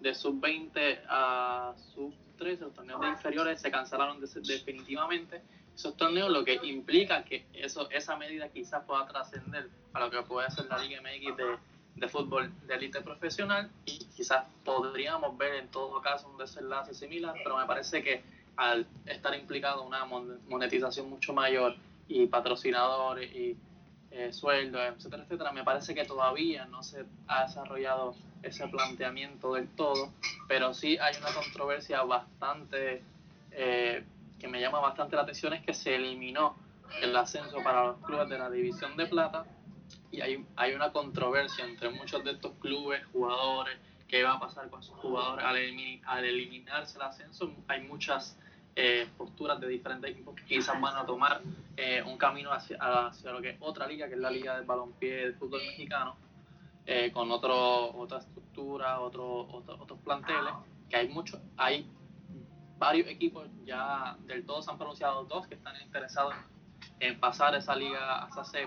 de 0.00 0.14
sub-20 0.14 1.00
a 1.08 1.72
sub-13, 1.94 2.58
los 2.60 2.74
torneos 2.74 3.00
de 3.00 3.08
inferiores 3.08 3.62
se 3.62 3.70
cancelaron 3.70 4.20
definitivamente 4.20 5.40
esos 5.78 5.96
torneos, 5.96 6.28
lo 6.30 6.44
que 6.44 6.58
implica 6.64 7.24
que 7.24 7.46
eso 7.52 7.88
esa 7.90 8.16
medida 8.16 8.48
quizás 8.48 8.82
pueda 8.84 9.06
trascender 9.06 9.68
a 9.92 10.00
lo 10.00 10.10
que 10.10 10.20
puede 10.22 10.50
ser 10.50 10.66
la 10.66 10.78
Liga 10.78 11.00
MX 11.00 11.36
de, 11.36 11.56
de 11.94 12.08
fútbol 12.08 12.52
de 12.66 12.74
élite 12.74 13.00
profesional. 13.00 13.70
Y 13.86 13.98
quizás 14.16 14.44
podríamos 14.64 15.38
ver 15.38 15.54
en 15.54 15.68
todo 15.68 16.02
caso 16.02 16.28
un 16.28 16.36
desenlace 16.36 16.94
similar, 16.94 17.32
pero 17.44 17.56
me 17.56 17.64
parece 17.64 18.02
que 18.02 18.24
al 18.56 18.88
estar 19.06 19.32
implicado 19.36 19.84
una 19.84 20.04
monetización 20.04 21.08
mucho 21.08 21.32
mayor 21.32 21.76
y 22.08 22.26
patrocinadores 22.26 23.32
y 23.32 23.56
eh, 24.10 24.32
sueldos, 24.32 24.80
etcétera, 24.96 25.22
etcétera, 25.22 25.52
me 25.52 25.62
parece 25.62 25.94
que 25.94 26.04
todavía 26.04 26.64
no 26.64 26.82
se 26.82 27.04
ha 27.28 27.44
desarrollado 27.44 28.16
ese 28.42 28.66
planteamiento 28.66 29.54
del 29.54 29.68
todo, 29.68 30.12
pero 30.48 30.74
sí 30.74 30.98
hay 30.98 31.16
una 31.18 31.32
controversia 31.32 32.02
bastante 32.02 33.00
eh, 33.52 34.02
que 34.38 34.48
me 34.48 34.60
llama 34.60 34.80
bastante 34.80 35.16
la 35.16 35.22
atención 35.22 35.52
es 35.52 35.62
que 35.62 35.74
se 35.74 35.94
eliminó 35.94 36.56
el 37.02 37.14
ascenso 37.16 37.58
para 37.62 37.84
los 37.84 37.98
clubes 37.98 38.28
de 38.28 38.38
la 38.38 38.50
división 38.50 38.96
de 38.96 39.06
plata 39.06 39.44
y 40.10 40.20
hay, 40.20 40.44
hay 40.56 40.74
una 40.74 40.92
controversia 40.92 41.64
entre 41.64 41.90
muchos 41.90 42.24
de 42.24 42.32
estos 42.32 42.52
clubes, 42.60 43.04
jugadores, 43.12 43.78
qué 44.06 44.22
va 44.22 44.34
a 44.34 44.40
pasar 44.40 44.70
con 44.70 44.82
sus 44.82 44.96
jugadores 44.96 45.44
al, 45.44 45.56
al 46.06 46.24
eliminarse 46.24 46.96
el 46.96 47.02
ascenso. 47.02 47.52
Hay 47.68 47.82
muchas 47.82 48.38
eh, 48.74 49.08
posturas 49.16 49.60
de 49.60 49.68
diferentes 49.68 50.10
equipos 50.10 50.34
que 50.34 50.44
quizás 50.44 50.80
van 50.80 50.96
a 50.96 51.04
tomar 51.04 51.42
eh, 51.76 52.02
un 52.02 52.16
camino 52.16 52.52
hacia, 52.52 52.78
hacia, 52.78 53.32
lo 53.32 53.42
que 53.42 53.50
es 53.50 53.56
otra 53.60 53.86
liga, 53.86 54.08
que 54.08 54.14
es 54.14 54.20
la 54.20 54.30
liga 54.30 54.56
del 54.56 54.64
balompié 54.64 55.16
del 55.16 55.34
fútbol 55.34 55.60
mexicano, 55.60 56.16
eh, 56.86 57.10
con 57.12 57.30
otro, 57.30 57.94
otra 57.96 58.18
estructura, 58.18 59.00
otro, 59.00 59.48
otros 59.50 59.98
planteles, 60.04 60.52
que 60.88 60.96
hay 60.96 61.08
muchos, 61.08 61.40
hay 61.56 61.86
varios 62.78 63.08
equipos 63.08 63.46
ya 63.64 64.16
del 64.26 64.44
todo 64.46 64.62
se 64.62 64.70
han 64.70 64.78
pronunciado, 64.78 65.24
dos 65.24 65.46
que 65.46 65.54
están 65.54 65.80
interesados 65.82 66.34
en 67.00 67.18
pasar 67.18 67.54
esa 67.54 67.74
liga, 67.74 68.24
a 68.24 68.28
esa, 68.28 68.58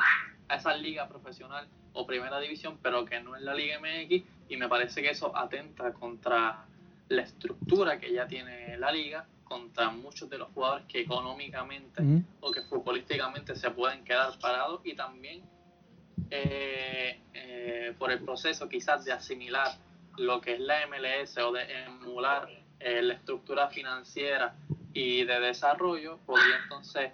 a 0.48 0.56
esa 0.56 0.76
liga 0.76 1.08
profesional 1.08 1.68
o 1.94 2.06
primera 2.06 2.40
división, 2.40 2.78
pero 2.82 3.06
que 3.06 3.20
no 3.22 3.36
es 3.36 3.42
la 3.42 3.54
Liga 3.54 3.80
MX, 3.80 4.24
y 4.50 4.58
me 4.58 4.68
parece 4.70 5.02
que 5.02 5.10
eso 5.10 5.36
atenta 5.36 5.94
contra 5.94 6.66
la 7.10 7.22
estructura 7.22 8.00
que 8.00 8.14
ya 8.14 8.28
tiene 8.28 8.78
la 8.78 8.92
liga, 8.92 9.26
contra 9.44 9.90
muchos 9.90 10.30
de 10.30 10.38
los 10.38 10.50
jugadores 10.54 10.86
que 10.88 11.02
económicamente 11.02 12.02
o 12.40 12.52
que 12.52 12.62
futbolísticamente 12.62 13.54
se 13.58 13.70
pueden 13.72 14.06
quedar 14.06 14.40
parados 14.40 14.80
y 14.86 14.96
también 14.96 15.44
eh, 16.30 17.20
eh, 17.34 17.94
por 18.00 18.14
el 18.14 18.20
proceso 18.24 18.70
quizás 18.70 19.04
de 19.04 19.12
asimilar 19.12 19.76
lo 20.18 20.40
que 20.40 20.54
es 20.54 20.60
la 20.62 20.88
MLS 20.88 21.38
o 21.40 21.52
de 21.52 21.64
emular 21.84 22.48
eh, 22.84 23.02
la 23.02 23.14
estructura 23.14 23.68
financiera 23.70 24.56
y 24.94 25.24
de 25.24 25.40
desarrollo, 25.40 26.18
podría 26.26 26.58
entonces 26.64 27.12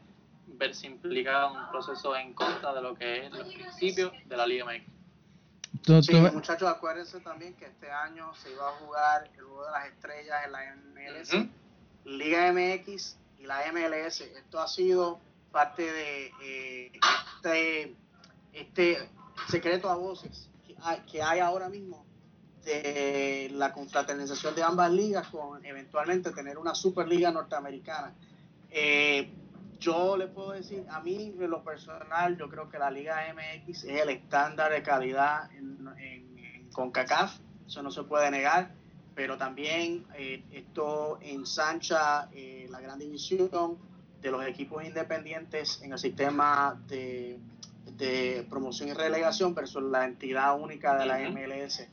verse 0.47 0.87
implicado 0.87 1.51
en 1.51 1.61
un 1.61 1.69
proceso 1.69 2.15
en 2.15 2.33
contra 2.33 2.73
de 2.73 2.81
lo 2.81 2.95
que 2.95 3.25
es 3.25 3.31
los 3.31 3.53
principios 3.53 4.13
de 4.25 4.37
la 4.37 4.47
Liga 4.47 4.65
MX. 4.65 6.05
Sí, 6.05 6.15
muchachos, 6.33 6.67
acuérdense 6.67 7.19
también 7.19 7.53
que 7.55 7.65
este 7.65 7.89
año 7.91 8.33
se 8.35 8.51
iba 8.51 8.67
a 8.67 8.71
jugar 8.73 9.29
el 9.37 9.43
juego 9.43 9.65
de 9.65 9.71
las 9.71 9.87
estrellas 9.87 10.45
en 10.45 10.51
la 10.51 10.75
MLS, 10.75 11.47
Liga 12.05 12.51
MX 12.51 13.17
y 13.39 13.45
la 13.45 13.61
MLS. 13.71 14.21
Esto 14.21 14.59
ha 14.59 14.67
sido 14.67 15.19
parte 15.51 15.83
de 15.83 16.31
eh, 16.41 16.91
este, 17.35 17.95
este 18.53 19.09
secreto 19.49 19.89
a 19.89 19.95
voces 19.95 20.49
que 21.11 21.21
hay 21.21 21.39
ahora 21.39 21.69
mismo 21.69 22.06
de 22.67 23.49
la 23.53 23.71
confraternización 23.71 24.53
de 24.53 24.61
ambas 24.61 24.91
ligas 24.91 25.29
con 25.29 25.65
eventualmente 25.65 26.31
tener 26.31 26.57
una 26.57 26.75
superliga 26.75 27.31
norteamericana. 27.31 28.13
Eh, 28.69 29.31
yo 29.79 30.17
le 30.17 30.27
puedo 30.27 30.51
decir, 30.51 30.85
a 30.89 30.99
mí 30.99 31.33
en 31.39 31.49
lo 31.49 31.63
personal, 31.63 32.37
yo 32.37 32.49
creo 32.49 32.69
que 32.69 32.77
la 32.77 32.91
Liga 32.91 33.21
MX 33.33 33.85
es 33.85 34.01
el 34.01 34.09
estándar 34.09 34.71
de 34.71 34.83
calidad 34.83 35.49
en, 35.53 35.87
en, 35.97 36.69
CONCACAF, 36.73 37.39
eso 37.65 37.81
no 37.81 37.89
se 37.89 38.03
puede 38.03 38.29
negar, 38.29 38.71
pero 39.15 39.37
también 39.37 40.05
eh, 40.15 40.43
esto 40.51 41.19
ensancha 41.21 42.29
eh, 42.33 42.67
la 42.69 42.81
gran 42.81 42.99
división 42.99 43.77
de 44.21 44.29
los 44.29 44.45
equipos 44.45 44.83
independientes 44.83 45.81
en 45.81 45.93
el 45.93 45.99
sistema 45.99 46.79
de, 46.87 47.39
de 47.97 48.45
promoción 48.49 48.89
y 48.89 48.93
relegación 48.93 49.55
versus 49.55 49.81
la 49.83 50.05
entidad 50.05 50.59
única 50.59 50.97
de 50.97 51.05
la 51.05 51.17
MLS. 51.29 51.87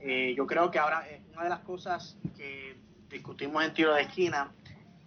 Eh, 0.00 0.34
yo 0.36 0.46
creo 0.46 0.70
que 0.70 0.78
ahora 0.78 1.06
una 1.32 1.44
de 1.44 1.48
las 1.48 1.60
cosas 1.60 2.16
que 2.36 2.76
discutimos 3.08 3.64
en 3.64 3.74
tiro 3.74 3.94
de 3.94 4.02
esquina, 4.02 4.52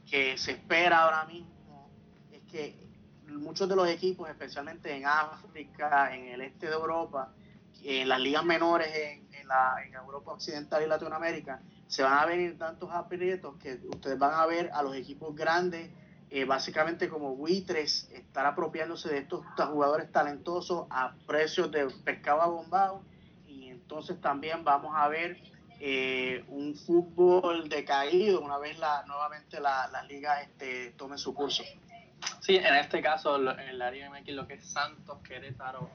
que 0.09 0.37
se 0.37 0.51
espera 0.51 1.03
ahora 1.03 1.25
mismo, 1.25 1.89
es 2.31 2.41
que 2.51 2.75
muchos 3.27 3.69
de 3.69 3.75
los 3.75 3.87
equipos, 3.87 4.29
especialmente 4.29 4.95
en 4.95 5.05
África, 5.05 6.13
en 6.15 6.29
el 6.29 6.41
este 6.41 6.67
de 6.67 6.73
Europa, 6.73 7.33
en 7.83 8.09
las 8.09 8.19
ligas 8.19 8.43
menores 8.43 8.89
en, 8.93 9.47
la, 9.47 9.75
Europa 10.03 10.33
Occidental 10.33 10.83
y 10.83 10.87
Latinoamérica, 10.87 11.61
se 11.87 12.03
van 12.03 12.19
a 12.19 12.25
venir 12.25 12.57
tantos 12.57 12.91
aprietos 12.91 13.55
que 13.57 13.79
ustedes 13.89 14.17
van 14.19 14.33
a 14.33 14.45
ver 14.45 14.69
a 14.73 14.83
los 14.83 14.95
equipos 14.95 15.35
grandes 15.35 15.89
eh, 16.29 16.45
básicamente 16.45 17.09
como 17.09 17.35
buitres, 17.35 18.07
estar 18.13 18.45
apropiándose 18.45 19.09
de 19.09 19.17
estos 19.17 19.43
jugadores 19.55 20.11
talentosos 20.11 20.85
a 20.91 21.15
precios 21.25 21.71
de 21.71 21.87
pescado 22.03 22.41
abombado 22.43 23.01
entonces 23.89 24.21
también 24.21 24.63
vamos 24.63 24.93
a 24.95 25.07
ver 25.07 25.41
eh, 25.79 26.43
un 26.49 26.75
fútbol 26.75 27.67
decaído 27.69 28.39
una 28.39 28.59
vez 28.59 28.77
la 28.77 29.03
nuevamente 29.07 29.59
la, 29.59 29.87
la 29.87 30.03
liga 30.03 30.43
este, 30.43 30.91
tome 30.91 31.17
su 31.17 31.33
curso. 31.33 31.63
Sí, 32.39 32.57
en 32.57 32.75
este 32.75 33.01
caso 33.01 33.37
en 33.37 33.79
la 33.79 33.89
Liga 33.89 34.11
MX 34.11 34.29
lo 34.33 34.45
que 34.45 34.55
es 34.55 34.63
Santos, 34.63 35.17
Querétaro, 35.23 35.89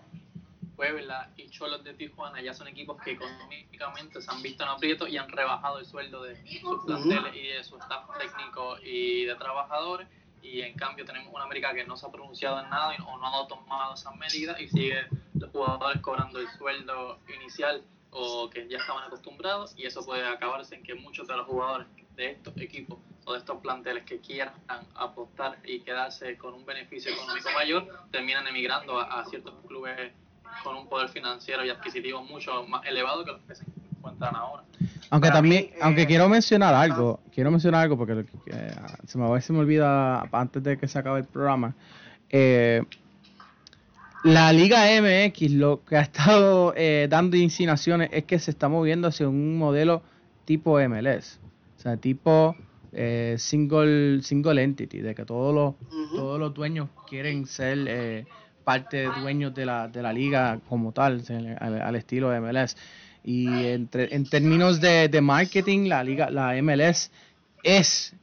Puebla 0.75 1.31
y 1.37 1.49
Cholos 1.51 1.85
de 1.85 1.95
Tijuana 1.95 2.43
ya 2.43 2.53
son 2.53 2.67
equipos 2.67 3.01
que 3.01 3.13
económicamente 3.13 4.21
se 4.21 4.29
han 4.29 4.43
visto 4.43 4.65
en 4.65 4.71
aprieto 4.71 5.07
y 5.07 5.17
han 5.17 5.29
rebajado 5.29 5.79
el 5.79 5.87
sueldo 5.87 6.25
de 6.25 6.35
sus 6.61 6.85
planteles 6.85 7.37
y 7.37 7.47
de 7.47 7.63
su 7.63 7.77
staff 7.77 8.09
técnico 8.19 8.77
y 8.83 9.25
de 9.27 9.37
trabajadores 9.37 10.09
y 10.43 10.63
en 10.63 10.75
cambio 10.75 11.05
tenemos 11.05 11.33
una 11.33 11.45
América 11.45 11.73
que 11.73 11.85
no 11.85 11.97
se 11.97 12.07
ha 12.07 12.11
pronunciado 12.11 12.61
en 12.61 12.71
nada 12.71 12.97
o 13.07 13.19
no 13.19 13.45
ha 13.45 13.47
tomado 13.47 13.95
esas 13.95 14.17
medidas 14.17 14.61
y 14.61 14.67
sigue 14.67 15.07
jugadores 15.51 16.01
cobrando 16.03 16.39
el 16.39 16.49
sueldo 16.59 17.19
inicial 17.41 17.83
o 18.11 18.49
que 18.49 18.69
ya 18.69 18.79
estaban 18.79 19.05
acostumbrados 19.05 19.75
y 19.77 19.87
eso 19.87 20.05
puede 20.05 20.27
acabarse 20.27 20.77
en 20.77 20.83
que 20.83 20.95
muchos 20.95 21.27
de 21.27 21.37
los 21.37 21.47
jugadores 21.47 21.87
de 22.17 22.31
estos 22.31 22.57
equipos 22.59 22.99
o 23.25 23.33
de 23.33 23.39
estos 23.39 23.61
planteles 23.61 24.05
que 24.05 24.21
quieran 24.21 24.55
apostar 24.95 25.59
y 25.65 25.81
quedarse 25.81 26.37
con 26.37 26.55
un 26.55 26.65
beneficio 26.65 27.13
económico 27.13 27.49
mayor 27.53 27.89
terminan 28.13 28.47
emigrando 28.47 29.01
a, 29.01 29.25
ciertos 29.27 29.55
clubes 29.67 30.13
con 30.63 30.77
un 30.77 30.89
poder 30.89 31.09
financiero 31.09 31.65
y 31.65 31.71
adquisitivo 31.71 32.23
mucho 32.23 32.65
más 32.69 32.87
elevado 32.87 33.25
que 33.25 33.33
los 33.33 33.41
que 33.43 33.55
se 33.57 33.65
encuentran 33.97 34.37
ahora. 34.37 34.63
Aunque 35.11 35.31
también, 35.31 35.71
aunque 35.81 36.03
eh, 36.03 36.07
quiero 36.07 36.29
mencionar 36.29 36.75
algo, 36.75 37.21
quiero 37.33 37.51
mencionar 37.51 37.83
algo 37.83 37.97
porque 37.97 38.25
se, 39.07 39.19
me, 39.19 39.41
se 39.41 39.53
me 39.53 39.59
olvida 39.59 40.21
antes 40.31 40.63
de 40.63 40.79
que 40.79 40.87
se 40.87 40.99
acabe 40.99 41.21
el 41.21 41.27
programa. 41.27 41.75
Eh, 42.31 42.83
la 44.25 44.53
Liga 44.53 44.87
MX 45.01 45.53
lo 45.53 45.85
que 45.85 45.97
ha 45.97 46.01
estado 46.01 46.75
eh, 46.77 47.07
dando 47.09 47.37
insinuaciones 47.37 48.11
es 48.12 48.25
que 48.25 48.39
se 48.39 48.51
está 48.51 48.68
moviendo 48.68 49.09
hacia 49.09 49.29
un 49.29 49.57
modelo 49.57 50.03
tipo 50.45 50.79
MLS, 50.81 51.39
o 51.79 51.81
sea, 51.81 51.97
tipo 51.97 52.57
single 53.37 54.22
single 54.22 54.62
entity, 54.62 54.99
de 54.99 55.14
que 55.14 55.25
todos 55.25 55.53
los 55.53 55.75
todos 56.14 56.39
los 56.39 56.55
dueños 56.55 56.89
quieren 57.09 57.45
ser 57.47 58.27
parte 58.64 58.97
de 58.97 59.20
dueños 59.20 59.55
de 59.55 59.66
la, 59.66 59.87
de 59.89 60.03
la 60.03 60.12
liga 60.12 60.59
como 60.68 60.93
tal, 60.93 61.22
al, 61.61 61.83
al 61.83 61.97
estilo 61.97 62.31
MLS. 62.41 62.77
Y 63.22 63.66
entre, 63.66 64.14
en 64.14 64.29
términos 64.29 64.81
de, 64.81 65.09
de 65.09 65.20
marketing, 65.20 65.89
la 65.89 66.03
liga, 66.03 66.31
la 66.31 66.61
MLS 66.62 67.11
es 67.62 68.14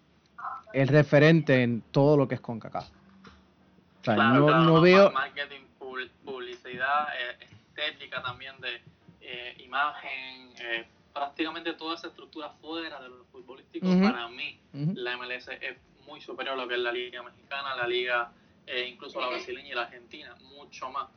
el 0.74 0.88
referente 0.88 1.64
en 1.64 1.82
todo 1.91 2.18
lo 2.18 2.28
que 2.28 2.36
es 2.36 2.41
CONCACAF. 2.41 2.86
O 2.86 4.04
sea, 4.04 4.16
no, 4.16 4.64
no, 4.64 4.82
veo... 4.82 5.12
Marketing, 5.12 5.61
publicidad, 6.72 7.08
eh, 7.20 7.48
estética 7.76 8.22
también 8.22 8.60
de 8.60 8.82
eh, 9.22 9.56
imagen, 9.60 10.54
eh, 10.60 10.88
prácticamente 11.14 11.74
toda 11.74 11.96
esa 11.96 12.08
estructura 12.08 12.50
fuera 12.62 13.02
de 13.02 13.10
lo 13.10 13.26
futbolístico, 13.26 13.88
para 14.02 14.28
mí 14.30 14.60
la 14.96 15.18
MLS 15.18 15.50
es 15.50 15.78
muy 16.06 16.22
superior 16.22 16.58
a 16.58 16.62
lo 16.62 16.68
que 16.68 16.76
es 16.76 16.80
la 16.80 16.92
liga 16.92 17.22
mexicana, 17.22 17.76
la 17.76 17.88
liga, 17.88 18.32
incluso 18.88 19.20
la 19.20 19.28
brasileña 19.28 19.70
y 19.70 19.74
la 19.74 19.84
argentina, 19.84 20.36
mucho 20.56 20.90
más. 20.90 21.10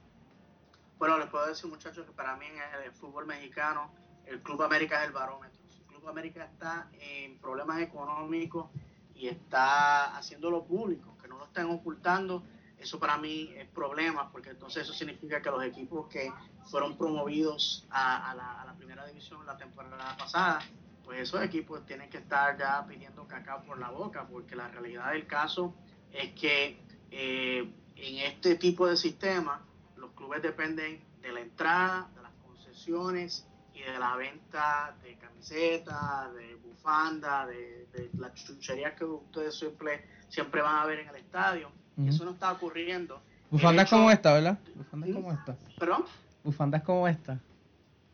Bueno, 0.99 1.19
les 1.19 1.29
puedo 1.29 1.47
decir, 1.47 1.71
muchachos, 1.71 2.05
que 2.05 2.13
para 2.13 2.37
mí 2.37 2.47
en 2.47 2.85
el 2.85 2.93
fútbol 2.93 3.27
mexicano, 3.27 3.93
el 4.27 4.41
Club 4.43 4.63
América 4.63 5.01
es 5.01 5.09
el 5.09 5.13
barómetro. 5.13 5.61
Si 5.69 5.79
el 5.79 5.87
Club 5.87 6.09
América 6.09 6.45
está 6.45 6.89
en 6.99 7.39
problemas 7.39 7.81
económicos 7.81 8.71
y 9.15 9.29
está 9.29 10.17
haciéndolo 10.17 10.65
público, 10.65 11.17
que 11.23 11.29
no 11.29 11.39
lo 11.39 11.45
están 11.45 11.71
ocultando, 11.71 12.43
eso 12.85 12.99
para 12.99 13.17
mí 13.17 13.51
es 13.57 13.67
problema, 13.69 14.31
porque 14.31 14.51
entonces 14.51 14.83
eso 14.83 14.93
significa 14.93 15.41
que 15.41 15.51
los 15.51 15.65
equipos 15.65 16.07
que 16.09 16.31
fueron 16.67 16.99
promovidos 16.99 17.87
a, 17.91 18.35
la, 18.37 18.75
primera 18.77 19.07
división 19.07 19.45
la 19.47 19.57
temporada 19.57 20.15
pasada, 20.19 20.61
pues 21.03 21.21
esos 21.21 21.43
equipos 21.43 21.87
tienen 21.87 22.11
que 22.11 22.19
estar 22.19 22.59
ya 22.59 22.87
pidiendo 22.87 23.27
cacao 23.27 23.63
por 23.63 23.79
la 23.79 23.91
boca, 23.91 24.27
porque 24.29 24.55
la 24.55 24.69
realidad 24.69 25.13
del 25.13 25.27
caso 25.27 25.75
es 26.13 26.33
que 26.35 26.79
eh, 27.11 27.73
en 27.97 28.19
este 28.19 28.57
tipo 28.57 28.87
de 28.87 28.99
sistema, 28.99 29.65
los 29.97 30.11
clubes 30.11 30.43
dependen 30.43 31.03
de 31.23 31.33
la 31.33 31.41
entrada, 31.41 32.11
de 32.15 32.21
las 32.21 32.33
concesiones 32.45 33.47
y 33.73 33.81
de 33.81 33.99
la 33.99 34.15
venta 34.17 34.95
de 35.03 35.17
camisetas, 35.17 36.35
de 36.35 36.57
bufanda, 36.57 37.47
de, 37.47 37.87
de 37.93 38.11
las 38.19 38.35
chucherías 38.35 38.93
que 38.93 39.07
ustedes 39.07 39.59
siempre, 39.59 40.07
siempre 40.29 40.61
van 40.61 40.77
a 40.77 40.85
ver 40.85 40.99
en 40.99 41.09
el 41.09 41.17
estadio. 41.17 41.73
Eso 42.07 42.25
no 42.25 42.33
está 42.33 42.53
ocurriendo. 42.53 43.21
Bufandas 43.51 43.89
como 43.89 44.11
esta, 44.11 44.33
¿verdad? 44.33 44.59
Bufandas 44.75 45.11
como 45.13 45.33
esta. 45.33 45.57
¿Perdón? 45.79 46.05
Bufandas 46.43 46.83
como 46.83 47.07
esta. 47.07 47.39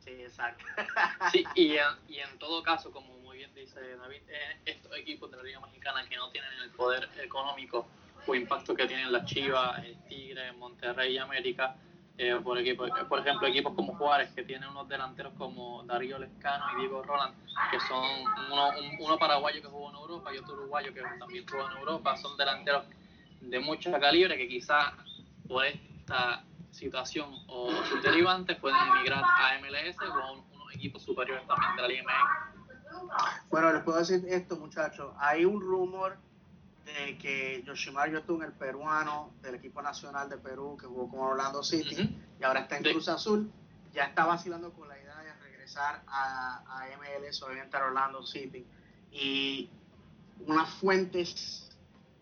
Sí, 0.05 0.11
exacto. 0.11 0.65
sí, 1.33 1.45
y 1.55 1.73
en, 1.77 1.87
y 2.09 2.19
en 2.19 2.39
todo 2.39 2.63
caso, 2.63 2.91
como 2.91 3.17
muy 3.19 3.39
bien 3.39 3.51
dice 3.55 3.81
David, 3.97 4.23
eh, 4.29 4.59
estos 4.67 4.95
equipos 4.97 5.31
de 5.31 5.39
la 5.39 5.43
Liga 5.43 5.61
Mexicana 5.61 6.07
que 6.09 6.17
no 6.17 6.29
tienen 6.31 6.51
el 6.63 6.71
poder 6.71 7.09
económico 7.23 7.87
o 8.27 8.35
impacto 8.35 8.75
que 8.75 8.87
tienen 8.87 9.11
las 9.11 9.25
Chivas, 9.25 9.83
el 9.85 9.97
Tigre, 10.09 10.53
Monterrey 10.53 11.15
y 11.15 11.19
América. 11.19 11.77
Eh, 12.19 12.39
por, 12.45 12.59
equipo, 12.59 12.85
por 13.09 13.21
ejemplo, 13.21 13.49
equipos 13.49 13.73
como 13.73 13.95
Juárez, 13.95 14.31
que 14.35 14.43
tienen 14.43 14.69
unos 14.69 14.87
delanteros 14.91 15.33
como 15.39 15.83
Darío 15.85 16.19
Lescano 16.19 16.67
y 16.77 16.81
Diego 16.81 17.03
Roland, 17.03 17.35
que 17.71 17.81
son 17.81 18.05
uno, 18.53 18.73
uno 19.01 19.19
paraguayo 19.19 19.63
que 19.63 19.69
jugó 19.69 19.89
en 19.89 19.97
Europa 19.97 20.35
y 20.35 20.37
otro 20.37 20.53
uruguayo 20.53 20.93
que 20.93 21.01
también 21.19 21.47
jugó 21.51 21.71
en 21.71 21.79
Europa, 21.79 22.19
son 22.19 22.37
delanteros 22.37 22.85
de 23.41 23.61
mucha 23.61 23.99
calibre 23.99 24.37
que 24.37 24.49
quizás 24.49 24.93
por 25.49 25.65
esta 25.65 26.45
situación 26.71 27.31
o 27.49 27.71
sus 27.85 28.03
derivantes 28.03 28.57
pueden 28.59 28.79
emigrar 28.95 29.23
a 29.25 29.59
MLS 29.61 29.97
o 30.01 30.15
a 30.15 30.33
unos 30.33 30.75
equipos 30.75 31.03
superiores 31.03 31.47
también 31.47 31.77
de 31.77 31.83
la 31.83 31.89
Liga 31.89 32.03
MX. 32.05 32.51
Bueno, 33.51 33.73
les 33.73 33.83
puedo 33.83 33.99
decir 33.99 34.25
esto, 34.29 34.57
muchachos. 34.57 35.13
Hay 35.19 35.45
un 35.45 35.61
rumor 35.61 36.19
de 36.85 37.19
que 37.19 37.63
Yoshimar 37.67 38.11
Yotun, 38.11 38.43
el 38.43 38.53
peruano 38.53 39.33
del 39.43 39.57
equipo 39.57 39.83
nacional 39.83 40.29
de 40.29 40.39
Perú, 40.39 40.77
que 40.79 40.87
jugó 40.87 41.09
con 41.09 41.21
Orlando 41.21 41.63
City 41.63 42.17
y 42.39 42.45
ahora 42.45 42.61
está 42.61 42.77
en 42.77 42.85
Cruz 42.85 43.09
Azul, 43.09 43.51
ya 43.93 44.05
está 44.05 44.25
vacilando 44.25 44.73
con 44.73 44.89
la 44.89 44.99
idea 44.99 45.17
de 45.17 45.33
regresar 45.35 46.03
a, 46.07 46.63
a 46.67 46.87
MLS, 46.97 47.43
obviamente 47.43 47.77
a 47.77 47.85
Orlando 47.85 48.25
City. 48.25 48.67
Y 49.13 49.69
unas 50.47 50.69
fuentes 50.75 51.70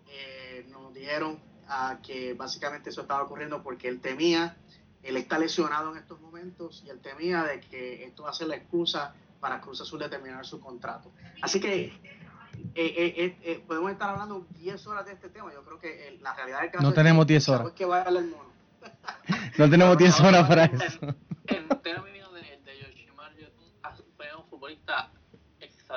eh, 0.09 0.67
nos 0.71 0.93
dijeron 0.95 1.39
ah, 1.69 1.99
que 2.03 2.35
básicamente 2.35 2.91
eso 2.91 3.03
estaba 3.03 3.23
ocurriendo 3.23 3.63
porque 3.63 3.89
él 3.89 4.01
temía, 4.01 4.57
él 5.03 5.17
está 5.17 5.39
lesionado 5.39 5.93
en 5.93 5.99
estos 5.99 6.21
momentos 6.21 6.83
y 6.85 6.91
él 6.91 7.01
temía 7.01 7.45
de 7.45 7.61
que 7.61 8.05
esto 8.05 8.25
va 8.25 8.31
a 8.31 8.35
ser 8.35 8.49
la 8.49 8.57
excusa 8.57 9.15
para 9.41 9.61
Cruz 9.61 9.81
Azul 9.81 10.01
de 10.01 10.09
terminar 10.09 10.45
su 10.45 10.61
contrato. 10.61 11.13
Así 11.41 11.61
que 11.61 11.93
eh, 12.75 13.15
eh, 13.17 13.39
eh, 13.43 13.65
podemos 13.67 13.91
estar 13.91 14.11
hablando 14.11 14.47
10 14.59 14.87
horas 14.87 15.07
de 15.07 15.13
este 15.13 15.29
tema. 15.29 15.53
Yo 15.53 15.65
creo 15.65 15.79
que 15.79 16.19
la 16.21 16.35
realidad 16.35 16.61
del 16.63 16.71
caso 16.71 16.85
no 16.85 16.93
tenemos 16.93 17.27
10 17.27 17.49
horas. 17.49 17.73
que 17.73 17.85
vaya 17.85 18.09
el 18.09 18.29
mono. 18.29 18.49
no 19.59 19.71
tenemos 19.71 19.99
10 19.99 20.21
horas 20.21 20.49
para 20.49 20.65
eso. 20.67 20.99
En, 21.47 21.69
términos 21.83 22.33
de, 22.35 22.41
de 22.65 22.81
Yoshimar 22.81 23.33
fue 24.17 24.35
un 24.37 24.45
futbolista 24.49 25.11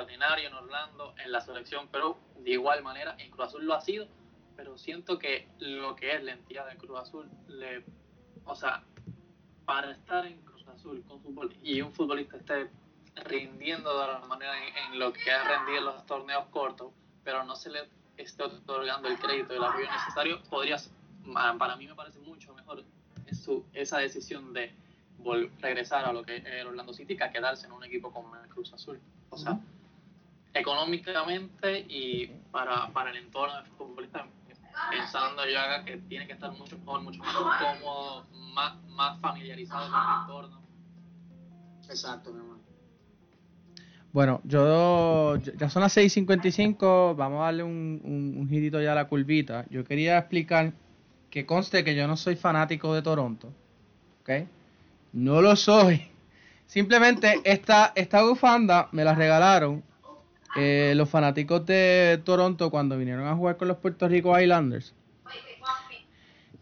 extraordinario 0.02 0.48
en 0.48 0.54
Orlando, 0.54 1.14
en 1.24 1.32
la 1.32 1.40
selección, 1.40 1.88
pero 1.90 2.18
de 2.38 2.50
igual 2.52 2.82
manera 2.82 3.14
en 3.18 3.30
Cruz 3.30 3.48
Azul 3.48 3.64
lo 3.64 3.74
ha 3.74 3.80
sido. 3.80 4.06
Pero 4.56 4.76
siento 4.76 5.18
que 5.18 5.48
lo 5.58 5.96
que 5.96 6.14
es 6.14 6.22
la 6.22 6.32
entidad 6.32 6.68
de 6.68 6.76
Cruz 6.76 6.98
Azul, 6.98 7.30
le, 7.48 7.84
o 8.44 8.54
sea, 8.54 8.84
para 9.64 9.92
estar 9.92 10.26
en 10.26 10.40
Cruz 10.42 10.66
Azul 10.68 11.02
con 11.08 11.20
fútbol 11.22 11.56
y 11.62 11.80
un 11.80 11.92
futbolista 11.92 12.36
esté 12.36 12.70
rindiendo 13.24 13.98
de 13.98 14.06
la 14.06 14.18
manera 14.20 14.52
en, 14.86 14.98
lo 14.98 15.12
que 15.12 15.30
ha 15.30 15.44
rendido 15.44 15.78
en 15.78 15.84
los 15.84 16.06
torneos 16.06 16.46
cortos, 16.50 16.92
pero 17.24 17.44
no 17.44 17.56
se 17.56 17.70
le 17.70 17.88
está 18.16 18.46
otorgando 18.46 19.08
el 19.08 19.18
crédito 19.18 19.54
y 19.54 19.56
el 19.56 19.64
apoyo 19.64 19.90
necesario, 19.90 20.42
podría, 20.50 20.76
para 21.58 21.76
mí 21.76 21.86
me 21.86 21.94
parece 21.94 22.18
mucho 22.20 22.54
mejor 22.54 22.84
su, 23.32 23.64
esa 23.72 23.98
decisión 23.98 24.52
de 24.52 24.74
regresar 25.60 26.04
a 26.04 26.12
lo 26.12 26.24
que 26.24 26.36
el 26.36 26.66
Orlando 26.66 26.92
City 26.92 27.16
que 27.16 27.24
a 27.24 27.30
quedarse 27.30 27.66
en 27.66 27.72
un 27.72 27.84
equipo 27.84 28.12
como 28.12 28.34
el 28.36 28.48
Cruz 28.48 28.72
Azul. 28.72 29.00
O 29.30 29.38
sea, 29.38 29.58
económicamente 30.54 31.86
y 31.88 32.26
para, 32.50 32.88
para 32.92 33.10
el 33.10 33.16
entorno 33.16 33.56
del 33.56 33.66
futbolista, 33.72 34.26
pensando 34.90 35.42
yo 35.46 35.84
que 35.84 35.96
tiene 36.08 36.26
que 36.26 36.34
estar 36.34 36.52
mucho 36.52 36.78
mejor, 36.78 37.02
mucho 37.02 37.22
más 37.22 37.34
cómodo, 37.60 38.26
más, 38.54 38.82
más 38.88 39.20
familiarizado 39.20 39.90
con 39.90 40.00
el 40.00 40.20
entorno. 40.20 40.62
Exacto, 41.88 42.32
mi 42.32 42.38
hermano. 42.38 42.62
Bueno, 44.12 44.42
yo 44.44 45.36
ya 45.36 45.70
son 45.70 45.82
las 45.82 45.96
6.55, 45.96 47.16
vamos 47.16 47.40
a 47.40 47.44
darle 47.44 47.62
un, 47.62 48.00
un, 48.04 48.36
un, 48.36 48.48
girito 48.48 48.80
ya 48.80 48.92
a 48.92 48.94
la 48.94 49.08
curvita. 49.08 49.64
Yo 49.70 49.84
quería 49.84 50.18
explicar 50.18 50.74
que 51.30 51.46
conste 51.46 51.82
que 51.82 51.94
yo 51.94 52.06
no 52.06 52.18
soy 52.18 52.36
fanático 52.36 52.94
de 52.94 53.00
Toronto, 53.00 53.54
¿ok? 54.20 54.46
No 55.14 55.40
lo 55.40 55.56
soy. 55.56 56.12
Simplemente 56.66 57.40
esta, 57.44 57.92
esta 57.94 58.22
bufanda 58.22 58.88
me 58.92 59.02
la 59.02 59.14
regalaron 59.14 59.82
eh, 60.56 60.92
los 60.96 61.08
fanáticos 61.08 61.64
de 61.66 62.20
Toronto 62.24 62.70
cuando 62.70 62.98
vinieron 62.98 63.26
a 63.26 63.34
jugar 63.34 63.56
con 63.56 63.68
los 63.68 63.78
Puerto 63.78 64.08
Rico 64.08 64.38
Islanders. 64.38 64.94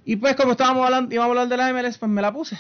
Y 0.04 0.16
pues 0.16 0.34
como 0.34 0.52
estábamos 0.52 0.84
hablando, 0.84 1.14
íbamos 1.14 1.36
a 1.36 1.42
hablar 1.42 1.48
de 1.48 1.56
la 1.56 1.72
MLS, 1.72 1.98
pues 1.98 2.10
me 2.10 2.22
la 2.22 2.32
puse. 2.32 2.58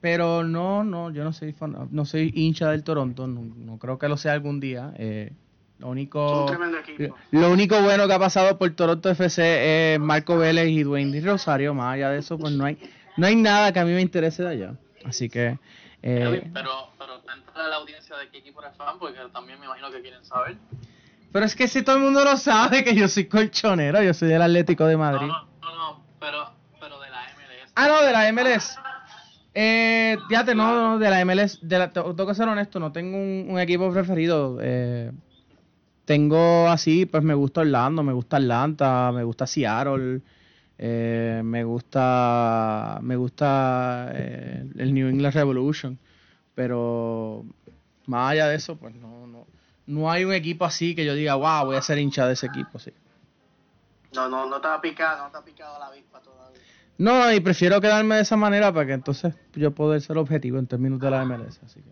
Pero 0.00 0.44
no, 0.44 0.82
no, 0.82 1.10
yo 1.10 1.24
no 1.24 1.32
soy 1.32 1.54
no 1.90 2.04
soy 2.06 2.32
hincha 2.34 2.70
del 2.70 2.84
Toronto, 2.84 3.26
no, 3.26 3.78
creo 3.78 3.98
que 3.98 4.08
lo 4.08 4.16
sea 4.16 4.32
algún 4.32 4.58
día. 4.58 4.94
Eh, 4.96 5.32
lo 5.78 5.88
único, 5.88 6.46
lo 7.30 7.50
único 7.50 7.80
bueno 7.82 8.06
que 8.06 8.12
ha 8.12 8.18
pasado 8.18 8.58
por 8.58 8.70
Toronto 8.70 9.10
FC 9.10 9.94
es 9.94 10.00
Marco 10.00 10.38
Vélez 10.38 10.68
y 10.68 10.82
Dwayne 10.82 11.20
Rosario. 11.20 11.74
Más 11.74 11.94
allá 11.94 12.10
de 12.10 12.18
eso, 12.18 12.38
pues 12.38 12.54
no 12.54 12.64
hay, 12.64 12.78
no 13.16 13.26
hay 13.26 13.36
nada 13.36 13.72
que 13.72 13.78
a 13.78 13.84
mí 13.84 13.92
me 13.92 14.00
interese 14.00 14.42
de 14.42 14.48
allá. 14.48 14.74
Así 15.04 15.28
que. 15.28 15.58
Eh, 16.02 16.50
pero, 16.54 16.88
pero 16.98 17.22
entra 17.34 17.68
la 17.68 17.76
audiencia 17.76 18.16
de 18.16 18.28
qué 18.30 18.38
equipo 18.38 18.62
eres 18.62 18.76
fan, 18.76 18.98
porque 18.98 19.18
también 19.32 19.60
me 19.60 19.66
imagino 19.66 19.90
que 19.90 20.00
quieren 20.00 20.24
saber. 20.24 20.56
Pero 21.32 21.46
es 21.46 21.54
que 21.54 21.68
si 21.68 21.82
todo 21.82 21.96
el 21.96 22.02
mundo 22.02 22.24
lo 22.24 22.36
sabe, 22.36 22.82
que 22.82 22.94
yo 22.94 23.06
soy 23.08 23.26
colchonero, 23.26 24.02
yo 24.02 24.14
soy 24.14 24.28
del 24.28 24.42
Atlético 24.42 24.86
de 24.86 24.96
Madrid. 24.96 25.26
No, 25.26 25.46
no, 25.60 25.74
no, 25.76 26.04
pero, 26.18 26.50
pero 26.80 27.00
de 27.00 27.10
la 27.10 27.22
MLS. 27.36 27.72
Ah, 27.74 27.88
no, 27.88 28.02
de 28.02 28.12
la 28.12 28.32
MLS. 28.32 28.78
Eh, 29.54 30.16
fíjate, 30.28 30.54
no, 30.54 30.74
no, 30.74 30.98
de 30.98 31.10
la 31.10 31.24
MLS, 31.24 31.58
de 31.62 31.78
la, 31.78 31.90
tengo 31.90 32.26
que 32.26 32.34
ser 32.34 32.48
honesto, 32.48 32.78
no 32.80 32.92
tengo 32.92 33.16
un, 33.16 33.58
equipo 33.60 33.92
preferido. 33.92 34.58
Eh, 34.60 35.12
tengo 36.04 36.68
así, 36.68 37.06
pues 37.06 37.22
me 37.22 37.34
gusta 37.34 37.60
Orlando, 37.60 38.02
me 38.02 38.12
gusta 38.12 38.38
Atlanta, 38.38 39.12
me 39.12 39.22
gusta 39.22 39.46
Seattle, 39.46 40.22
eh, 40.82 41.42
me 41.44 41.62
gusta, 41.62 43.00
me 43.02 43.14
gusta 43.14 44.10
eh, 44.14 44.64
el 44.78 44.94
New 44.94 45.08
England 45.08 45.34
Revolution, 45.34 45.98
pero 46.54 47.44
más 48.06 48.32
allá 48.32 48.48
de 48.48 48.56
eso, 48.56 48.76
pues 48.76 48.94
no, 48.94 49.26
no, 49.26 49.46
no 49.84 50.10
hay 50.10 50.24
un 50.24 50.32
equipo 50.32 50.64
así 50.64 50.94
que 50.94 51.04
yo 51.04 51.14
diga, 51.14 51.34
wow, 51.34 51.66
voy 51.66 51.76
a 51.76 51.82
ser 51.82 51.98
hincha 51.98 52.26
de 52.26 52.32
ese 52.32 52.46
equipo, 52.46 52.78
sí. 52.78 52.94
No, 54.14 54.26
no, 54.30 54.48
no 54.48 54.58
te 54.58 54.68
ha 54.68 54.80
picado, 54.80 55.24
no 55.24 55.30
te 55.30 55.36
ha 55.36 55.44
picado 55.44 55.78
la 55.78 55.88
avispa 55.88 56.18
todavía. 56.22 56.62
No, 56.96 57.30
y 57.30 57.40
prefiero 57.40 57.78
quedarme 57.82 58.14
de 58.14 58.22
esa 58.22 58.38
manera 58.38 58.72
para 58.72 58.86
que 58.86 58.92
entonces 58.94 59.34
yo 59.52 59.72
pueda 59.72 60.00
ser 60.00 60.16
objetivo 60.16 60.58
en 60.58 60.66
términos 60.66 60.98
de 60.98 61.10
la 61.10 61.26
MLS. 61.26 61.60
Así 61.62 61.82
que. 61.82 61.90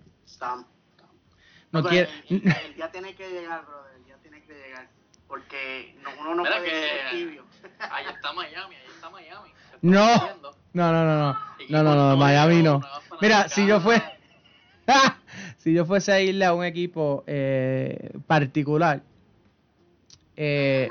No, 1.72 1.84
quiero. 1.84 2.08
El, 2.30 2.40
día 2.74 2.90
tiene 2.90 3.14
que 3.14 3.28
llegar, 3.28 3.66
brother. 3.66 3.96
El 3.96 4.04
día 4.04 4.16
tiene 4.22 4.42
que 4.42 4.54
llegar. 4.54 4.88
Porque 5.28 5.94
uno 6.20 6.34
no 6.34 6.42
puede 6.42 6.70
ser 6.70 7.10
tibio. 7.10 7.44
Ahí 7.78 8.06
está 8.12 8.32
Miami, 8.32 8.74
ahí 8.74 8.88
está 8.92 9.10
Miami. 9.10 9.50
No. 9.82 10.16
No, 10.72 10.92
no, 10.92 11.04
no, 11.04 11.18
no. 11.18 11.38
No, 11.68 11.82
no, 11.82 11.94
no, 11.94 12.16
Miami 12.16 12.62
no. 12.62 12.80
Mira, 13.20 13.48
si 13.48 13.66
yo 13.66 13.80
fuese. 13.80 14.04
si 15.58 15.74
yo 15.74 15.84
fuese 15.84 16.12
a 16.12 16.20
irle 16.20 16.44
a 16.44 16.54
un 16.54 16.64
equipo 16.64 17.24
eh, 17.26 18.18
particular, 18.26 19.02
eh, 20.36 20.88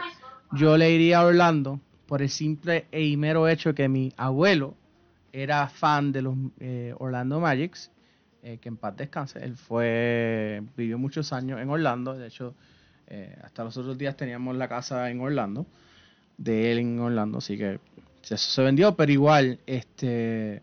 yo 0.54 0.78
le 0.78 0.92
iría 0.92 1.20
a 1.20 1.26
Orlando 1.26 1.80
por 2.06 2.22
el 2.22 2.30
simple 2.30 2.86
e 2.92 3.16
mero 3.18 3.48
hecho 3.48 3.74
que 3.74 3.90
mi 3.90 4.14
abuelo 4.18 4.76
era 5.34 5.68
fan 5.68 6.12
de 6.12 6.22
los 6.22 6.36
eh, 6.60 6.94
Orlando 6.98 7.40
Magics, 7.40 7.92
eh, 8.44 8.58
que 8.60 8.70
en 8.70 8.78
paz 8.78 8.96
descanse. 8.96 9.44
Él 9.44 9.56
fue, 9.56 10.64
vivió 10.76 10.98
muchos 10.98 11.34
años 11.34 11.60
en 11.60 11.70
Orlando, 11.70 12.14
de 12.14 12.28
hecho, 12.28 12.56
eh, 13.08 13.38
hasta 13.44 13.64
los 13.64 13.76
otros 13.78 13.98
días 13.98 14.16
teníamos 14.16 14.56
la 14.56 14.68
casa 14.68 15.10
en 15.10 15.22
Orlando, 15.22 15.66
de 16.38 16.72
él 16.72 16.80
en 16.80 17.00
Orlando, 17.00 17.40
así 17.40 17.58
que 17.58 17.80
eso 18.24 18.38
se 18.38 18.62
vendió, 18.62 18.96
pero 18.96 19.12
igual, 19.12 19.60
este, 19.66 20.62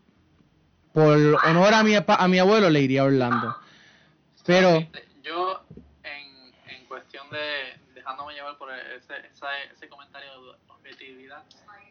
por 0.93 1.17
honor 1.45 1.73
a 1.73 1.83
mi, 1.83 1.93
a 1.95 2.27
mi 2.27 2.39
abuelo 2.39 2.69
le 2.69 2.81
iría 2.81 3.01
a 3.01 3.05
Orlando. 3.05 3.55
Pero... 4.45 4.87
Yo, 5.23 5.63
en, 6.03 6.75
en 6.75 6.85
cuestión 6.85 7.27
de, 7.31 7.93
dejándome 7.95 8.33
llevar 8.33 8.57
por 8.57 8.69
ese, 8.71 9.13
ese 9.73 9.89
comentario 9.89 10.55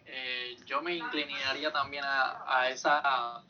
eh, 0.07 0.57
yo 0.67 0.81
me 0.83 0.95
inclinaría 0.95 1.73
también 1.73 2.05
a, 2.07 2.69
esa, 2.69 3.43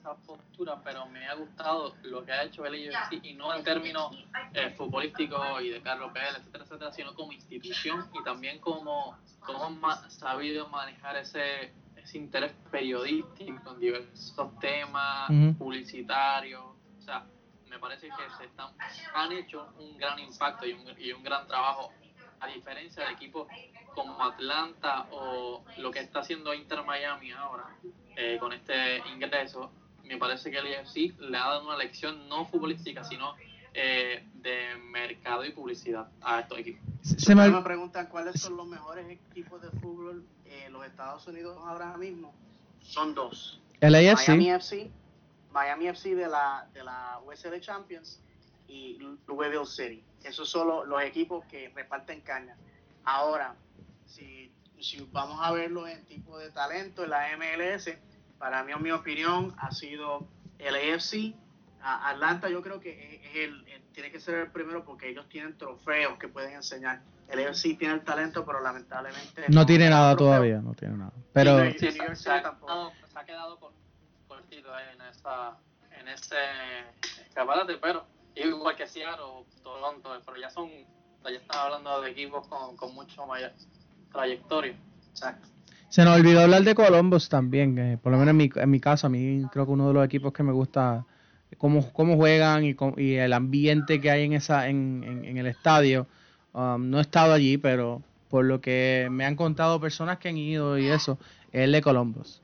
esa 0.00 0.14
postura, 0.16 0.80
pero 0.82 1.06
me 1.06 1.26
ha 1.28 1.34
gustado 1.34 1.94
lo 2.02 2.24
que 2.24 2.32
ha 2.32 2.44
hecho 2.44 2.64
el 2.64 2.90
y 3.22 3.34
no 3.34 3.54
en 3.54 3.62
términos 3.62 4.16
eh, 4.54 4.70
futbolísticos 4.70 5.62
y 5.62 5.68
de 5.68 5.82
Carlos 5.82 6.10
Pérez, 6.12 6.36
etcétera, 6.38 6.64
etcétera, 6.64 6.92
sino 6.92 7.14
como 7.14 7.32
institución 7.32 8.08
y 8.18 8.24
también 8.24 8.58
como, 8.60 9.18
como 9.40 9.88
ha 9.88 10.10
sabido 10.10 10.68
manejar 10.68 11.16
ese, 11.16 11.72
ese 11.96 12.18
interés 12.18 12.52
periodístico 12.70 13.72
en 13.72 13.80
diversos 13.80 14.58
temas, 14.58 15.30
publicitarios, 15.58 16.62
o 16.98 17.02
sea, 17.02 17.26
me 17.68 17.78
parece 17.78 18.08
que 18.08 18.36
se 18.38 18.44
están, 18.46 18.72
han 19.14 19.32
hecho 19.32 19.72
un 19.78 19.96
gran 19.96 20.18
impacto 20.18 20.66
y 20.66 20.72
un, 20.72 20.84
y 20.98 21.12
un 21.12 21.22
gran 21.22 21.46
trabajo. 21.46 21.92
A 22.42 22.46
diferencia 22.46 23.04
de 23.04 23.12
equipos 23.12 23.48
como 23.94 24.24
Atlanta 24.24 25.06
o 25.10 25.62
lo 25.76 25.90
que 25.90 25.98
está 25.98 26.20
haciendo 26.20 26.54
Inter 26.54 26.82
Miami 26.84 27.32
ahora 27.32 27.76
eh, 28.16 28.38
con 28.40 28.54
este 28.54 29.02
ingreso, 29.12 29.70
me 30.10 30.18
parece 30.18 30.50
que 30.50 30.58
el 30.58 30.66
EFC 30.66 31.18
le 31.20 31.36
ha 31.36 31.46
dado 31.46 31.64
una 31.64 31.76
lección 31.76 32.28
no 32.28 32.44
futbolística, 32.44 33.04
sino 33.04 33.36
eh, 33.72 34.24
de 34.34 34.74
mercado 34.90 35.44
y 35.44 35.52
publicidad 35.52 36.08
a 36.20 36.40
estos 36.40 36.58
equipos. 36.58 36.82
Se 37.02 37.32
me... 37.36 37.48
preguntan 37.62 38.06
cuáles 38.06 38.40
son 38.40 38.56
los 38.56 38.66
mejores 38.66 39.08
equipos 39.08 39.62
de 39.62 39.70
fútbol 39.70 40.26
en 40.46 40.72
los 40.72 40.84
Estados 40.84 41.24
Unidos 41.28 41.56
ahora 41.64 41.96
mismo. 41.96 42.34
Son 42.80 43.14
dos. 43.14 43.60
El 43.80 43.92
Miami 43.92 44.50
FC, 44.50 44.90
Miami 45.52 45.86
FC 45.86 46.16
de 46.16 46.28
la, 46.28 46.68
de 46.74 46.82
la 46.82 47.20
USL 47.24 47.60
Champions 47.60 48.20
y 48.66 48.98
Louisville 49.28 49.64
City. 49.64 50.02
Esos 50.24 50.50
son 50.50 50.88
los, 50.88 51.02
equipos 51.04 51.44
que 51.44 51.68
reparten 51.68 52.20
caña. 52.22 52.56
Ahora, 53.04 53.54
si, 54.06 54.50
si 54.80 55.08
vamos 55.12 55.38
a 55.40 55.52
verlo 55.52 55.86
en 55.86 56.04
tipo 56.06 56.36
de 56.36 56.50
talento 56.50 57.04
en 57.04 57.10
la 57.10 57.28
MLS, 57.36 57.90
para 58.40 58.64
mí, 58.64 58.72
en 58.72 58.82
mi 58.82 58.90
opinión, 58.90 59.54
ha 59.58 59.70
sido 59.70 60.26
el 60.58 60.74
AFC. 60.74 61.34
Atlanta 61.82 62.48
yo 62.48 62.62
creo 62.62 62.80
que 62.80 63.20
es 63.22 63.36
el, 63.36 63.64
tiene 63.92 64.10
que 64.10 64.18
ser 64.18 64.34
el 64.36 64.50
primero 64.50 64.82
porque 64.84 65.10
ellos 65.10 65.28
tienen 65.28 65.56
trofeos 65.58 66.18
que 66.18 66.26
pueden 66.26 66.54
enseñar. 66.54 67.02
El 67.28 67.46
AFC 67.46 67.76
tiene 67.78 67.94
el 67.94 68.00
talento, 68.02 68.44
pero 68.46 68.60
lamentablemente... 68.60 69.44
No, 69.48 69.66
tiene 69.66 69.90
nada 69.90 70.16
todavía, 70.16 70.58
no 70.60 70.72
tiene 70.72 70.96
nada. 70.96 71.12
Pero... 71.34 71.58
se, 72.14 72.30
ha 72.30 73.24
quedado, 73.26 73.58
cortito 74.26 74.70
en, 74.78 75.02
esa, 75.02 75.58
en 76.00 76.08
ese 76.08 76.36
escaparate, 77.28 77.76
pero 77.76 78.06
igual 78.34 78.74
que 78.74 78.86
Seattle 78.86 79.22
o 79.22 79.46
Toronto, 79.62 80.18
pero 80.24 80.38
ya 80.38 80.48
son, 80.48 80.70
ya 81.24 81.30
están 81.30 81.58
hablando 81.58 82.00
de 82.00 82.10
equipos 82.10 82.46
con, 82.48 82.74
con 82.78 82.94
mucho 82.94 83.26
mayor 83.26 83.52
trayectoria. 84.10 84.74
Exacto. 85.10 85.46
Se 85.90 86.04
nos 86.04 86.16
olvidó 86.16 86.40
hablar 86.40 86.62
de 86.62 86.74
Columbus 86.76 87.28
también, 87.28 87.98
por 88.00 88.12
lo 88.12 88.18
menos 88.18 88.30
en 88.30 88.36
mi, 88.36 88.50
en 88.54 88.70
mi 88.70 88.78
caso, 88.78 89.08
a 89.08 89.10
mí 89.10 89.42
creo 89.50 89.66
que 89.66 89.72
uno 89.72 89.88
de 89.88 89.94
los 89.94 90.04
equipos 90.04 90.32
que 90.32 90.44
me 90.44 90.52
gusta 90.52 91.04
cómo, 91.58 91.92
cómo 91.92 92.16
juegan 92.16 92.64
y, 92.64 92.76
y 92.96 93.14
el 93.14 93.32
ambiente 93.32 94.00
que 94.00 94.08
hay 94.08 94.24
en 94.24 94.34
esa 94.34 94.68
en, 94.68 95.22
en, 95.24 95.36
el 95.36 95.46
estadio. 95.46 96.06
Um, 96.52 96.90
no 96.90 96.98
he 96.98 97.02
estado 97.02 97.32
allí, 97.32 97.58
pero 97.58 98.02
por 98.28 98.44
lo 98.44 98.60
que 98.60 99.08
me 99.10 99.24
han 99.24 99.34
contado 99.34 99.80
personas 99.80 100.18
que 100.18 100.28
han 100.28 100.36
ido 100.36 100.78
y 100.78 100.86
eso, 100.86 101.18
es 101.50 101.62
el 101.62 101.72
de 101.72 101.82
Columbus. 101.82 102.40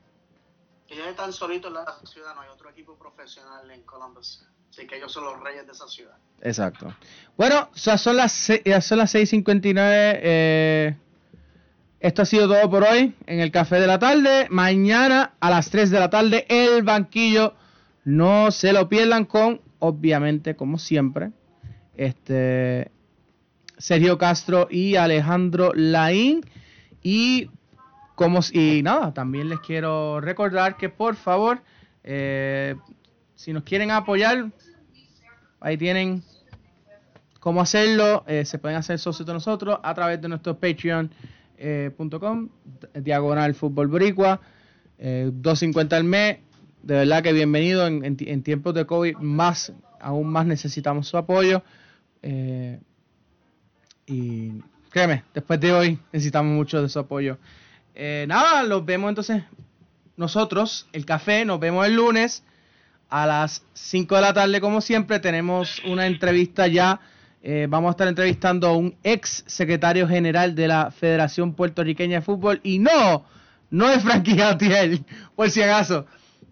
Ellos 0.89 1.07
están 1.07 1.31
solitos 1.31 1.69
en 1.69 1.75
la 1.75 1.85
ciudad, 2.03 2.35
no 2.35 2.41
hay 2.41 2.49
otro 2.49 2.69
equipo 2.69 2.95
profesional 2.95 3.71
en 3.71 3.81
Columbus. 3.83 4.45
Así 4.69 4.85
que 4.85 4.97
ellos 4.97 5.11
son 5.11 5.23
los 5.23 5.39
reyes 5.41 5.65
de 5.65 5.71
esa 5.71 5.87
ciudad. 5.87 6.17
Exacto. 6.41 6.93
Bueno, 7.37 7.69
son 7.73 8.17
las, 8.17 8.31
son 8.33 8.97
las 8.97 9.15
6.59. 9.15 10.19
Eh, 10.21 10.95
esto 11.99 12.21
ha 12.21 12.25
sido 12.25 12.47
todo 12.47 12.69
por 12.69 12.83
hoy 12.83 13.15
en 13.25 13.39
el 13.39 13.51
Café 13.51 13.79
de 13.79 13.87
la 13.87 13.97
Tarde. 13.97 14.47
Mañana 14.51 15.33
a 15.39 15.49
las 15.49 15.71
3 15.71 15.89
de 15.89 15.99
la 15.99 16.09
tarde, 16.09 16.45
el 16.47 16.83
banquillo. 16.83 17.55
No 18.05 18.51
se 18.51 18.71
lo 18.71 18.87
pierdan 18.87 19.25
con 19.25 19.61
obviamente, 19.79 20.55
como 20.55 20.77
siempre, 20.77 21.31
este 21.95 22.91
Sergio 23.77 24.17
Castro 24.17 24.67
y 24.69 24.95
Alejandro 24.95 25.71
Laín. 25.73 26.41
Y 27.01 27.49
como 28.13 28.41
y 28.53 28.83
nada, 28.83 29.13
también 29.13 29.49
les 29.49 29.59
quiero 29.59 30.21
recordar 30.21 30.77
que 30.77 30.89
por 30.89 31.15
favor, 31.15 31.61
eh, 32.03 32.75
si 33.33 33.53
nos 33.53 33.63
quieren 33.63 33.89
apoyar, 33.89 34.51
ahí 35.59 35.77
tienen 35.77 36.23
cómo 37.39 37.59
hacerlo. 37.59 38.23
Eh, 38.27 38.45
se 38.45 38.59
pueden 38.59 38.77
hacer 38.77 38.99
socios 38.99 39.25
de 39.25 39.33
nosotros 39.33 39.79
a 39.81 39.93
través 39.95 40.21
de 40.21 40.27
nuestro 40.27 40.59
patreon.com, 41.57 42.49
eh, 42.93 43.01
diagonal 43.01 43.55
fútbol 43.55 43.87
boricua, 43.87 44.39
250 44.97 45.95
al 45.95 46.03
mes. 46.03 46.37
De 46.83 46.95
verdad 46.95 47.21
que 47.21 47.33
bienvenido 47.33 47.85
en, 47.87 48.43
tiempos 48.43 48.73
de 48.73 48.85
COVID, 48.85 49.17
más, 49.17 49.73
aún 49.99 50.29
más 50.29 50.45
necesitamos 50.45 51.07
su 51.07 51.17
apoyo. 51.17 51.63
y 54.07 54.51
créeme, 54.89 55.23
después 55.33 55.59
de 55.59 55.73
hoy 55.73 55.99
necesitamos 56.13 56.55
mucho 56.55 56.81
de 56.81 56.89
su 56.89 56.99
apoyo. 56.99 57.37
Eh, 57.93 58.25
nada, 58.27 58.63
los 58.63 58.85
vemos 58.85 59.09
entonces 59.09 59.43
nosotros, 60.17 60.87
el 60.93 61.05
café, 61.05 61.45
nos 61.45 61.59
vemos 61.59 61.85
el 61.85 61.95
lunes 61.95 62.43
a 63.09 63.25
las 63.25 63.63
5 63.73 64.15
de 64.15 64.21
la 64.21 64.33
tarde 64.33 64.61
como 64.61 64.81
siempre. 64.81 65.19
Tenemos 65.19 65.81
una 65.85 66.07
entrevista 66.07 66.67
ya. 66.67 66.99
Eh, 67.41 67.67
vamos 67.69 67.89
a 67.89 67.91
estar 67.91 68.07
entrevistando 68.07 68.67
a 68.67 68.75
un 68.75 68.95
ex 69.03 69.43
secretario 69.47 70.07
general 70.07 70.55
de 70.55 70.67
la 70.67 70.91
Federación 70.91 71.53
Puertorriqueña 71.53 72.17
de 72.17 72.21
Fútbol 72.21 72.59
y 72.63 72.79
no, 72.79 73.25
no 73.69 73.89
es 73.89 74.03
Frankie 74.03 74.35
Gautier, 74.35 74.99
por 75.35 75.49
si 75.49 75.61
acaso. 75.61 76.05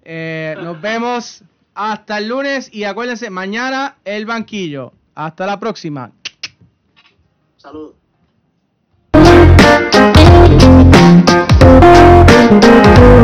Eh, 0.03 0.55
nos 0.61 0.79
vemos 0.79 1.43
hasta 1.73 2.19
el 2.19 2.27
lunes 2.27 2.73
y 2.73 2.83
acuérdense, 2.83 3.29
mañana 3.29 3.97
el 4.05 4.25
banquillo. 4.25 4.93
Hasta 5.15 5.45
la 5.45 5.59
próxima. 5.59 6.11
Saludos. 7.57 7.95
Thank 12.45 12.63
you. 12.63 13.14